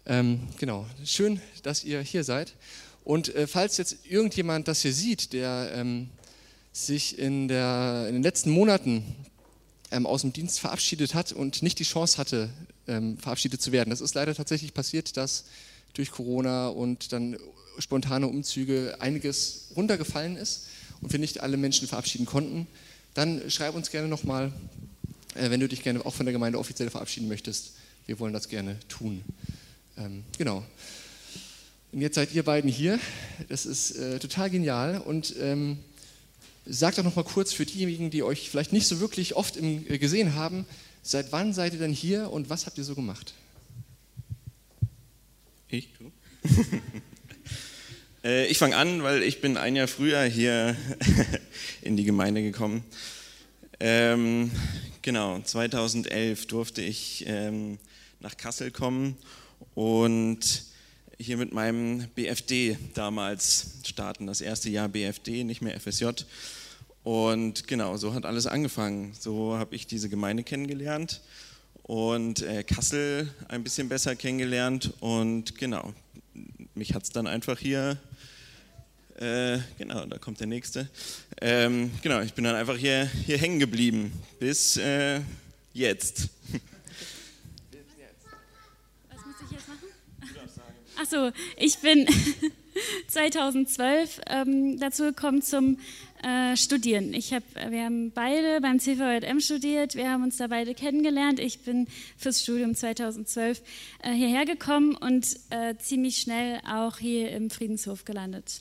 Ähm, 0.07 0.41
genau, 0.59 0.87
schön, 1.05 1.41
dass 1.63 1.85
ihr 1.85 2.01
hier 2.01 2.25
seid. 2.25 2.55
Und 3.05 3.35
äh, 3.35 3.47
falls 3.47 3.77
jetzt 3.77 3.99
irgendjemand 4.09 4.69
das 4.69 4.83
hier 4.83 4.93
sieht, 4.93 5.33
der 5.33 5.73
ähm, 5.75 6.09
sich 6.73 7.19
in, 7.19 7.49
der, 7.49 8.07
in, 8.09 8.15
den 8.15 8.23
letzten 8.23 8.51
Monaten 8.51 9.05
ähm, 9.91 10.07
aus 10.07 10.23
dem 10.23 10.33
Dienst 10.33 10.61
verabschiedet 10.61 11.15
hat 11.15 11.33
und 11.33 11.63
nicht 11.63 11.79
die 11.79 11.85
Chance 11.85 12.19
hatte, 12.19 12.51
ähm, 12.87 13.19
verabschiedet 13.19 13.61
zu 13.61 13.73
werden, 13.73 13.91
das 13.91 14.01
ist 14.01 14.15
leider 14.15 14.35
tatsächlich 14.35 14.75
passiert, 14.75 15.17
dass 15.17 15.45
durch 15.95 16.11
Corona 16.11 16.69
und 16.69 17.13
dann 17.13 17.37
spontane 17.79 18.27
Umzüge 18.27 18.97
einiges 19.01 19.69
runtergefallen 19.77 20.37
ist 20.37 20.67
und 21.01 21.13
wir 21.13 21.19
nicht 21.19 21.41
alle 21.41 21.57
Menschen 21.57 21.89
verabschieden 21.89 22.27
konnten, 22.27 22.67
dann 23.15 23.51
schreib 23.51 23.75
uns 23.75 23.91
gerne 23.91 24.09
nochmal, 24.09 24.53
äh, 25.35 25.51
wenn 25.51 25.61
du 25.61 25.69
dich 25.69 25.83
gerne 25.83 26.05
auch 26.05 26.15
von 26.15 26.27
der 26.27 26.33
Gemeinde 26.33 26.59
offiziell 26.59 26.91
verabschieden 26.91 27.29
möchtest. 27.29 27.73
Wir 28.07 28.19
wollen 28.19 28.33
das 28.33 28.49
gerne 28.49 28.79
tun. 28.89 29.23
Ähm, 30.01 30.25
genau. 30.39 30.65
Und 31.93 32.01
jetzt 32.01 32.15
seid 32.15 32.33
ihr 32.33 32.43
beiden 32.43 32.71
hier. 32.71 32.99
Das 33.49 33.67
ist 33.67 33.93
äh, 33.93 34.19
total 34.19 34.49
genial. 34.49 34.99
Und 34.99 35.35
ähm, 35.39 35.79
sagt 36.65 36.99
doch 36.99 37.05
noch 37.05 37.17
mal 37.17 37.25
kurz 37.25 37.53
für 37.53 37.67
diejenigen, 37.67 38.11
die 38.11 38.23
euch 38.23 38.49
vielleicht 38.49 38.73
nicht 38.73 38.87
so 38.87 39.01
wirklich 39.01 39.37
oft 39.37 39.57
im, 39.57 39.85
äh, 39.89 39.99
gesehen 39.99 40.35
haben, 40.35 40.65
seit 41.03 41.33
wann 41.33 41.53
seid 41.53 41.75
ihr 41.75 41.81
denn 41.81 41.93
hier 41.93 42.31
und 42.31 42.49
was 42.49 42.67
habt 42.67 42.79
ihr 42.79 42.85
so 42.85 42.95
gemacht? 42.95 43.35
Ich? 45.69 45.89
äh, 48.25 48.47
ich 48.47 48.57
fange 48.57 48.77
an, 48.77 49.03
weil 49.03 49.23
ich 49.23 49.41
bin 49.41 49.57
ein 49.57 49.77
Jahr 49.77 49.89
früher 49.89 50.23
hier 50.25 50.77
in 51.83 51.97
die 51.97 52.05
Gemeinde 52.05 52.43
gekommen. 52.43 52.85
Ähm, 53.81 54.51
genau, 55.03 55.41
2011 55.41 56.47
durfte 56.47 56.81
ich 56.81 57.25
ähm, 57.27 57.79
nach 58.21 58.37
Kassel 58.37 58.71
kommen 58.71 59.17
und 59.75 60.65
hier 61.19 61.37
mit 61.37 61.53
meinem 61.53 62.09
BFD 62.15 62.79
damals 62.95 63.79
starten, 63.85 64.27
das 64.27 64.41
erste 64.41 64.71
Jahr 64.71 64.89
BFD, 64.89 65.45
nicht 65.45 65.61
mehr 65.61 65.79
FSJ. 65.79 66.07
Und 67.03 67.67
genau, 67.67 67.97
so 67.97 68.15
hat 68.15 68.25
alles 68.25 68.47
angefangen. 68.47 69.15
So 69.19 69.57
habe 69.57 69.75
ich 69.75 69.87
diese 69.87 70.09
Gemeinde 70.09 70.43
kennengelernt 70.43 71.21
und 71.83 72.43
äh, 72.43 72.63
Kassel 72.63 73.29
ein 73.49 73.63
bisschen 73.63 73.89
besser 73.89 74.17
kennengelernt. 74.17 74.93
Und 75.01 75.57
genau, 75.59 75.93
mich 76.75 76.95
hat 76.95 77.03
es 77.03 77.11
dann 77.11 77.27
einfach 77.27 77.59
hier, 77.59 77.99
äh, 79.19 79.59
genau, 79.79 80.07
da 80.07 80.19
kommt 80.19 80.41
der 80.41 80.47
nächste. 80.47 80.89
Ähm, 81.41 81.91
genau, 82.03 82.21
ich 82.21 82.35
bin 82.35 82.45
dann 82.45 82.55
einfach 82.55 82.77
hier, 82.77 83.11
hier 83.27 83.39
hängen 83.39 83.59
geblieben 83.59 84.13
bis 84.39 84.77
äh, 84.77 85.21
jetzt. 85.73 86.29
Achso, 91.01 91.31
ich 91.57 91.79
bin 91.79 92.07
2012 93.09 94.21
ähm, 94.29 94.79
dazu 94.79 95.05
gekommen 95.05 95.41
zum 95.41 95.79
äh, 96.23 96.57
Studieren. 96.59 97.15
Ich 97.15 97.33
hab, 97.33 97.43
wir 97.55 97.85
haben 97.85 98.11
beide 98.11 98.61
beim 98.61 98.79
CVJM 98.79 99.41
studiert, 99.41 99.95
wir 99.95 100.11
haben 100.11 100.25
uns 100.25 100.37
da 100.37 100.49
beide 100.49 100.75
kennengelernt. 100.75 101.41
Ich 101.41 101.61
bin 101.61 101.87
fürs 102.19 102.43
Studium 102.43 102.75
2012 102.75 103.63
äh, 104.03 104.13
hierher 104.13 104.45
gekommen 104.45 104.95
und 104.95 105.27
äh, 105.49 105.75
ziemlich 105.79 106.19
schnell 106.19 106.61
auch 106.71 106.99
hier 106.99 107.31
im 107.31 107.49
Friedenshof 107.49 108.05
gelandet. 108.05 108.61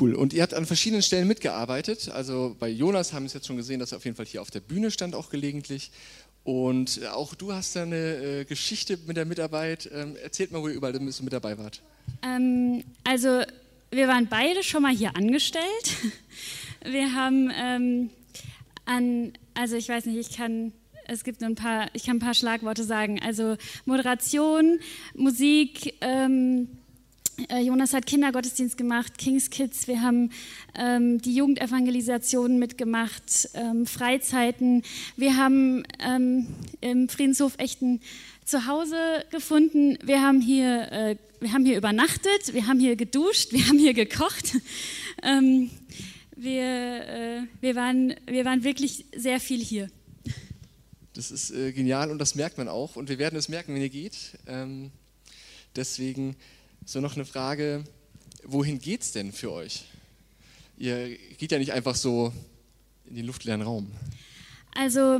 Cool. 0.00 0.14
Und 0.14 0.32
ihr 0.32 0.42
habt 0.42 0.54
an 0.54 0.64
verschiedenen 0.64 1.02
Stellen 1.02 1.26
mitgearbeitet. 1.26 2.08
Also 2.08 2.54
bei 2.58 2.68
Jonas 2.68 3.12
haben 3.12 3.24
wir 3.24 3.28
es 3.28 3.34
jetzt 3.34 3.48
schon 3.48 3.56
gesehen, 3.56 3.80
dass 3.80 3.92
er 3.92 3.98
auf 3.98 4.04
jeden 4.04 4.16
Fall 4.16 4.26
hier 4.26 4.42
auf 4.42 4.52
der 4.52 4.60
Bühne 4.60 4.92
stand, 4.92 5.16
auch 5.16 5.28
gelegentlich. 5.28 5.90
Und 6.46 7.02
äh, 7.02 7.08
auch 7.08 7.34
du 7.34 7.52
hast 7.52 7.74
da 7.74 7.82
eine 7.82 7.96
äh, 7.96 8.44
Geschichte 8.44 8.96
mit 9.04 9.16
der 9.16 9.24
Mitarbeit. 9.24 9.90
Ähm, 9.92 10.14
erzählt 10.22 10.52
mal, 10.52 10.62
wo 10.62 10.68
ihr 10.68 10.74
überall 10.74 10.98
mit 10.98 11.32
dabei 11.32 11.58
wart. 11.58 11.82
Ähm, 12.22 12.84
also 13.02 13.42
wir 13.90 14.06
waren 14.06 14.28
beide 14.28 14.62
schon 14.62 14.82
mal 14.82 14.94
hier 14.94 15.16
angestellt. 15.16 15.64
Wir 16.84 17.14
haben 17.14 17.50
ähm, 17.52 18.10
an, 18.84 19.32
also 19.54 19.74
ich 19.74 19.88
weiß 19.88 20.06
nicht, 20.06 20.30
ich 20.30 20.36
kann, 20.36 20.72
es 21.08 21.24
gibt 21.24 21.42
ein 21.42 21.56
paar, 21.56 21.88
ich 21.94 22.04
kann 22.04 22.18
ein 22.18 22.20
paar 22.20 22.34
Schlagworte 22.34 22.84
sagen. 22.84 23.20
Also 23.20 23.56
Moderation, 23.86 24.78
Musik, 25.14 25.94
ähm, 26.00 26.68
äh, 26.68 26.85
Jonas 27.60 27.92
hat 27.92 28.06
Kindergottesdienst 28.06 28.78
gemacht, 28.78 29.18
Kings 29.18 29.50
Kids, 29.50 29.88
wir 29.88 30.00
haben 30.00 30.30
ähm, 30.74 31.20
die 31.20 31.34
Jugendevangelisation 31.34 32.58
mitgemacht, 32.58 33.50
ähm, 33.52 33.84
Freizeiten. 33.86 34.82
Wir 35.16 35.36
haben 35.36 35.82
ähm, 35.98 36.46
im 36.80 37.10
Friedenshof 37.10 37.54
echt 37.58 37.82
ein 37.82 38.00
Zuhause 38.46 38.96
gefunden. 39.30 39.98
Wir 40.02 40.22
haben, 40.22 40.40
hier, 40.40 40.90
äh, 40.90 41.16
wir 41.40 41.52
haben 41.52 41.66
hier 41.66 41.76
übernachtet, 41.76 42.54
wir 42.54 42.66
haben 42.66 42.80
hier 42.80 42.96
geduscht, 42.96 43.52
wir 43.52 43.66
haben 43.66 43.78
hier 43.78 43.94
gekocht. 43.94 44.56
Ähm, 45.22 45.70
wir, 46.36 46.62
äh, 46.62 47.42
wir, 47.62 47.74
waren, 47.74 48.14
wir 48.26 48.44
waren 48.44 48.64
wirklich 48.64 49.06
sehr 49.16 49.40
viel 49.40 49.64
hier. 49.64 49.88
Das 51.14 51.30
ist 51.30 51.50
äh, 51.52 51.72
genial 51.72 52.10
und 52.10 52.18
das 52.18 52.34
merkt 52.34 52.58
man 52.58 52.68
auch 52.68 52.96
und 52.96 53.08
wir 53.08 53.18
werden 53.18 53.38
es 53.38 53.48
merken, 53.48 53.74
wenn 53.74 53.80
ihr 53.80 53.88
geht. 53.88 54.36
Ähm, 54.46 54.90
deswegen 55.74 56.36
so 56.86 57.00
noch 57.00 57.16
eine 57.16 57.24
Frage, 57.24 57.82
wohin 58.44 58.78
geht 58.78 59.02
es 59.02 59.10
denn 59.10 59.32
für 59.32 59.52
euch? 59.52 59.84
Ihr 60.78 61.16
geht 61.36 61.50
ja 61.50 61.58
nicht 61.58 61.72
einfach 61.72 61.96
so 61.96 62.32
in 63.06 63.16
den 63.16 63.26
luftleeren 63.26 63.62
Raum. 63.62 63.90
Also 64.76 65.18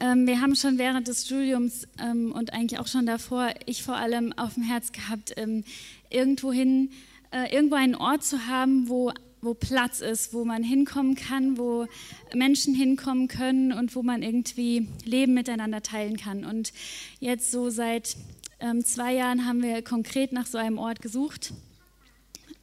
ähm, 0.00 0.26
wir 0.26 0.40
haben 0.40 0.56
schon 0.56 0.78
während 0.78 1.08
des 1.08 1.26
Studiums 1.26 1.86
ähm, 2.02 2.32
und 2.32 2.54
eigentlich 2.54 2.80
auch 2.80 2.86
schon 2.86 3.04
davor, 3.04 3.50
ich 3.66 3.82
vor 3.82 3.96
allem 3.96 4.32
auf 4.32 4.54
dem 4.54 4.62
Herz 4.62 4.90
gehabt, 4.92 5.34
ähm, 5.36 5.64
irgendwohin, 6.08 6.90
äh, 7.30 7.54
irgendwo 7.54 7.76
einen 7.76 7.94
Ort 7.94 8.24
zu 8.24 8.46
haben, 8.46 8.88
wo 8.88 9.12
wo 9.44 9.54
Platz 9.54 10.00
ist, 10.00 10.32
wo 10.32 10.44
man 10.44 10.62
hinkommen 10.62 11.16
kann, 11.16 11.58
wo 11.58 11.88
Menschen 12.32 12.76
hinkommen 12.76 13.26
können 13.26 13.72
und 13.72 13.96
wo 13.96 14.04
man 14.04 14.22
irgendwie 14.22 14.86
Leben 15.04 15.34
miteinander 15.34 15.82
teilen 15.82 16.16
kann. 16.16 16.44
Und 16.44 16.72
jetzt 17.18 17.50
so 17.50 17.68
seit 17.68 18.16
ähm, 18.62 18.84
zwei 18.84 19.14
Jahren 19.14 19.44
haben 19.46 19.62
wir 19.62 19.82
konkret 19.82 20.32
nach 20.32 20.46
so 20.46 20.56
einem 20.56 20.78
Ort 20.78 21.02
gesucht 21.02 21.52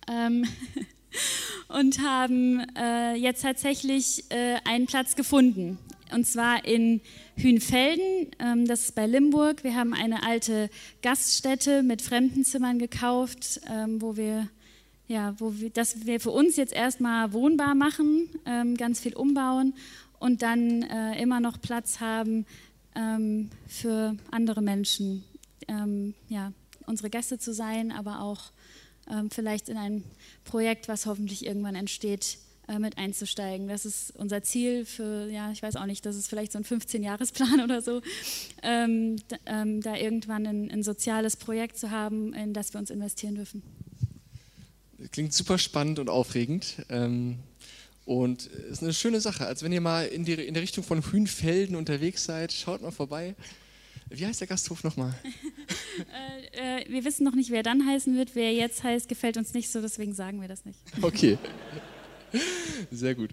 ähm, 0.07 0.45
und 1.67 2.01
haben 2.01 2.65
äh, 2.75 3.15
jetzt 3.15 3.41
tatsächlich 3.41 4.23
äh, 4.29 4.57
einen 4.65 4.85
Platz 4.85 5.15
gefunden. 5.15 5.77
Und 6.11 6.25
zwar 6.25 6.65
in 6.65 7.01
Hünfelden, 7.35 8.31
ähm, 8.39 8.65
das 8.65 8.85
ist 8.85 8.95
bei 8.95 9.05
Limburg. 9.05 9.63
Wir 9.63 9.75
haben 9.75 9.93
eine 9.93 10.23
alte 10.23 10.69
Gaststätte 11.03 11.83
mit 11.83 12.01
Fremdenzimmern 12.01 12.79
gekauft, 12.79 13.61
ähm, 13.69 14.01
wo 14.01 14.17
wir 14.17 14.47
ja, 15.07 15.33
wo 15.39 15.55
wir, 15.55 15.71
das 15.71 16.05
wir 16.05 16.19
für 16.19 16.29
uns 16.29 16.55
jetzt 16.55 16.71
erstmal 16.71 17.33
wohnbar 17.33 17.73
machen, 17.73 18.29
ähm, 18.45 18.77
ganz 18.77 18.99
viel 18.99 19.15
umbauen 19.15 19.73
und 20.19 20.43
dann 20.43 20.83
äh, 20.83 21.19
immer 21.19 21.39
noch 21.39 21.59
Platz 21.59 21.99
haben 21.99 22.45
ähm, 22.95 23.49
für 23.67 24.15
andere 24.29 24.61
Menschen, 24.61 25.23
ähm, 25.69 26.13
ja, 26.27 26.51
unsere 26.85 27.09
Gäste 27.09 27.37
zu 27.37 27.53
sein, 27.53 27.91
aber 27.91 28.21
auch 28.21 28.51
ähm, 29.09 29.29
vielleicht 29.29 29.69
in 29.69 29.77
ein 29.77 30.03
Projekt, 30.43 30.87
was 30.87 31.05
hoffentlich 31.05 31.45
irgendwann 31.45 31.75
entsteht, 31.75 32.39
äh, 32.67 32.79
mit 32.79 32.97
einzusteigen. 32.97 33.67
Das 33.67 33.85
ist 33.85 34.11
unser 34.15 34.43
Ziel 34.43 34.85
für, 34.85 35.29
ja, 35.29 35.51
ich 35.51 35.63
weiß 35.63 35.75
auch 35.75 35.85
nicht, 35.85 36.05
das 36.05 36.15
ist 36.15 36.27
vielleicht 36.27 36.51
so 36.51 36.59
ein 36.59 36.65
15-Jahres-Plan 36.65 37.61
oder 37.63 37.81
so, 37.81 38.01
ähm, 38.63 39.17
da, 39.27 39.37
ähm, 39.45 39.81
da 39.81 39.95
irgendwann 39.95 40.45
ein, 40.45 40.71
ein 40.71 40.83
soziales 40.83 41.37
Projekt 41.37 41.77
zu 41.77 41.91
haben, 41.91 42.33
in 42.33 42.53
das 42.53 42.73
wir 42.73 42.79
uns 42.79 42.89
investieren 42.89 43.35
dürfen. 43.35 43.63
Klingt 45.11 45.33
super 45.33 45.57
spannend 45.57 45.99
und 45.99 46.09
aufregend. 46.09 46.85
Ähm, 46.89 47.39
und 48.05 48.47
ist 48.47 48.81
eine 48.81 48.93
schöne 48.93 49.21
Sache. 49.21 49.45
Also 49.45 49.63
wenn 49.63 49.71
ihr 49.71 49.81
mal 49.81 50.07
in, 50.07 50.25
die, 50.25 50.33
in 50.33 50.55
der 50.55 50.63
Richtung 50.63 50.83
von 50.83 51.03
Hühnfelden 51.03 51.75
unterwegs 51.75 52.25
seid, 52.25 52.51
schaut 52.51 52.81
mal 52.81 52.89
vorbei. 52.89 53.35
Wie 54.09 54.25
heißt 54.25 54.41
der 54.41 54.47
Gasthof 54.47 54.83
nochmal? 54.83 55.13
äh, 56.53 56.81
äh, 56.81 56.89
wir 56.89 57.05
wissen 57.05 57.23
noch 57.23 57.35
nicht, 57.35 57.51
wer 57.51 57.63
dann 57.63 57.85
heißen 57.85 58.15
wird. 58.17 58.35
Wer 58.35 58.53
jetzt 58.53 58.83
heißt, 58.83 59.07
gefällt 59.07 59.37
uns 59.37 59.53
nicht 59.53 59.69
so, 59.69 59.81
deswegen 59.81 60.13
sagen 60.13 60.41
wir 60.41 60.47
das 60.47 60.65
nicht. 60.65 60.79
Okay. 61.01 61.37
Sehr 62.91 63.15
gut. 63.15 63.31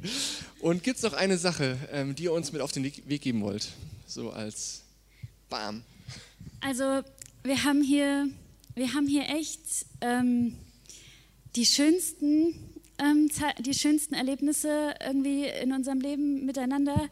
Und 0.60 0.82
gibt 0.82 0.96
es 0.96 1.02
noch 1.02 1.12
eine 1.12 1.38
Sache, 1.38 1.78
ähm, 1.92 2.14
die 2.14 2.24
ihr 2.24 2.32
uns 2.32 2.52
mit 2.52 2.62
auf 2.62 2.72
den 2.72 2.84
Weg 2.84 3.20
geben 3.20 3.42
wollt? 3.42 3.68
So 4.06 4.30
als 4.30 4.82
Bam. 5.48 5.82
Also 6.60 7.02
wir 7.42 7.64
haben 7.64 7.82
hier, 7.82 8.28
wir 8.74 8.94
haben 8.94 9.06
hier 9.06 9.28
echt 9.28 9.60
ähm, 10.00 10.56
die 11.54 11.66
schönsten 11.66 12.54
ähm, 12.98 13.28
die 13.60 13.74
schönsten 13.74 14.14
Erlebnisse 14.14 14.94
irgendwie 15.04 15.44
in 15.44 15.72
unserem 15.72 16.00
Leben 16.00 16.46
miteinander 16.46 17.08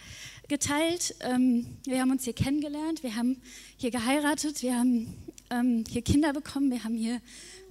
geteilt. 0.48 1.14
Ähm, 1.20 1.66
wir 1.84 2.00
haben 2.00 2.10
uns 2.10 2.24
hier 2.24 2.32
kennengelernt, 2.32 3.02
wir 3.02 3.16
haben 3.16 3.40
hier 3.76 3.90
geheiratet, 3.90 4.62
wir 4.62 4.78
haben 4.78 5.14
ähm, 5.50 5.84
hier 5.88 6.02
Kinder 6.02 6.32
bekommen, 6.32 6.70
wir 6.70 6.84
haben 6.84 6.94
hier 6.94 7.20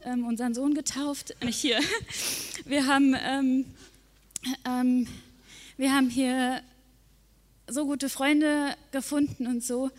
ähm, 0.06 0.26
unseren 0.26 0.54
Sohn 0.54 0.74
getauft, 0.74 1.36
nicht 1.44 1.60
hier. 1.60 1.80
Wir 2.66 2.88
haben, 2.88 3.14
ähm, 3.22 3.66
ähm, 4.66 5.06
wir 5.76 5.94
haben 5.94 6.10
hier 6.10 6.62
so 7.68 7.86
gute 7.86 8.08
Freunde 8.08 8.74
gefunden 8.92 9.48
und 9.48 9.62
so 9.62 9.90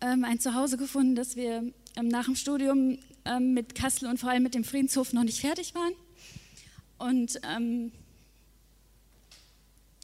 ein 0.00 0.40
Zuhause 0.40 0.76
gefunden, 0.76 1.14
dass 1.14 1.36
wir 1.36 1.62
nach 2.00 2.24
dem 2.24 2.34
Studium 2.34 2.98
mit 3.38 3.76
Kassel 3.76 4.08
und 4.08 4.18
vor 4.18 4.30
allem 4.30 4.42
mit 4.42 4.54
dem 4.54 4.64
Friedenshof 4.64 5.12
noch 5.12 5.22
nicht 5.22 5.40
fertig 5.40 5.76
waren. 5.76 5.92
Und 6.98 7.40
ähm, 7.48 7.92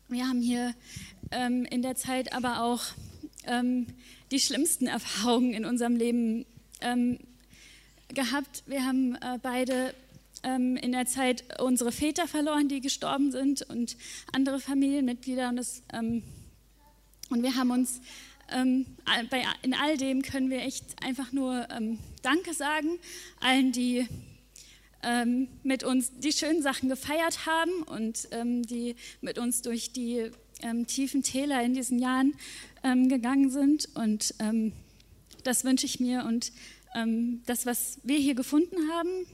wir 0.09 0.28
haben 0.28 0.40
hier 0.40 0.74
ähm, 1.32 1.64
in 1.64 1.82
der 1.82 1.97
Zeit 1.97 2.32
aber 2.32 2.62
auch 2.62 2.82
ähm, 3.47 3.86
die 4.30 4.38
schlimmsten 4.38 4.86
Erfahrungen 4.86 5.55
in 5.55 5.64
unserem 5.64 5.97
Leben 5.97 6.47
ähm, 6.80 7.18
gehabt. 8.09 8.62
Wir 8.66 8.84
haben 8.84 9.16
äh, 9.16 9.38
beide 9.42 9.92
ähm, 10.45 10.76
in 10.76 10.92
der 10.92 11.07
Zeit 11.07 11.61
unsere 11.61 11.90
Väter 11.90 12.28
verloren, 12.28 12.68
die 12.68 12.80
gestorben 12.80 13.32
sind 13.32 13.62
und 13.62 13.97
andere 14.32 14.61
Familienmitglieder. 14.61 15.49
Und, 15.49 15.57
das, 15.57 15.82
ähm, 15.92 16.22
und 17.30 17.42
wir 17.42 17.57
haben 17.57 17.70
uns 17.70 18.01
in 18.53 19.74
all 19.74 19.97
dem 19.97 20.20
können 20.20 20.51
wir 20.51 20.61
echt 20.61 21.03
einfach 21.03 21.32
nur 21.32 21.66
Danke 22.20 22.53
sagen, 22.53 22.99
allen, 23.40 23.72
die 23.72 24.07
ähm, 25.05 25.48
mit 25.62 25.84
uns 25.84 26.12
die 26.18 26.32
schönen 26.32 26.62
Sachen 26.62 26.88
gefeiert 26.88 27.46
haben 27.46 27.82
und 27.82 28.28
ähm, 28.30 28.62
die 28.62 28.96
mit 29.20 29.38
uns 29.38 29.62
durch 29.62 29.92
die 29.92 30.30
ähm, 30.62 30.86
tiefen 30.86 31.22
Täler 31.22 31.62
in 31.62 31.74
diesen 31.74 31.98
Jahren 31.98 32.34
ähm, 32.82 33.09
gegangen 33.09 33.50
sind. 33.50 33.88
Und 33.94 34.34
ähm, 34.38 34.72
das 35.42 35.64
wünsche 35.64 35.86
ich 35.86 36.00
mir 36.00 36.24
und 36.24 36.52
ähm, 36.94 37.42
das, 37.46 37.66
was 37.66 38.00
wir 38.02 38.18
hier 38.18 38.34
gefunden 38.34 38.76
haben, 38.90 39.26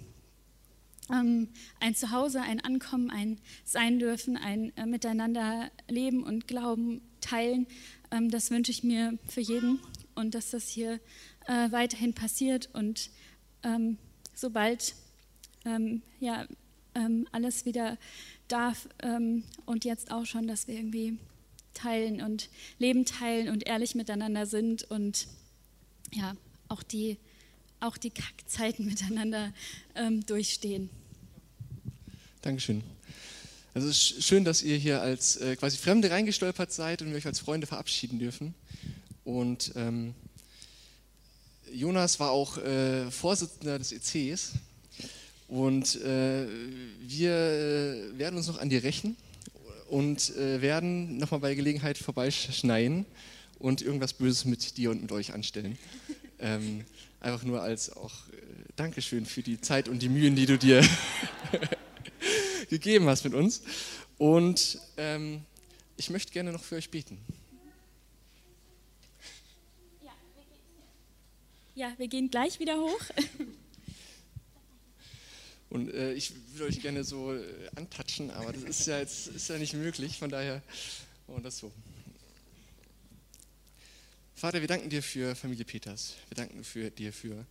ein 1.13 1.97
Zuhause, 1.97 2.41
ein 2.41 2.61
Ankommen, 2.61 3.11
ein 3.11 3.41
Sein 3.65 3.99
dürfen, 3.99 4.37
ein 4.37 4.73
äh, 4.77 4.87
Miteinander 4.87 5.69
leben 5.89 6.23
und 6.23 6.47
Glauben 6.47 7.01
teilen, 7.21 7.67
das 8.29 8.53
wünsche 8.53 8.71
ich 8.71 8.85
mir 8.85 9.19
für 9.27 9.41
jeden 9.41 9.81
und 10.15 10.37
dass 10.37 10.51
das 10.51 10.69
hier 10.69 11.01
äh, 11.49 11.73
weiterhin 11.73 12.15
passiert 12.15 12.69
und 12.75 13.11
sobald 14.37 14.95
ähm, 15.65 16.03
ja, 16.21 16.47
ähm, 16.95 17.27
alles 17.33 17.65
wieder 17.65 17.99
darf 18.49 18.89
ähm, 19.03 19.45
und 19.67 19.85
jetzt 19.85 20.11
auch 20.11 20.27
schon, 20.27 20.47
dass 20.47 20.67
wir 20.67 20.75
irgendwie 20.75 21.19
teilen 21.75 22.21
und 22.21 22.49
Leben 22.79 23.05
teilen 23.05 23.49
und 23.49 23.67
ehrlich 23.67 23.95
miteinander 23.95 24.47
sind 24.47 24.85
und 24.91 25.29
ja, 26.13 26.35
auch 26.69 26.83
die, 26.83 27.17
auch 27.79 27.97
die 27.97 28.11
Kackzeiten 28.11 28.87
miteinander 28.87 29.53
ähm, 29.95 30.25
durchstehen. 30.27 30.91
Dankeschön. 32.43 32.83
Also 33.73 33.89
es 33.89 34.11
ist 34.11 34.25
schön, 34.25 34.45
dass 34.45 34.63
ihr 34.63 34.77
hier 34.77 35.01
als 35.01 35.37
äh, 35.37 35.55
quasi 35.55 35.77
Fremde 35.77 36.11
reingestolpert 36.11 36.73
seid 36.73 37.03
und 37.03 37.11
wir 37.11 37.17
euch 37.17 37.27
als 37.27 37.39
Freunde 37.39 37.69
verabschieden 37.69 38.19
dürfen. 38.19 38.55
Und 39.25 39.73
ähm, 39.77 40.15
Jonas 41.73 42.19
war 42.19 42.31
auch 42.31 42.59
äh, 42.59 43.11
Vorsitzender 43.13 43.79
des 43.79 43.93
ECs 43.93 44.55
und 45.51 45.97
äh, 45.97 46.47
wir 47.01 47.33
äh, 47.33 48.19
werden 48.19 48.37
uns 48.37 48.47
noch 48.47 48.61
an 48.61 48.71
dir 48.71 48.85
rächen 48.85 49.17
und 49.89 50.35
äh, 50.37 50.63
werden 50.63 51.19
nochmal 51.19 51.41
bei 51.41 51.57
Gelegenheit 51.57 51.99
vorbeischneien 51.99 53.05
und 53.59 53.83
irgendwas 53.83 54.13
Böses 54.13 54.45
mit 54.45 54.77
dir 54.77 54.93
und 54.93 55.03
mit 55.03 55.13
euch 55.13 55.35
anstellen. 55.35 55.79
Ähm, 56.43 56.87
einfach 57.21 57.43
nur 57.43 57.61
als 57.61 57.95
auch 57.95 58.27
äh, 58.29 58.33
Dankeschön 58.75 59.27
für 59.27 59.43
die 59.43 59.61
Zeit 59.61 59.91
und 59.91 60.01
die 60.01 60.09
Mühen, 60.09 60.37
die 60.37 60.47
du 60.47 60.57
dir 60.57 60.83
gegeben 62.71 63.09
hast 63.09 63.25
mit 63.25 63.35
uns. 63.35 63.61
Und 64.17 64.79
ähm, 64.97 65.43
ich 65.99 66.09
möchte 66.09 66.33
gerne 66.33 66.51
noch 66.51 66.63
für 66.63 66.77
euch 66.77 66.91
beten. 66.91 67.19
Ja, 71.75 71.93
wir 71.99 72.09
gehen 72.09 72.31
gleich 72.31 72.59
wieder 72.59 72.81
hoch. 72.81 73.03
Und 75.71 75.95
äh, 75.95 76.13
ich 76.15 76.33
würde 76.53 76.65
euch 76.67 76.83
gerne 76.83 77.05
so 77.05 77.33
äh, 77.33 77.45
antatschen, 77.77 78.31
aber 78.33 78.53
das 78.53 78.65
ist 78.65 78.87
ja 78.89 78.99
jetzt 78.99 79.29
ist 79.29 79.49
ja 79.49 79.57
nicht 79.57 79.75
möglich, 79.75 80.19
von 80.19 80.29
daher 80.29 80.63
wir 81.29 81.41
das 81.41 81.59
so. 81.59 81.71
Vater, 84.35 84.61
wir 84.61 84.67
danken 84.67 84.91
dir 84.91 85.03
für 85.03 85.37
Familie 85.37 85.65
Peters. 85.65 86.15
Wir 86.29 86.35
danken 86.35 86.65
für, 86.65 86.91
dir 86.91 87.13
für 87.13 87.47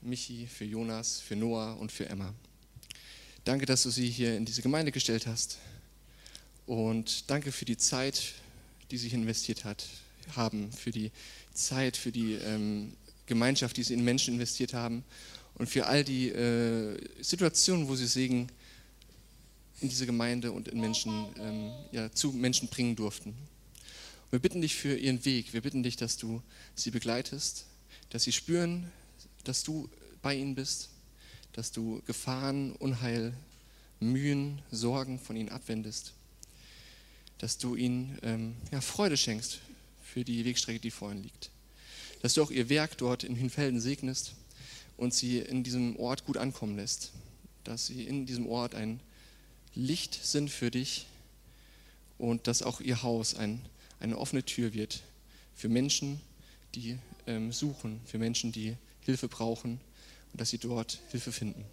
Michi, 0.00 0.48
für 0.48 0.64
Jonas, 0.64 1.20
für 1.20 1.36
Noah 1.36 1.78
und 1.78 1.92
für 1.92 2.08
Emma. 2.08 2.34
Danke, 3.44 3.64
dass 3.64 3.84
du 3.84 3.90
sie 3.90 4.08
hier 4.08 4.36
in 4.36 4.44
diese 4.44 4.62
Gemeinde 4.62 4.90
gestellt 4.90 5.26
hast. 5.28 5.58
Und 6.66 7.30
danke 7.30 7.52
für 7.52 7.64
die 7.64 7.76
Zeit, 7.76 8.32
die 8.90 8.98
sie 8.98 9.08
investiert 9.10 9.64
hat, 9.64 9.86
haben, 10.34 10.72
für 10.72 10.90
die 10.90 11.12
Zeit, 11.52 11.96
für 11.96 12.10
die 12.10 12.34
ähm, 12.34 12.96
Gemeinschaft, 13.26 13.76
die 13.76 13.84
sie 13.84 13.94
in 13.94 14.02
Menschen 14.02 14.34
investiert 14.34 14.74
haben 14.74 15.04
und 15.54 15.68
für 15.68 15.86
all 15.86 16.04
die 16.04 16.28
äh, 16.28 16.98
Situationen, 17.20 17.88
wo 17.88 17.94
sie 17.94 18.06
Segen 18.06 18.48
in 19.80 19.88
diese 19.88 20.06
Gemeinde 20.06 20.52
und 20.52 20.68
in 20.68 20.80
Menschen, 20.80 21.26
ähm, 21.38 21.72
ja, 21.90 22.10
zu 22.12 22.32
Menschen 22.32 22.68
bringen 22.68 22.96
durften. 22.96 23.30
Und 23.30 24.32
wir 24.32 24.38
bitten 24.38 24.62
dich 24.62 24.76
für 24.76 24.96
ihren 24.96 25.24
Weg. 25.24 25.52
Wir 25.52 25.60
bitten 25.60 25.82
dich, 25.82 25.96
dass 25.96 26.16
du 26.16 26.40
sie 26.74 26.90
begleitest, 26.90 27.66
dass 28.10 28.22
sie 28.22 28.32
spüren, 28.32 28.90
dass 29.44 29.62
du 29.62 29.88
bei 30.22 30.34
ihnen 30.36 30.54
bist, 30.54 30.88
dass 31.52 31.72
du 31.72 32.00
Gefahren, 32.06 32.72
Unheil, 32.76 33.34
Mühen, 34.00 34.62
Sorgen 34.70 35.18
von 35.18 35.36
ihnen 35.36 35.48
abwendest, 35.48 36.12
dass 37.38 37.58
du 37.58 37.74
ihnen 37.74 38.18
ähm, 38.22 38.54
ja, 38.70 38.80
Freude 38.80 39.16
schenkst 39.16 39.58
für 40.02 40.24
die 40.24 40.44
Wegstrecke, 40.44 40.80
die 40.80 40.90
vor 40.90 41.10
ihnen 41.10 41.24
liegt, 41.24 41.50
dass 42.22 42.34
du 42.34 42.42
auch 42.42 42.50
ihr 42.50 42.68
Werk 42.68 42.96
dort 42.98 43.24
in 43.24 43.36
Hünfelden 43.36 43.80
segnest 43.80 44.34
und 44.96 45.14
sie 45.14 45.38
in 45.38 45.64
diesem 45.64 45.96
Ort 45.96 46.24
gut 46.24 46.36
ankommen 46.36 46.76
lässt. 46.76 47.12
Dass 47.64 47.86
sie 47.86 48.04
in 48.04 48.26
diesem 48.26 48.46
Ort 48.46 48.74
ein 48.74 49.00
Licht 49.74 50.14
sind 50.22 50.50
für 50.50 50.70
dich 50.70 51.06
und 52.18 52.46
dass 52.46 52.62
auch 52.62 52.80
ihr 52.80 53.02
Haus 53.02 53.34
ein, 53.34 53.60
eine 54.00 54.18
offene 54.18 54.44
Tür 54.44 54.74
wird 54.74 55.02
für 55.54 55.68
Menschen, 55.68 56.20
die 56.74 56.98
ähm, 57.26 57.52
suchen, 57.52 58.00
für 58.04 58.18
Menschen, 58.18 58.52
die 58.52 58.76
Hilfe 59.00 59.28
brauchen 59.28 59.80
und 60.32 60.40
dass 60.40 60.50
sie 60.50 60.58
dort 60.58 61.00
Hilfe 61.10 61.32
finden. 61.32 61.64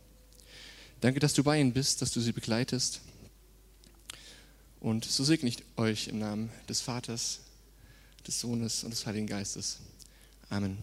Danke, 1.02 1.20
dass 1.20 1.34
du 1.34 1.44
bei 1.44 1.60
ihnen 1.60 1.74
bist, 1.74 2.02
dass 2.02 2.12
du 2.12 2.20
sie 2.20 2.34
begleitest. 2.34 3.02
Und 4.80 5.06
so 5.06 5.24
segne 5.24 5.50
ich 5.50 5.64
euch 5.78 6.08
im 6.08 6.20
Namen 6.20 6.50
des 6.68 6.82
Vaters, 6.82 7.40
des 8.28 8.40
Sohnes 8.40 8.84
und 8.84 8.92
des 8.92 9.06
Heiligen 9.06 9.28
Geistes. 9.28 9.80
Amen. 10.50 10.78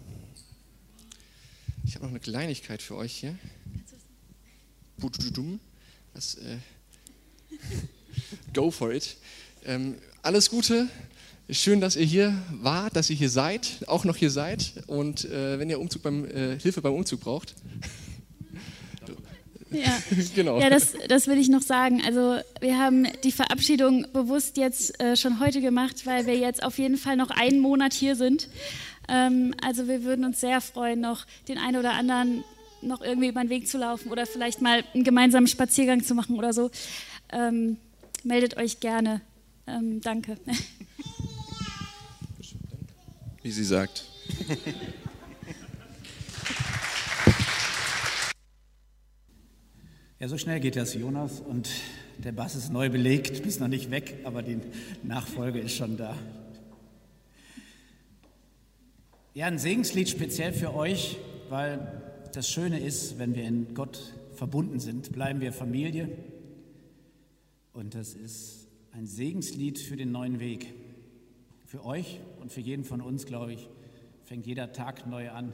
Ich 1.87 1.95
habe 1.95 2.05
noch 2.05 2.11
eine 2.11 2.19
Kleinigkeit 2.21 2.83
für 2.83 2.97
euch 2.97 3.13
hier. 3.13 3.37
Das, 6.15 6.35
äh, 6.35 6.57
go 8.53 8.73
for 8.73 8.93
it. 8.93 9.17
Ähm, 9.65 9.95
alles 10.23 10.51
Gute. 10.51 10.89
Schön, 11.49 11.81
dass 11.81 11.95
ihr 11.95 12.05
hier 12.05 12.37
wart, 12.51 12.97
dass 12.97 13.09
ihr 13.09 13.15
hier 13.15 13.31
seid, 13.31 13.85
auch 13.87 14.05
noch 14.05 14.17
hier 14.17 14.33
seid. 14.33 14.73
Und 14.89 15.27
äh, 15.27 15.61
wenn 15.61 15.71
ihr 15.71 15.79
Umzug 15.79 16.03
beim, 16.03 16.25
äh, 16.25 16.59
Hilfe 16.59 16.83
beim 16.83 16.95
Umzug 16.95 17.21
braucht, 17.21 17.55
Ja, 19.71 19.97
Genau. 20.35 20.61
ja 20.61 20.71
das, 20.71 20.95
das 21.09 21.27
will 21.27 21.39
ich 21.39 21.49
noch 21.49 21.63
sagen. 21.63 22.03
Also 22.05 22.39
wir 22.61 22.79
haben 22.79 23.07
die 23.25 23.33
Verabschiedung 23.33 24.07
bewusst 24.13 24.57
jetzt 24.57 24.99
äh, 25.01 25.17
schon 25.17 25.41
heute 25.41 25.61
gemacht, 25.61 26.07
weil 26.07 26.27
wir 26.27 26.37
jetzt 26.37 26.63
auf 26.63 26.79
jeden 26.79 26.97
Fall 26.97 27.17
noch 27.17 27.31
einen 27.31 27.61
Monat 27.61 27.93
hier 27.93 28.17
sind. 28.17 28.49
Ähm, 29.09 29.55
also 29.63 29.89
wir 29.89 30.05
würden 30.05 30.25
uns 30.25 30.41
sehr 30.41 30.61
freuen, 30.61 31.01
noch 31.01 31.27
den 31.49 31.59
einen 31.59 31.77
oder 31.77 31.93
anderen 31.93 32.45
noch 32.83 33.01
irgendwie 33.01 33.29
über 33.29 33.41
den 33.43 33.51
Weg 33.51 33.69
zu 33.69 33.79
laufen 33.79 34.11
oder 34.11 34.27
vielleicht 34.27 34.61
mal 34.61 34.85
einen 34.95 35.05
gemeinsamen 35.05 35.47
Spaziergang 35.47 36.03
zu 36.03 36.15
machen 36.15 36.37
oder 36.37 36.53
so. 36.53 36.71
Ähm, 37.33 37.79
meldet 38.23 38.57
euch 38.57 38.81
gerne. 38.81 39.21
Ähm, 39.67 40.01
danke. 40.01 40.37
Wie 43.43 43.51
sie 43.51 43.65
sagt. 43.65 44.05
Ja, 50.19 50.29
so 50.29 50.39
schnell 50.39 50.61
geht 50.61 50.77
das, 50.77 50.95
Jonas. 50.95 51.41
Und 51.41 51.69
der 52.25 52.33
Bass 52.33 52.55
ist 52.55 52.73
neu 52.73 52.89
belegt, 52.89 53.43
bist 53.45 53.61
noch 53.61 53.69
nicht 53.69 53.91
weg, 53.91 54.15
aber 54.25 54.43
die 54.43 54.59
Nachfolge 55.03 55.59
ist 55.59 55.77
schon 55.77 55.99
da. 55.99 56.17
Ja, 59.37 59.45
ein 59.45 59.59
Segenslied 59.59 60.09
speziell 60.09 60.55
für 60.55 60.75
euch, 60.75 61.19
weil 61.51 62.03
das 62.33 62.49
Schöne 62.49 62.81
ist, 62.81 63.19
wenn 63.19 63.35
wir 63.35 63.45
in 63.45 63.75
Gott 63.75 64.15
verbunden 64.33 64.81
sind, 64.81 65.13
bleiben 65.13 65.43
wir 65.43 65.53
Familie. 65.53 66.09
Und 67.75 67.95
das 67.95 68.15
ist 68.15 68.67
ein 68.93 69.05
Segenslied 69.05 69.79
für 69.79 69.99
den 69.99 70.11
neuen 70.11 70.41
Weg. 70.41 70.73
Für 71.67 71.85
euch 71.85 72.23
und 72.41 72.51
für 72.51 72.63
jeden 72.63 72.83
von 72.83 73.03
uns, 73.03 73.27
glaube 73.27 73.53
ich, 73.53 73.69
fängt 74.25 74.47
jeder 74.47 74.73
Tag 74.73 75.07
neu 75.07 75.29
an. 75.29 75.53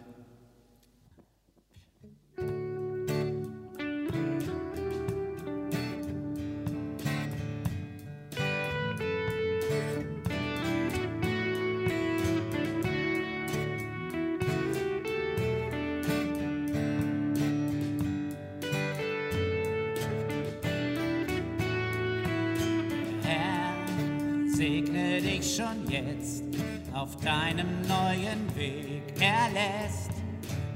Jetzt 26.06 26.44
auf 26.92 27.16
deinem 27.16 27.82
neuen 27.82 28.54
Weg. 28.56 29.02
Er 29.20 29.48
lässt 29.52 30.10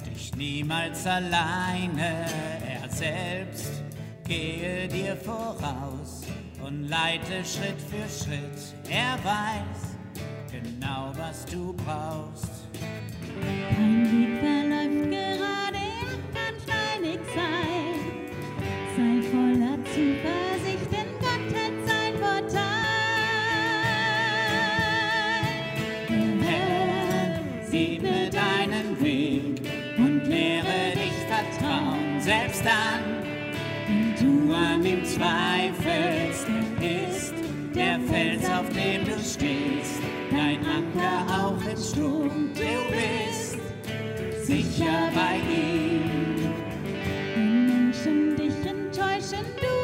dich 0.07 0.35
niemals 0.37 1.07
alleine. 1.07 2.27
Er 2.67 2.89
selbst 2.89 3.83
gehe 4.27 4.89
dir 4.89 5.17
voraus 5.17 6.23
und 6.67 6.89
leite 6.89 7.45
Schritt 7.45 7.81
für 7.81 8.09
Schritt. 8.09 8.75
Er 8.91 9.19
weiß 9.25 9.97
genau, 10.51 11.13
was 11.17 11.45
du 11.47 11.73
brauchst. 11.75 12.51
Kein 13.77 14.05
Weg 14.11 14.41
verläuft 14.41 14.76
dann, 32.67 33.23
wenn 33.87 34.15
du 34.19 34.53
an 34.53 34.85
ihm 34.85 35.05
zweifelst, 35.05 36.47
er 36.81 37.09
ist 37.09 37.35
der 37.75 38.01
Fels, 38.01 38.45
auf 38.51 38.69
dem 38.71 39.05
du 39.05 39.17
stehst, 39.21 40.01
dein 40.31 40.59
Anker 40.67 41.27
auch 41.31 41.63
im 41.63 41.79
Sturm, 41.79 42.51
du 42.55 42.75
bist 42.91 43.59
sicher 44.45 45.11
bei 45.15 45.37
ihm. 45.49 46.53
Menschen 47.37 48.37
dich 48.37 48.67
enttäuschen, 48.67 49.47
du 49.61 49.76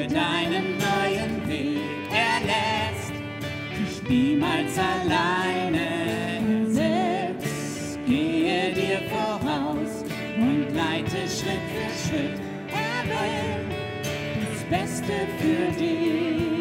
für 0.00 0.06
deinen 0.06 0.78
neuen 0.78 1.48
Weg. 1.48 1.78
Er 2.10 2.40
lässt 2.46 3.12
dich 3.78 4.08
niemals 4.08 4.78
alleine. 4.78 5.86
Selbst 6.68 7.98
gehe 8.06 8.72
dir 8.72 9.00
voraus 9.10 10.04
und 10.38 10.74
leite 10.74 11.28
Schritt 11.28 11.64
für 11.72 12.08
Schritt. 12.08 12.40
Er 12.72 13.04
will 13.10 13.66
das 14.40 14.64
Beste 14.70 15.12
für 15.38 15.78
dich. 15.78 16.59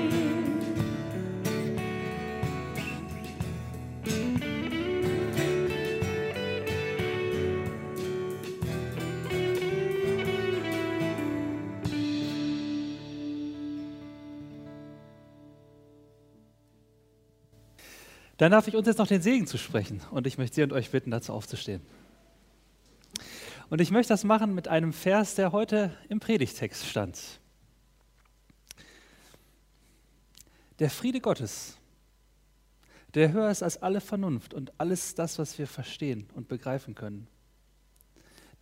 Dann 18.39 18.53
darf 18.53 18.69
ich 18.69 18.75
uns 18.77 18.87
jetzt 18.87 18.99
noch 18.99 19.07
den 19.07 19.21
Segen 19.21 19.47
zu 19.47 19.57
sprechen 19.57 20.01
und 20.11 20.25
ich 20.25 20.37
möchte 20.37 20.55
Sie 20.55 20.63
und 20.63 20.71
euch 20.71 20.91
bitten, 20.91 21.11
dazu 21.11 21.33
aufzustehen. 21.33 21.81
Und 23.69 23.81
ich 23.81 23.91
möchte 23.91 24.13
das 24.13 24.23
machen 24.23 24.55
mit 24.55 24.69
einem 24.69 24.93
Vers, 24.93 25.35
der 25.35 25.51
heute 25.51 25.93
im 26.07 26.21
Predigtext 26.21 26.85
stand. 26.85 27.19
Der 30.79 30.89
Friede 30.89 31.19
Gottes, 31.19 31.77
der 33.13 33.33
höher 33.33 33.51
ist 33.51 33.61
als 33.61 33.83
alle 33.83 33.99
Vernunft 33.99 34.53
und 34.53 34.71
alles 34.79 35.15
das, 35.15 35.37
was 35.37 35.59
wir 35.59 35.67
verstehen 35.67 36.25
und 36.33 36.47
begreifen 36.47 36.95
können, 36.95 37.27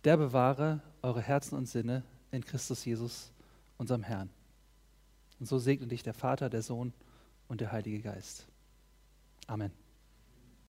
der 0.02 0.16
bewahre 0.16 0.82
eure 1.02 1.22
Herzen 1.22 1.56
und 1.56 1.66
Sinne 1.66 2.02
in 2.32 2.44
Christus 2.44 2.84
Jesus, 2.84 3.30
unserem 3.76 4.02
Herrn. 4.02 4.28
Und 5.38 5.46
so 5.46 5.60
segne 5.60 5.86
dich 5.86 6.02
der 6.02 6.14
Vater, 6.14 6.50
der 6.50 6.62
Sohn 6.62 6.92
und 7.46 7.60
der 7.60 7.70
Heilige 7.70 8.00
Geist. 8.00 8.48
Amen. 9.48 9.72